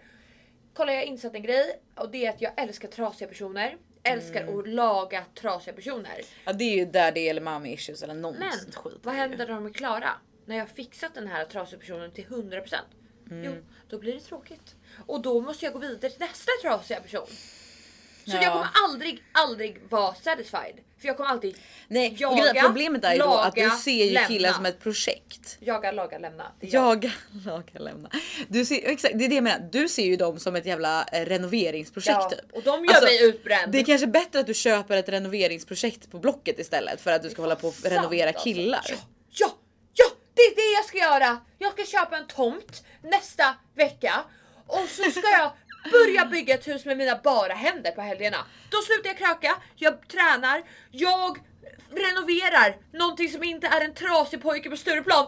Kolla, 0.74 0.93
jag 0.93 1.01
har 1.01 1.07
insett 1.07 1.35
en 1.35 1.43
grej 1.43 1.81
och 1.95 2.11
det 2.11 2.27
är 2.27 2.31
att 2.31 2.41
jag 2.41 2.53
älskar 2.57 2.89
trasiga 2.89 3.29
personer. 3.29 3.77
Älskar 4.13 4.43
Mm. 4.43 4.59
att 4.59 4.69
laga 4.69 5.25
trasiga 5.35 5.75
personer. 5.75 6.21
Ja 6.45 6.53
det 6.53 6.65
är 6.65 6.77
ju 6.77 6.85
där 6.85 7.13
det 7.13 7.21
gäller 7.21 7.41
mommy 7.41 7.73
issues 7.73 8.03
eller 8.03 8.15
någon 8.15 8.35
Men 8.39 8.53
sånt 8.53 8.75
skit. 8.75 8.99
vad 9.03 9.15
händer 9.15 9.39
när 9.39 9.47
de 9.47 9.67
är 9.67 9.71
klara? 9.73 10.11
När 10.45 10.57
jag 10.57 10.63
har 10.63 10.69
fixat 10.69 11.15
den 11.15 11.27
här 11.27 11.45
trasiga 11.45 11.79
personen 11.81 12.11
till 12.11 12.25
100%. 12.25 12.75
Mm. 13.31 13.45
Jo, 13.45 13.53
då 13.89 13.99
blir 13.99 14.15
det 14.15 14.21
tråkigt. 14.21 14.75
Och 15.07 15.21
då 15.23 15.41
måste 15.41 15.65
jag 15.65 15.73
gå 15.73 15.79
vidare 15.79 15.99
till 15.99 16.21
nästa 16.21 16.51
trasiga 16.63 17.01
person. 17.01 17.27
Så 18.27 18.37
Ja. 18.37 18.43
jag 18.43 18.53
kommer 18.53 18.68
aldrig, 18.85 19.22
aldrig 19.33 19.81
vara 19.89 20.14
satisfied. 20.14 20.74
För 21.01 21.09
jag 21.09 21.16
kommer 21.16 21.31
alltid 21.31 21.57
Nej, 21.89 22.16
jaga, 22.18 22.37
grejen, 22.53 22.64
problemet 22.66 23.05
är 23.05 23.12
ju 23.12 23.18
då 23.18 23.35
att 23.35 23.55
du 23.55 23.61
laga, 23.62 23.77
ser 23.77 24.05
ju 24.05 24.27
killar 24.27 24.53
som 24.53 24.66
ett 24.66 24.81
projekt. 24.81 25.57
Jaga, 25.61 25.93
laga, 25.93 26.18
lämna. 26.18 26.53
Jag. 26.61 26.72
Jaga, 26.74 27.12
laga, 27.47 27.79
lämna. 27.79 28.11
Du 28.49 28.64
ser, 28.64 28.81
exakt, 28.91 29.18
det 29.18 29.24
är 29.24 29.29
det 29.29 29.35
jag 29.35 29.45
menar. 29.45 29.68
Du 29.72 29.89
ser 29.89 30.05
ju 30.05 30.16
dem 30.16 30.39
som 30.39 30.57
ett 30.57 30.66
jävla 30.66 31.05
eh, 31.12 31.24
renoveringsprojekt 31.24 32.18
Ja, 32.22 32.31
typ. 32.31 32.53
och 32.53 32.62
de 32.62 32.85
gör 32.85 33.03
mig 33.03 33.24
utbränd. 33.29 33.72
Det 33.72 33.79
är 33.79 33.85
kanske 33.85 34.07
bättre 34.07 34.41
att 34.41 34.47
du 34.47 34.55
köper 34.55 34.97
ett 34.97 35.09
renoveringsprojekt 35.09 36.11
på 36.11 36.18
Blocket 36.18 36.59
istället 36.59 37.01
för 37.01 37.12
att 37.12 37.22
du 37.22 37.31
ska 37.31 37.43
hålla 37.43 37.57
på 37.57 37.68
och 37.68 37.74
Sant, 37.74 37.95
renovera 37.95 38.29
alltså. 38.29 38.45
killar. 38.45 38.85
Ja, 38.89 38.97
ja, 39.31 39.51
ja, 39.95 40.05
det 40.35 40.43
är 40.43 40.55
det 40.57 40.74
jag 40.77 40.85
ska 40.85 40.99
göra. 40.99 41.41
Jag 41.59 41.72
ska 41.72 41.85
köpa 41.85 42.16
en 42.16 42.27
tomt 42.27 42.85
nästa 43.03 43.55
vecka 43.74 44.14
och 44.66 44.89
så 44.89 45.11
ska 45.11 45.29
jag 45.31 45.53
börja 45.91 46.26
bygga 46.26 46.55
ett 46.55 46.68
hus 46.68 46.84
med 46.84 46.97
mina 46.97 47.20
bara 47.24 47.53
händer 47.53 47.91
på 47.91 48.01
helgerna. 48.01 48.37
Då 48.70 48.76
slutar 48.82 49.09
jag 49.09 49.18
kröka, 49.18 49.57
jag 49.76 50.09
tränar, 50.09 50.62
jag 50.91 51.39
renoverar 51.91 52.76
någonting 52.93 53.28
som 53.28 53.45
inte 53.45 53.66
är 53.66 53.80
en 53.80 53.95
trasig 53.95 54.43
pojke 54.43 54.70
på 54.70 54.76
Stureplan. 54.76 55.24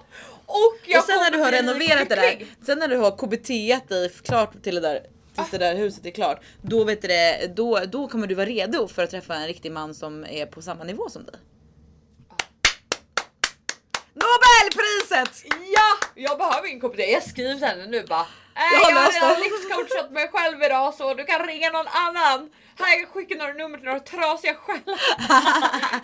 Och 0.46 0.78
jag 0.86 0.98
och 0.98 1.04
sen 1.04 1.16
när 1.16 1.30
du 1.30 1.38
har 1.38 1.52
renoverat 1.52 2.08
det 2.08 2.14
där, 2.14 2.46
sen 2.66 2.78
när 2.78 2.88
du 2.88 2.96
har 2.96 3.10
KBT 3.10 3.48
dig 3.88 4.10
klart 4.24 4.62
till 4.62 4.74
det 4.74 4.80
där 4.80 5.00
tills 5.38 5.50
det 5.50 5.58
där 5.58 5.76
huset 5.76 6.06
är 6.06 6.10
klart, 6.10 6.40
då 6.62 6.84
vet 6.84 7.02
du 7.02 7.08
det, 7.08 7.52
då, 7.56 7.80
då 7.88 8.08
kommer 8.08 8.26
du 8.26 8.34
vara 8.34 8.46
redo 8.46 8.88
för 8.88 9.02
att 9.02 9.10
träffa 9.10 9.34
en 9.34 9.46
riktig 9.46 9.72
man 9.72 9.94
som 9.94 10.24
är 10.24 10.46
på 10.46 10.62
samma 10.62 10.84
nivå 10.84 11.08
som 11.10 11.24
dig. 11.24 11.34
Nobelpriset! 14.14 15.44
Ja, 15.74 16.07
jag 16.18 16.38
behöver 16.38 16.68
ingen 16.68 16.80
KBT. 16.80 16.98
Jag 17.12 17.22
skriver 17.22 17.54
till 17.54 17.64
henne 17.64 17.86
nu 17.86 18.02
bara. 18.02 18.20
Äh, 18.20 18.26
Jag 18.72 18.90
jag 18.90 18.96
har 18.96 19.12
redan 19.12 19.34
det." 19.34 19.40
livscoachat 19.44 20.10
mig 20.10 20.28
själv 20.32 20.62
idag 20.62 20.94
så 20.94 21.14
du 21.14 21.24
kan 21.24 21.46
ringa 21.46 21.70
någon 21.70 21.86
annan. 21.88 22.50
Här 22.78 22.98
jag 23.00 23.08
skickar 23.08 23.36
några 23.36 23.52
nummer 23.52 23.78
till 23.78 23.86
några 23.86 24.00
trasiga 24.00 24.54
själar. 24.54 24.82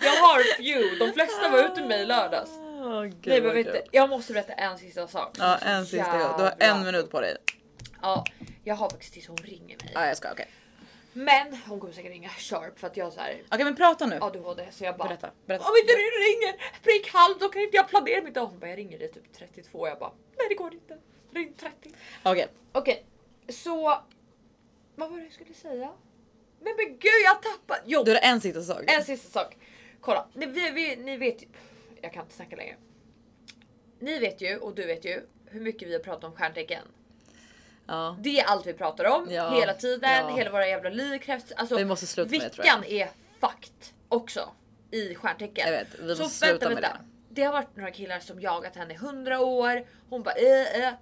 jag 0.01 0.11
har 0.11 0.57
few. 0.57 1.05
De 1.05 1.13
flesta 1.13 1.49
var 1.49 1.59
ute 1.59 1.79
med 1.79 1.89
mig 1.89 2.01
i 2.01 2.05
lördags. 2.05 2.49
Åh, 2.57 3.03
gud, 3.03 3.17
Nej, 3.25 3.41
men 3.41 3.53
vet 3.53 3.73
du, 3.73 3.81
jag 3.91 4.09
måste 4.09 4.33
berätta 4.33 4.53
en 4.53 4.77
sista 4.77 5.07
sak. 5.07 5.35
Ja, 5.39 5.57
en 5.57 5.85
sista 5.85 6.17
gång. 6.17 6.37
Du 6.37 6.43
har 6.43 6.53
jävla- 6.59 6.65
en 6.65 6.85
minut 6.85 7.11
på 7.11 7.21
dig. 7.21 7.37
Ja, 8.01 8.25
jag 8.63 8.75
har 8.75 8.89
faktiskt 8.89 9.13
tills 9.13 9.27
hon 9.27 9.37
ringer 9.37 9.77
mig. 9.77 9.91
Ja, 9.93 10.07
jag 10.07 10.17
ska, 10.17 10.31
okej. 10.31 10.47
Men 11.17 11.57
hon 11.67 11.79
kommer 11.79 11.93
säkert 11.93 12.11
ringa 12.11 12.29
sharp 12.29 12.79
för 12.79 12.87
att 12.87 12.97
jag 12.97 13.13
så 13.13 13.19
här 13.19 13.43
Okej, 13.51 13.65
men 13.65 13.75
prata 13.75 14.05
nu. 14.05 14.17
ADHD 14.21 14.67
så 14.71 14.83
jag 14.83 14.97
bara 14.97 15.07
Berätta, 15.07 15.31
berätta. 15.45 15.63
Om 15.63 15.75
inte 15.81 15.93
du 15.93 16.01
ringer 16.01 16.81
prick 16.83 17.13
halv 17.13 17.37
då 17.39 17.49
kan 17.49 17.61
inte 17.61 17.77
jag 17.77 17.89
planera 17.89 18.21
mitt 18.21 18.33
dag. 18.33 18.45
Hon 18.45 18.59
bara 18.59 18.69
jag 18.69 18.77
ringer 18.77 18.99
dig 18.99 19.11
typ 19.11 19.33
32 19.33 19.87
jag 19.87 19.99
bara 19.99 20.11
nej 20.37 20.47
det 20.49 20.55
går 20.55 20.73
inte. 20.73 20.97
Ring 21.31 21.53
30. 21.53 21.91
Okej, 22.23 22.47
Okej, 22.71 23.05
så 23.49 24.01
vad 24.95 25.09
var 25.11 25.17
det 25.17 25.23
jag 25.23 25.33
skulle 25.33 25.53
säga? 25.53 25.91
Men 26.59 26.73
men 26.77 26.85
gud 26.85 27.21
jag 27.25 27.41
tappade. 27.41 27.81
Jo, 27.85 28.03
du 28.03 28.11
har 28.11 28.19
en 28.21 28.41
sista 28.41 28.61
sak. 28.61 28.83
en 28.87 29.03
sista 29.03 29.39
sak. 29.39 29.57
Kolla, 30.01 30.27
ni, 30.33 30.45
vi, 30.45 30.69
vi, 30.71 30.95
ni 30.95 31.17
vet 31.17 31.43
ju. 31.43 31.47
Jag 32.01 32.13
kan 32.13 32.23
inte 32.23 32.35
snacka 32.35 32.55
längre. 32.55 32.75
Ni 33.99 34.19
vet 34.19 34.41
ju 34.41 34.57
och 34.57 34.75
du 34.75 34.85
vet 34.85 35.05
ju 35.05 35.21
hur 35.45 35.61
mycket 35.61 35.87
vi 35.87 35.93
har 35.93 35.99
pratat 35.99 36.23
om 36.23 36.35
stjärntecken. 36.35 36.87
Ja. 37.87 38.17
Det 38.19 38.39
är 38.39 38.45
allt 38.45 38.65
vi 38.67 38.73
pratar 38.73 39.05
om 39.05 39.27
Ja, 39.31 39.49
hela 39.59 39.73
tiden. 39.73 40.09
ja. 40.27 40.35
Hela 40.35 40.51
våra 40.51 40.67
jävla 40.67 40.89
liv 40.89 41.19
krävs. 41.19 41.51
Alltså, 41.51 41.77
Vi 41.77 41.85
måste 41.85 42.07
sluta 42.07 42.31
med 42.31 42.39
det, 42.41 42.49
tror 42.49 42.63
Vickan 42.63 42.83
är 42.83 43.09
fucked 43.39 43.73
också 44.09 44.49
i 44.91 45.15
stjärntecken. 45.15 45.65
Jag 45.71 45.79
vet, 45.79 45.87
vi 45.99 46.15
Så 46.15 46.23
måste 46.23 46.45
vänta, 46.45 46.65
sluta 46.65 46.69
med 46.69 46.75
vänta. 46.81 46.97
Det 47.29 47.43
har 47.43 47.53
varit 47.53 47.75
några 47.75 47.91
killar 47.91 48.19
som 48.19 48.41
jagat 48.41 48.75
henne 48.75 48.93
i 48.93 48.97
100 48.97 49.39
år. 49.39 49.85
Hon 50.09 50.23
bara 50.23 50.35
äh, 50.35 50.83
äh. 50.87 50.93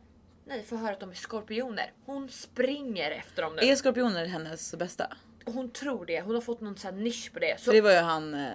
Nej, 0.45 0.63
får 0.63 0.77
höra 0.77 0.91
att 0.93 0.99
de 0.99 1.09
är 1.09 1.13
skorpioner. 1.15 1.91
Hon 2.05 2.29
springer 2.29 3.11
efter 3.11 3.41
dem 3.41 3.55
nu. 3.55 3.61
Är 3.61 3.75
skorpioner 3.75 4.25
hennes 4.25 4.75
bästa? 4.75 5.07
Hon 5.45 5.69
tror 5.71 6.05
det. 6.05 6.21
Hon 6.21 6.35
har 6.35 6.41
fått 6.41 6.61
någon 6.61 6.77
sån 6.77 7.03
nisch 7.03 7.33
på 7.33 7.39
det. 7.39 7.59
Så, 7.59 7.71
det 7.71 7.81
var 7.81 7.91
ju 7.91 7.97
han, 7.97 8.33
eh, 8.33 8.51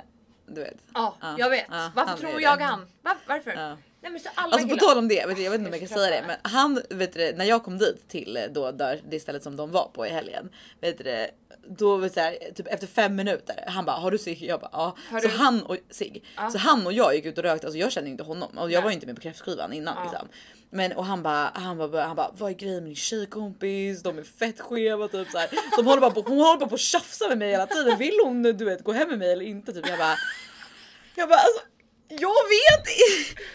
du 0.47 0.61
vet. 0.61 0.77
ja, 0.95 1.17
Ja, 1.21 1.35
jag 1.39 1.51
vet. 1.51 1.67
Varför 1.95 2.17
tror 2.17 2.41
jag 2.41 2.59
det. 2.59 2.65
han? 2.65 2.87
Va- 3.03 3.17
varför? 3.27 3.77
Nej 4.01 4.13
men 4.13 4.21
så 4.21 4.29
alla 4.35 4.53
Alltså 4.53 4.69
på 4.69 4.75
killar. 4.75 4.89
tal 4.89 4.99
om 4.99 5.09
det, 5.09 5.27
vet 5.27 5.37
du, 5.37 5.43
jag 5.43 5.51
vet 5.51 5.59
inte 5.59 5.69
om 5.69 5.79
jag 5.81 5.89
kan 5.89 5.99
säga 5.99 6.21
det, 6.21 6.25
men 6.27 6.37
han, 6.43 6.83
vet 6.91 7.13
du, 7.13 7.33
när 7.33 7.45
jag 7.45 7.65
kom 7.65 7.79
dit 7.79 8.09
till 8.09 8.37
eh, 8.37 8.43
då, 8.51 8.71
där, 8.71 9.01
det 9.11 9.21
stället 9.21 9.43
som 9.43 9.57
de 9.57 9.71
var 9.71 9.89
på 9.95 10.07
i 10.07 10.11
helgen, 10.11 10.49
vet 10.81 10.99
du, 10.99 11.27
då 11.69 11.97
vet 11.97 12.11
du, 12.11 12.15
så 12.15 12.21
här, 12.21 12.39
typ 12.55 12.67
efter 12.67 12.87
fem 12.87 13.17
minuter, 13.17 13.65
han 13.67 13.85
bara 13.85 13.97
har 13.97 14.11
du 14.11 14.19
cigg? 14.19 14.43
Jag 14.43 14.61
bara 14.61 14.71
ja. 14.73 14.97
Har 15.11 15.21
Så 15.21 15.29
du- 15.29 15.35
han 15.35 15.63
och 15.63 15.77
cigg. 15.91 16.25
Ja. 16.37 16.51
Så 16.51 16.59
han 16.59 16.87
och 16.87 16.93
jag 16.93 17.15
gick 17.15 17.25
ut 17.25 17.39
och 17.39 17.45
rökte, 17.45 17.67
alltså 17.67 17.79
jag 17.79 17.93
kände 17.93 18.11
inte 18.11 18.23
honom 18.23 18.59
och 18.59 18.71
jag 18.71 18.79
Nej. 18.79 18.83
var 18.83 18.91
ju 18.91 18.95
inte 18.95 19.07
med 19.07 19.17
på 19.17 19.23
kräftskivan 19.23 19.73
innan 19.73 19.95
Ja. 19.97 20.03
liksom. 20.11 20.29
Men 20.71 20.93
och 20.93 21.05
han 21.05 21.23
bara, 21.23 21.51
han 21.55 21.79
bara, 21.79 22.05
han 22.05 22.17
bara 22.17 22.31
vad 22.39 22.51
är 22.51 22.55
grejen 22.55 22.77
med 22.77 22.85
din 22.91 22.95
tjejkompis? 22.97 24.03
De 24.03 24.19
är 24.19 24.23
fett 24.23 24.61
skeva 24.61 25.09
typ 25.09 25.31
så 25.31 25.39
här. 25.39 25.51
De 25.77 25.87
håller 25.87 26.01
bara 26.01 26.11
på, 26.11 26.21
hon 26.21 26.39
håller 26.39 26.59
bara 26.61 26.69
på 26.69 26.75
att 26.75 26.81
tjafsa 26.81 27.29
med 27.29 27.39
mig 27.39 27.51
hela 27.51 27.67
tiden. 27.67 27.99
Vill 27.99 28.15
hon 28.25 28.43
du 28.43 28.65
vet 28.65 28.85
gå 28.85 28.93
hem 28.93 29.09
med 29.09 29.19
mig 29.19 29.33
eller 29.33 29.45
inte? 29.45 29.73
Typ. 29.73 29.89
Jag 29.89 29.99
bara, 29.99 30.15
jag 31.15 31.29
bara 31.29 31.39
alltså, 31.39 31.63
jag 32.09 32.43
vet. 32.49 32.89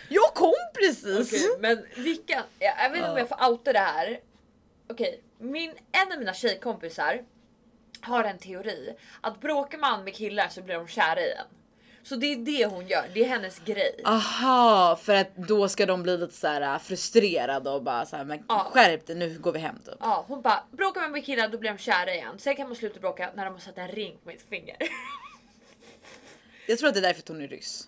Jag 0.10 0.34
kom 0.34 0.54
precis. 0.74 1.34
Okej, 1.34 1.50
men 1.60 1.86
vilka, 2.04 2.44
jag, 2.60 2.74
jag 2.80 2.90
vet 2.90 2.98
inte 2.98 3.10
om 3.10 3.18
Ja. 3.18 3.20
jag 3.20 3.30
får 3.30 3.50
outa 3.52 3.74
det 3.74 3.80
här. 3.80 4.20
Okej, 4.90 5.22
min, 5.38 5.74
en 5.92 6.12
av 6.12 6.20
mina 6.20 6.34
tjejkompisar 6.34 7.22
har 8.02 8.24
en 8.24 8.38
teori 8.38 8.96
att 9.22 9.42
bråkar 9.42 9.78
man 9.78 10.04
med 10.04 10.16
killar 10.16 10.48
så 10.50 10.62
blir 10.62 10.76
de 10.76 10.88
kära 10.88 11.20
i 11.22 11.32
en. 11.32 11.46
Så 12.06 12.16
det 12.16 12.28
är 12.34 12.36
det 12.38 12.66
hon 12.66 12.88
gör, 12.88 13.06
det 13.14 13.24
är 13.24 13.28
hennes 13.28 13.60
grej. 13.60 14.02
Aha, 14.06 14.96
för 15.04 15.14
att 15.16 15.36
då 15.36 15.70
ska 15.70 15.86
de 15.86 16.04
bli 16.04 16.18
lite 16.18 16.34
så 16.34 16.48
här 16.48 16.62
äh, 16.62 16.80
frustrerade 16.80 17.70
och 17.70 17.84
bara 17.84 18.06
så 18.06 18.16
här, 18.16 18.26
men 18.26 18.44
Ja. 18.50 18.70
skärp 18.74 19.06
dig 19.08 19.16
nu 19.16 19.40
går 19.40 19.52
vi 19.52 19.60
hem 19.60 19.76
typ. 19.86 19.94
Ja, 20.00 20.26
hon 20.28 20.42
bara 20.42 20.64
bråkar 20.72 21.02
man 21.02 21.12
med 21.12 21.26
killar 21.26 21.48
då 21.48 21.58
blir 21.58 21.72
de 21.72 21.78
kära 21.78 22.14
igen. 22.14 22.40
Sen 22.40 22.56
kan 22.56 22.68
man 22.68 22.76
sluta 22.76 23.00
bråka 23.00 23.30
när 23.36 23.46
de 23.46 23.54
har 23.54 23.60
satt 23.62 23.78
en 23.78 23.88
ring 23.88 24.18
på 24.24 24.30
mitt 24.30 24.50
finger. 24.50 24.78
Jag 26.68 26.78
tror 26.80 26.88
att 26.90 26.94
det 26.96 27.00
är 27.00 27.02
därför 27.02 27.22
att 27.22 27.28
hon 27.28 27.42
är 27.42 27.48
ryss. 27.48 27.88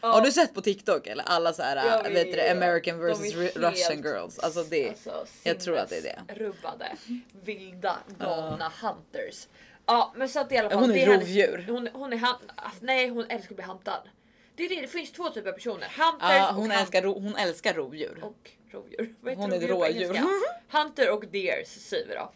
Ja. 0.00 0.08
Har 0.08 0.20
du 0.20 0.32
sett 0.32 0.54
på 0.54 0.60
TikTok 0.60 1.06
eller 1.06 1.24
alla 1.24 1.52
så 1.52 1.62
här, 1.62 2.02
vet 2.02 2.24
du, 2.26 2.30
det, 2.30 2.36
vet. 2.36 2.56
American 2.56 3.00
helt- 3.00 3.56
Russian 3.56 4.02
girls. 4.02 4.38
Alltså 4.38 4.62
det, 4.62 4.88
Alltså, 4.88 5.26
jag 5.42 5.60
tror 5.60 5.76
att 5.78 5.88
det 5.88 5.96
är 5.98 6.02
det. 6.02 6.18
sinnesrubbade, 6.26 6.96
vilda, 7.44 7.96
galna 8.18 8.72
hunters. 8.82 9.48
Ja 9.86 10.12
men 10.16 10.28
så 10.28 10.40
att 10.40 10.52
i 10.52 10.56
alla 10.56 10.70
fall. 10.70 10.78
Hon 10.80 10.90
är 10.90 10.94
hennes- 11.06 11.20
rovdjur. 11.20 11.64
Hon, 11.68 11.88
hon 11.92 12.12
är 12.12 12.16
han, 12.16 12.36
nej 12.80 13.08
hon 13.08 13.24
älskar 13.28 13.50
att 13.52 13.56
bli 13.56 13.64
hantad. 13.64 14.08
Det 14.54 14.64
är 14.64 14.68
det, 14.68 14.80
det 14.80 14.88
finns 14.88 15.12
två 15.12 15.28
typer 15.30 15.48
av 15.48 15.52
personer. 15.54 15.88
Hunters 15.98 16.28
Ja, 16.30 16.48
och 16.48 16.54
hon, 16.54 16.70
hunt- 16.70 16.80
älskar, 16.80 17.02
ro- 17.02 17.20
hon 17.20 17.36
älskar 17.36 17.74
rovdjur. 17.74 18.18
och 18.24 18.50
rovdjur. 18.72 19.14
Vad 19.20 19.30
heter 19.32 19.42
Hon 19.42 19.52
är 19.52 19.56
ett 19.56 19.70
rådjur. 19.70 20.20
Hunter 20.78 21.10
och 21.10 21.24
deers 21.26 21.68
säger 21.68 22.08
vi 22.08 22.14
då. 22.14 22.32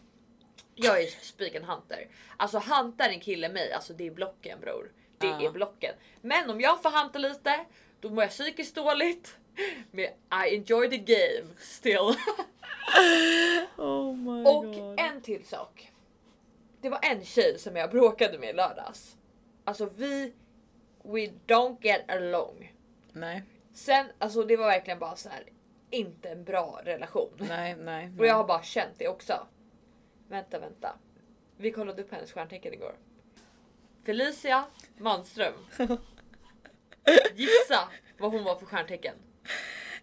Jag 0.75 1.03
är 1.03 1.07
spiken 1.23 1.65
hunter. 1.65 2.09
Alltså 2.37 2.59
huntar 2.59 3.09
en 3.09 3.21
kille 3.21 3.49
mig, 3.49 3.73
alltså 3.73 3.93
det 3.93 4.07
är 4.07 4.11
blocken 4.11 4.61
bror. 4.61 4.91
Det 5.19 5.27
är 5.27 5.51
blocken. 5.51 5.95
Men 6.21 6.51
om 6.51 6.61
jag 6.61 6.83
får 6.83 6.91
hanta 6.91 7.19
lite, 7.19 7.65
då 8.01 8.11
mår 8.11 8.23
jag 8.23 8.31
psykiskt 8.31 8.75
dåligt. 8.75 9.39
Men 9.91 10.05
I 10.05 10.57
enjoy 10.57 10.91
the 10.91 10.99
game 10.99 11.55
still. 11.59 11.99
Oh 13.77 14.17
my 14.17 14.45
Och 14.45 14.99
en 15.01 15.21
till 15.23 15.45
sak. 15.45 15.93
Det 16.81 16.89
var 16.89 16.99
en 17.03 17.25
tjej 17.25 17.59
som 17.59 17.77
jag 17.77 17.91
bråkade 17.91 18.39
med 18.39 18.51
i 18.51 18.53
lördags. 18.53 19.17
Alltså 19.65 19.89
vi, 19.97 20.33
we 21.03 21.31
don't 21.47 21.77
get 21.81 22.11
along. 22.11 22.73
Nej, 23.13 23.43
Sen, 23.73 24.07
alltså 24.19 24.43
det 24.43 24.57
var 24.57 24.67
verkligen 24.67 24.99
bara 24.99 25.17
så 25.17 25.29
här 25.29 25.45
inte 25.91 26.29
en 26.29 26.45
bra 26.45 26.81
relation. 26.85 27.31
nej, 27.37 27.77
nej. 27.79 28.11
Och 28.19 28.27
jag 28.27 28.35
har 28.35 28.45
bara 28.45 28.63
känt 28.63 28.99
det 28.99 29.09
också. 29.09 29.47
Vänta, 30.29 30.59
vänta. 30.59 30.97
Vi 31.57 31.71
kollade 31.71 32.03
upp 32.03 32.13
hennes 32.13 32.33
stjärntecken 32.33 32.73
igår. 32.73 32.95
Felicia 34.07 34.65
Manström. 34.99 35.55
Gissa 37.35 37.89
vad 38.19 38.31
hon 38.33 38.45
var 38.45 38.57
för 38.57 38.67
stjärntecken. 38.67 39.15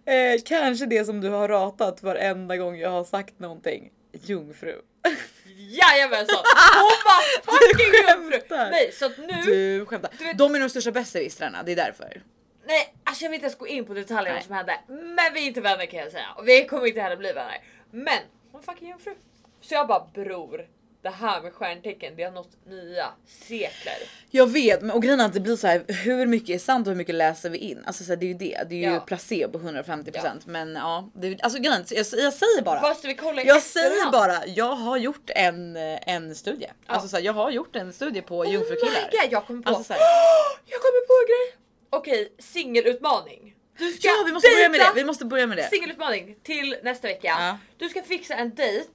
Eh, 0.06 0.42
kanske 0.46 0.86
det 0.86 1.06
som 1.06 1.22
du 1.22 1.30
har 1.30 1.48
ratat 1.48 2.04
varenda 2.04 2.58
gång 2.58 2.78
jag 2.78 2.90
har 2.90 3.04
sagt 3.04 3.40
någonting. 3.40 3.92
Jungfru. 4.14 4.82
Jajamensan! 5.56 6.36
Hon 6.76 6.98
var 7.06 7.42
fucking 7.46 8.22
jungfru! 8.22 8.58
Nej 8.72 8.92
så 8.94 9.06
att 9.06 9.18
nu, 9.18 9.42
Du 9.46 9.86
skämtar. 9.86 10.12
Du 10.18 10.24
vet- 10.26 10.38
De 10.38 10.56
är 10.56 10.60
de 10.60 10.70
största 10.70 10.92
besserwissrarna, 10.92 11.64
det 11.64 11.72
är 11.72 11.76
därför. 11.76 12.24
nej 12.66 12.96
alltså 13.04 13.24
jag 13.26 13.30
vill 13.30 13.36
inte 13.36 13.46
ens 13.46 13.58
gå 13.58 13.68
in 13.68 13.86
på 13.86 13.94
detaljerna 13.94 14.42
som 14.42 14.56
hände. 14.56 14.80
Men 14.88 15.34
vi 15.34 15.44
är 15.44 15.48
inte 15.48 15.62
vänner 15.62 15.86
kan 15.86 16.00
jag 16.00 16.12
säga. 16.12 16.28
Och 16.38 16.48
vi 16.48 16.66
kommer 16.66 16.88
inte 16.88 17.02
heller 17.02 17.18
bli 17.18 17.32
vänner. 17.34 17.58
Men 17.92 18.20
hon 18.52 18.62
är 18.62 18.66
fucking 18.66 18.88
jungfru. 18.90 19.16
Så 19.62 19.74
jag 19.74 19.88
bara 19.88 20.08
bror, 20.14 20.68
det 21.02 21.10
här 21.10 21.42
med 21.42 21.54
stjärntecken 21.54 22.14
det 22.16 22.24
har 22.24 22.32
nått 22.32 22.66
nya 22.66 23.08
sekler. 23.28 23.98
Jag 24.30 24.48
vet, 24.48 24.82
men 24.82 24.92
och 24.92 25.02
grejen 25.02 25.20
är 25.20 25.26
att 25.26 25.34
det 25.34 25.40
blir 25.40 25.56
så 25.56 25.68
här. 25.68 25.84
hur 25.88 26.26
mycket 26.26 26.50
är 26.56 26.60
sant 26.60 26.88
och 26.88 26.92
hur 26.92 26.98
mycket 26.98 27.16
läser 27.16 27.50
vi 27.50 27.58
in? 27.58 27.84
Alltså 27.86 28.04
så 28.04 28.12
här, 28.12 28.18
det 28.18 28.26
är 28.26 28.28
ju 28.28 28.34
det, 28.34 28.64
det 28.70 28.76
är 28.76 28.90
ju 28.90 28.94
Ja. 28.94 29.00
placebo 29.00 29.60
150% 29.60 30.42
men 30.46 30.76
ja, 30.76 31.10
det, 31.14 31.42
alltså 31.42 31.60
grejen, 31.60 31.86
jag, 31.90 32.06
jag 32.12 32.34
säger 32.34 32.62
bara. 32.62 32.82
Fast 32.82 33.06
vi 33.06 33.16
kollar 33.16 33.44
Jag 33.44 33.62
säger 33.62 34.12
bara, 34.12 34.46
jag 34.48 34.76
har 34.76 34.98
gjort 34.98 35.30
en, 35.36 35.76
eh, 35.76 36.00
en 36.16 36.36
studie. 36.36 36.68
Alltså 36.86 37.08
så 37.08 37.16
här, 37.16 37.24
jag 37.24 37.34
har 37.34 37.52
gjort 37.52 37.76
en 37.76 37.94
studie 37.94 38.22
på 38.22 38.40
Oh 38.40 38.52
jungfrukillar. 38.54 39.10
God, 39.12 39.32
jag 39.32 39.46
kommer 39.46 39.62
på. 39.62 39.70
Alltså 39.70 39.84
så 39.84 39.94
här, 39.94 40.00
Jag 40.66 40.82
kommer 40.82 41.08
på 41.08 41.14
en 41.22 41.28
grej. 41.28 41.58
Okej, 41.90 42.34
singelutmaning. 42.40 43.56
Du 43.78 43.92
ska 43.92 44.08
ja 44.08 44.24
vi 44.26 44.32
måste 44.34 44.50
börja 44.50 44.70
med 44.70 44.80
det, 44.80 44.92
vi 44.96 45.04
måste 45.04 45.26
börja 45.26 45.48
med 45.48 45.58
det. 45.58 45.70
Singelutmaning 45.70 46.36
till 46.44 46.76
nästa 46.84 47.08
vecka. 47.08 47.28
Ja. 47.28 47.58
Du 47.78 47.90
ska 47.90 48.02
fixa 48.02 48.34
en 48.34 48.56
dejt. 48.56 48.90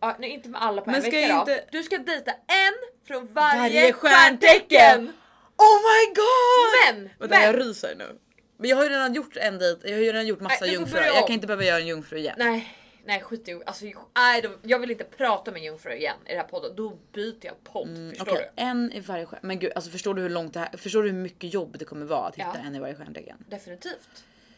Ja, 0.00 0.16
nej, 0.18 0.30
inte 0.30 0.48
med 0.48 0.62
alla 0.62 0.82
på 0.82 0.90
en 0.90 0.92
Men 0.92 1.02
ska 1.02 1.10
vecka 1.10 1.26
jag 1.28 1.36
då. 1.46 1.52
inte- 1.52 1.64
Du 1.72 1.82
ska 1.82 1.98
dejta 1.98 2.30
en 2.32 2.74
från 3.06 3.26
varje, 3.32 3.58
Varje 3.60 3.92
stjärntecken. 3.92 4.58
stjärntecken! 4.70 5.12
Oh 5.56 5.78
my 5.88 6.14
god! 6.14 6.94
Men, 6.94 7.10
Vänta 7.18 7.34
men. 7.36 7.42
jag 7.44 7.60
ryser 7.60 7.94
nu. 7.98 8.18
Men 8.56 8.70
jag 8.70 8.76
har 8.76 8.84
ju 8.84 8.90
redan 8.90 9.14
gjort 9.14 9.36
en 9.36 9.58
dejt, 9.58 9.88
jag 9.88 9.96
har 9.96 10.02
ju 10.02 10.12
redan 10.12 10.26
gjort 10.26 10.40
massa 10.40 10.56
Nej, 10.64 10.70
du 10.70 10.76
får 10.76 10.80
jungfrur. 10.80 10.96
börja 10.98 11.06
Jag 11.08 11.22
om. 11.22 11.26
kan 11.26 11.34
inte 11.34 11.46
behöva 11.46 11.64
göra 11.64 11.78
en 11.80 11.86
jungfru 11.86 12.18
igen. 12.18 12.34
Nej, 12.38 12.74
nej 13.04 13.20
skit 13.20 13.48
i 13.48 13.60
alltså, 13.66 13.84
nej, 14.16 14.42
då- 14.42 14.58
Jag 14.62 14.78
vill 14.78 14.90
inte 14.90 15.04
prata 15.04 15.50
med 15.50 15.62
jungfrur 15.62 15.92
igen 15.92 16.16
i 16.26 16.28
den 16.28 16.38
här 16.38 16.44
podden. 16.48 16.72
Då 16.76 16.98
byter 17.12 17.36
jag 17.46 17.64
podd. 17.64 17.88
förstår 17.88 17.96
Mm, 17.96 18.14
Okej, 18.20 18.50
du? 18.56 18.62
en 18.62 18.92
i 18.92 19.00
varje 19.00 19.26
stjärn. 19.26 19.40
Men 19.42 19.58
gud, 19.58 19.72
alltså 19.74 19.90
förstår 19.90 20.14
du 20.14 20.22
hur 20.22 20.30
långt 20.30 20.54
det 20.54 20.60
här, 20.60 20.76
förstår 20.78 21.02
du 21.02 21.08
hur 21.10 21.18
mycket 21.18 21.54
jobb 21.54 21.78
det 21.78 21.84
kommer 21.84 22.06
vara 22.06 22.26
att 22.28 22.34
hitta 22.36 22.50
Ja. 22.54 22.60
en 22.66 22.74
i 22.74 22.78
varje 22.78 22.94
stjärntecken? 22.94 23.44
Definitivt. 23.48 24.08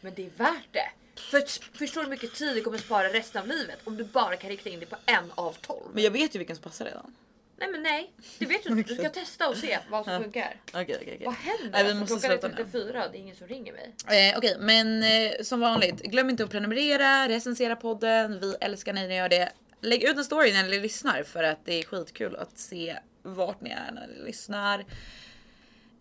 Men 0.01 0.13
det 0.15 0.25
är 0.25 0.29
värt 0.37 0.67
det. 0.71 0.89
För 1.15 1.43
förstår 1.77 2.01
du 2.01 2.05
hur 2.05 2.09
mycket 2.11 2.33
tid 2.33 2.55
det 2.55 2.61
kommer 2.61 2.77
spara 2.77 3.07
resten 3.07 3.41
av 3.41 3.47
livet 3.47 3.79
om 3.83 3.97
du 3.97 4.03
bara 4.03 4.35
kan 4.35 4.49
rikta 4.49 4.69
in 4.69 4.79
dig 4.79 4.87
på 4.87 4.95
en 5.05 5.31
av 5.35 5.53
tolv? 5.61 5.89
Men 5.93 6.03
jag 6.03 6.11
vet 6.11 6.35
ju 6.35 6.39
vilken 6.39 6.55
som 6.55 6.63
passar 6.63 6.85
redan. 6.85 7.15
Nej 7.57 7.69
men 7.71 7.83
nej, 7.83 8.11
det 8.39 8.45
vet 8.45 8.63
du 8.63 8.69
inte. 8.69 8.93
Du 8.93 8.95
ska 8.95 9.09
testa 9.09 9.49
och 9.49 9.57
se 9.57 9.79
vad 9.89 10.05
som 10.05 10.23
funkar. 10.23 10.55
Okej 10.67 10.81
okej 10.81 10.97
okej. 11.01 11.21
Vad 11.25 11.33
händer? 11.35 11.69
Nej, 11.71 11.83
vi 11.83 11.89
Alltså, 11.89 12.13
måste 12.15 12.27
klockan 12.27 12.51
är 12.51 12.63
sluta 12.63 12.63
nu. 12.63 12.81
34 12.89 13.07
det 13.11 13.17
är 13.17 13.19
ingen 13.19 13.35
som 13.35 13.47
ringer 13.47 13.73
mig. 13.73 14.29
Eh, 14.31 14.37
Okej, 14.37 14.55
men 14.59 15.03
eh, 15.03 15.31
som 15.43 15.59
vanligt, 15.59 16.01
glöm 16.01 16.29
inte 16.29 16.43
att 16.43 16.49
prenumerera, 16.49 17.27
recensera 17.29 17.75
podden. 17.75 18.39
Vi 18.39 18.55
älskar 18.61 18.93
när 18.93 19.07
ni 19.07 19.15
gör 19.15 19.29
det. 19.29 19.51
Lägg 19.81 20.03
ut 20.03 20.17
en 20.17 20.25
story 20.25 20.53
när 20.53 20.63
ni 20.63 20.79
lyssnar 20.79 21.23
för 21.23 21.43
att 21.43 21.65
det 21.65 21.73
är 21.79 21.83
skitkul 21.83 22.35
att 22.35 22.57
se 22.59 22.97
vart 23.23 23.61
ni 23.61 23.69
är 23.69 23.91
när 23.91 24.07
ni 24.07 24.23
lyssnar. 24.25 24.85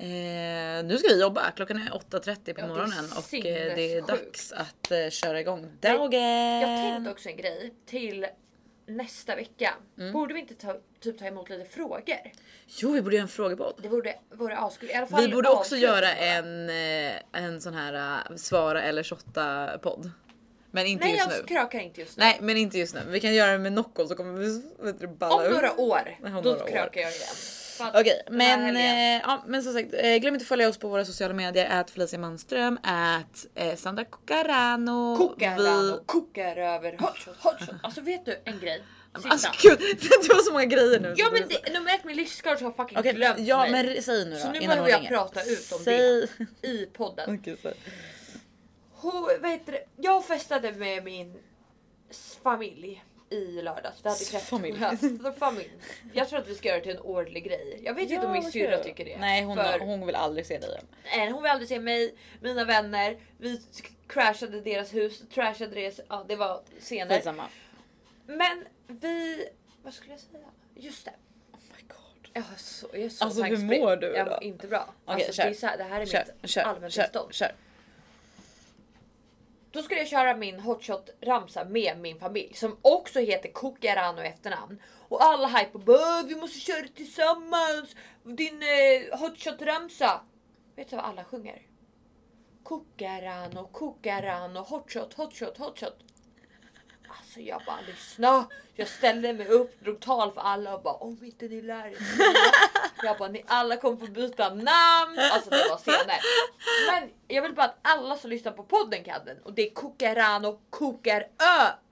Eh, 0.00 0.84
nu 0.84 0.98
ska 0.98 1.08
vi 1.08 1.20
jobba. 1.20 1.50
Klockan 1.50 1.76
är 1.76 1.90
8.30 1.90 2.54
på 2.54 2.60
Ja, 2.60 2.66
morgonen 2.66 3.04
och 3.16 3.34
eh, 3.34 3.74
det 3.76 3.94
är 3.94 4.02
dags 4.02 4.52
att 4.52 4.90
eh, 4.90 5.10
köra 5.10 5.40
igång 5.40 5.66
dagen. 5.80 6.12
Jag 6.60 6.92
tänkte 6.92 7.10
också 7.10 7.28
en 7.28 7.36
grej 7.36 7.74
till 7.86 8.26
nästa 8.86 9.36
vecka. 9.36 9.74
Mm. 9.98 10.12
Borde 10.12 10.34
vi 10.34 10.40
inte 10.40 10.54
ta, 10.54 10.76
typ 11.00 11.18
ta 11.18 11.24
emot 11.24 11.50
lite 11.50 11.64
frågor? 11.64 12.16
Jo, 12.66 12.92
vi 12.92 13.02
borde 13.02 13.16
göra 13.16 13.22
en 13.22 13.28
frågepodd. 13.28 13.74
Det 13.82 13.88
vore, 13.88 14.14
vore 14.30 14.56
askul. 14.56 14.90
I 14.90 14.94
alla 14.94 15.06
fall 15.06 15.20
Vi 15.20 15.28
borde 15.28 15.48
också 15.48 15.76
göra 15.76 16.14
en, 16.14 16.70
eh, 16.70 17.16
en 17.32 17.60
sån 17.60 17.74
här 17.74 18.22
uh, 18.30 18.36
svara 18.36 18.82
eller 18.82 19.02
shotta 19.02 19.78
podd. 19.82 20.10
Men 20.70 20.86
inte 20.86 21.04
Nej 21.04 21.14
just 21.14 21.30
jag 21.30 21.40
nu. 21.40 21.46
krökar 21.46 21.78
inte 21.78 22.00
just 22.00 22.16
nu. 22.16 22.24
Nej, 22.24 22.38
men 22.40 22.56
inte 22.56 22.78
just 22.78 22.94
nu. 22.94 23.00
Vi 23.08 23.20
kan 23.20 23.34
göra 23.34 23.52
det 23.52 23.58
med 23.58 23.72
Nocco 23.72 24.06
så 24.06 24.14
kommer 24.14 24.38
vi 24.38 24.62
vet 24.78 25.00
du, 25.00 25.06
balla 25.06 25.46
Om 25.46 25.52
några 25.52 25.80
år, 25.80 26.18
Om 26.24 26.32
då 26.32 26.50
några 26.50 26.64
år. 26.64 26.90
jag 26.92 26.96
igen. 26.96 27.10
Okej, 27.88 28.22
här 28.26 28.32
men, 28.32 28.76
eh, 28.76 29.22
ja, 29.26 29.44
men 29.46 29.62
som 29.62 29.72
sagt, 29.72 29.94
eh, 29.94 30.16
glöm 30.16 30.34
inte 30.34 30.42
att 30.42 30.48
följa 30.48 30.68
oss 30.68 30.78
på 30.78 30.88
våra 30.88 31.04
sociala 31.04 31.34
medier. 31.34 31.80
Ät 31.80 31.90
Felicia 31.90 32.18
Manström, 32.18 32.78
ät 32.84 33.46
eh, 33.54 33.76
Sandra 33.76 34.04
Cocarano. 34.04 35.16
Kokar 35.16 35.56
Vi- 35.58 35.66
han 35.68 35.92
och 35.94 36.06
kokar 36.06 36.56
över 36.56 36.96
hotshot, 36.98 37.36
hotshot. 37.38 37.74
Alltså 37.82 38.00
vet 38.00 38.24
du 38.26 38.40
en 38.44 38.58
grej? 38.60 38.82
Sista. 39.14 39.28
Alltså 39.30 39.48
gud, 39.62 39.78
det 40.00 40.28
var 40.28 40.42
så 40.42 40.52
många 40.52 40.64
grejer 40.64 41.00
nu. 41.00 41.14
ja 41.16 41.28
men 41.32 41.42
du- 41.48 41.56
det, 41.64 41.72
nummer 41.72 41.94
ett 41.94 42.04
min 42.04 42.16
livscoach 42.16 42.60
har 42.62 42.72
fucking 42.72 42.98
Okej, 42.98 43.12
glömt 43.12 43.38
ja 43.40 43.58
mig. 43.58 43.70
men 43.94 44.02
säg 44.02 44.24
nu 44.24 44.30
då. 44.30 44.36
Så 44.40 44.50
nu 44.52 44.58
behöver 44.60 44.88
jag 44.88 45.08
prata 45.08 45.42
ut 45.42 45.72
om 45.72 45.78
säg... 45.84 45.98
det 46.62 46.68
i 46.68 46.86
podden. 46.92 47.38
Okej, 47.40 47.56
så. 47.62 47.72
Hon, 48.92 49.28
vad 49.40 49.50
heter 49.50 49.72
det? 49.72 49.84
Jag 49.96 50.24
festade 50.26 50.72
med 50.72 51.04
min 51.04 51.34
familj 52.42 53.04
i 53.30 53.62
lördags. 53.62 54.04
Vi 54.04 54.08
hade 54.08 54.44
Familj. 54.44 54.78
kräftskiva. 54.78 55.32
familj. 55.38 55.70
Jag 56.12 56.28
tror 56.28 56.38
att 56.38 56.48
vi 56.48 56.54
ska 56.54 56.68
göra 56.68 56.78
det 56.78 56.84
till 56.84 56.96
en 56.96 57.02
årlig 57.02 57.44
grej. 57.44 57.80
Jag 57.84 57.94
vet 57.94 58.10
inte 58.10 58.26
om 58.26 58.32
min 58.32 58.52
syrra 58.52 58.78
tycker 58.78 59.04
det. 59.04 59.18
Nej, 59.18 59.42
hon, 59.42 59.56
För- 59.56 59.78
hon 59.78 60.06
vill 60.06 60.14
aldrig 60.14 60.46
se 60.46 60.58
dig. 60.58 60.80
Nej, 61.16 61.30
hon 61.30 61.42
vill 61.42 61.50
aldrig 61.50 61.68
se 61.68 61.80
mig, 61.80 62.14
mina 62.40 62.64
vänner. 62.64 63.16
Vi 63.38 63.60
crashade 64.06 64.60
deras 64.60 64.94
hus, 64.94 65.22
trashade 65.34 65.74
deras... 65.74 66.00
Ja, 66.08 66.24
det 66.28 66.36
var 66.36 66.60
scener. 66.80 67.14
Skitsamma. 67.16 67.48
Men 68.26 68.64
vi... 68.86 69.48
Vad 69.82 69.94
skulle 69.94 70.12
jag 70.12 70.20
säga? 70.20 70.44
Just 70.74 71.04
det. 71.04 71.12
Oh 71.52 71.58
my 71.76 71.82
god. 71.88 72.28
Jag, 72.32 72.42
har 72.42 72.56
så, 72.56 72.86
jag 72.92 73.02
är 73.02 73.08
så 73.08 73.24
Alltså, 73.24 73.42
hur 73.42 73.56
mår 73.80 73.96
du 73.96 74.06
Jag 74.16 74.26
då? 74.26 74.30
mår 74.32 74.42
inte 74.42 74.66
bra. 74.66 74.94
Okej, 75.04 75.26
alltså, 75.26 75.42
kör. 75.42 75.50
det, 75.50 75.66
här, 75.66 75.76
det 75.78 75.84
här 75.84 76.00
är 76.00 76.06
Kör, 76.06 76.24
mitt 76.42 76.56
allmäntillstånd. 76.56 77.34
kör, 77.34 77.46
kör. 77.46 77.54
Då 79.72 79.82
skulle 79.82 80.00
jag 80.00 80.08
köra 80.08 80.36
min 80.36 80.60
hotshot 80.60 81.10
ramsa 81.20 81.64
med 81.64 81.98
min 81.98 82.18
familj 82.18 82.54
som 82.54 82.76
också 82.82 83.20
heter 83.20 83.52
Kokarano 83.52 84.22
i 84.22 84.26
efternamn. 84.26 84.82
Och 85.08 85.22
alla 85.22 85.48
hype 85.48 85.70
och 85.72 85.80
bara 85.80 86.20
äh, 86.20 86.26
vi 86.26 86.36
måste 86.36 86.58
köra 86.58 86.82
det 86.82 86.88
tillsammans. 86.88 87.96
Din 88.22 88.62
eh, 88.62 89.18
hotshot 89.18 89.62
ramsa. 89.62 90.20
Vet 90.76 90.90
du 90.90 90.96
vad 90.96 91.04
alla 91.04 91.24
sjunger? 91.24 91.62
Kokarano, 92.62 93.66
kokarano, 93.72 94.60
hotshot, 94.60 95.14
hotshot, 95.14 95.58
hotshot. 95.58 96.09
Alltså 97.18 97.40
jag 97.40 97.62
bara 97.66 97.80
lyssna. 97.86 98.46
Jag 98.74 98.88
ställde 98.88 99.32
mig 99.32 99.46
upp, 99.48 99.80
drog 99.80 100.00
tal 100.00 100.32
för 100.32 100.40
alla 100.40 100.74
och 100.74 100.82
bara 100.82 100.94
om 100.94 101.24
inte 101.24 101.48
ni 101.48 101.62
lär 101.62 101.86
er. 101.86 101.96
Jag 103.02 103.18
bara 103.18 103.28
ni 103.28 103.44
alla 103.46 103.76
kommer 103.76 103.96
få 103.96 104.06
byta 104.06 104.48
namn. 104.54 105.18
Alltså 105.32 105.50
det 105.50 105.66
var 105.70 105.76
scener. 105.76 106.20
Men 106.90 107.10
jag 107.28 107.42
vill 107.42 107.54
bara 107.54 107.66
att 107.66 107.78
alla 107.82 108.16
som 108.16 108.30
lyssnar 108.30 108.52
på 108.52 108.62
podden 108.64 109.04
kan 109.04 109.24
den 109.24 109.38
och 109.42 109.52
det 109.52 109.66
är 109.70 109.74
kokarano 109.74 110.60
kokar 110.70 111.26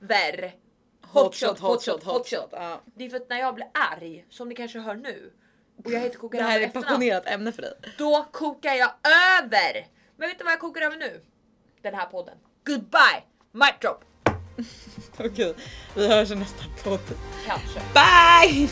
över. 0.01 0.55
Hotshot, 1.03 1.59
hotshot, 1.59 2.05
hotshot. 2.05 2.49
Ja. 2.51 2.81
Det 2.95 3.05
är 3.05 3.11
för 3.11 3.17
att 3.17 3.29
när 3.29 3.39
jag 3.39 3.55
blir 3.55 3.69
arg, 3.73 4.27
som 4.31 4.49
ni 4.49 4.55
kanske 4.55 4.79
hör 4.79 4.95
nu, 4.95 5.33
och 5.85 5.91
jag 5.91 6.01
heter 6.01 6.11
Det 6.13 6.19
kokarano 6.19 6.49
här 6.49 6.61
är 6.61 6.63
ett 6.63 6.67
efternamn, 6.69 6.87
passionerat 6.89 7.27
ämne 7.27 7.53
för 7.53 7.63
dig. 7.63 7.75
då 7.99 8.27
kokar 8.33 8.75
jag 8.75 8.91
över. 9.43 9.87
Men 10.17 10.29
vet 10.29 10.39
du 10.39 10.45
vad 10.45 10.53
jag 10.53 10.61
kokar 10.61 10.83
över 10.83 10.97
nu? 10.97 11.21
Den 11.83 11.95
här 11.95 12.07
podden. 12.07 12.39
Goodbye! 12.67 13.23
Mic 13.53 13.75
drop! 13.81 14.05
Okej, 15.19 15.55
vi 15.95 16.09
hörs 16.09 16.31
i 16.31 16.35
nästa 16.35 16.65
podd. 16.85 17.01
Kanske. 17.47 17.81
Bye! 17.95 18.69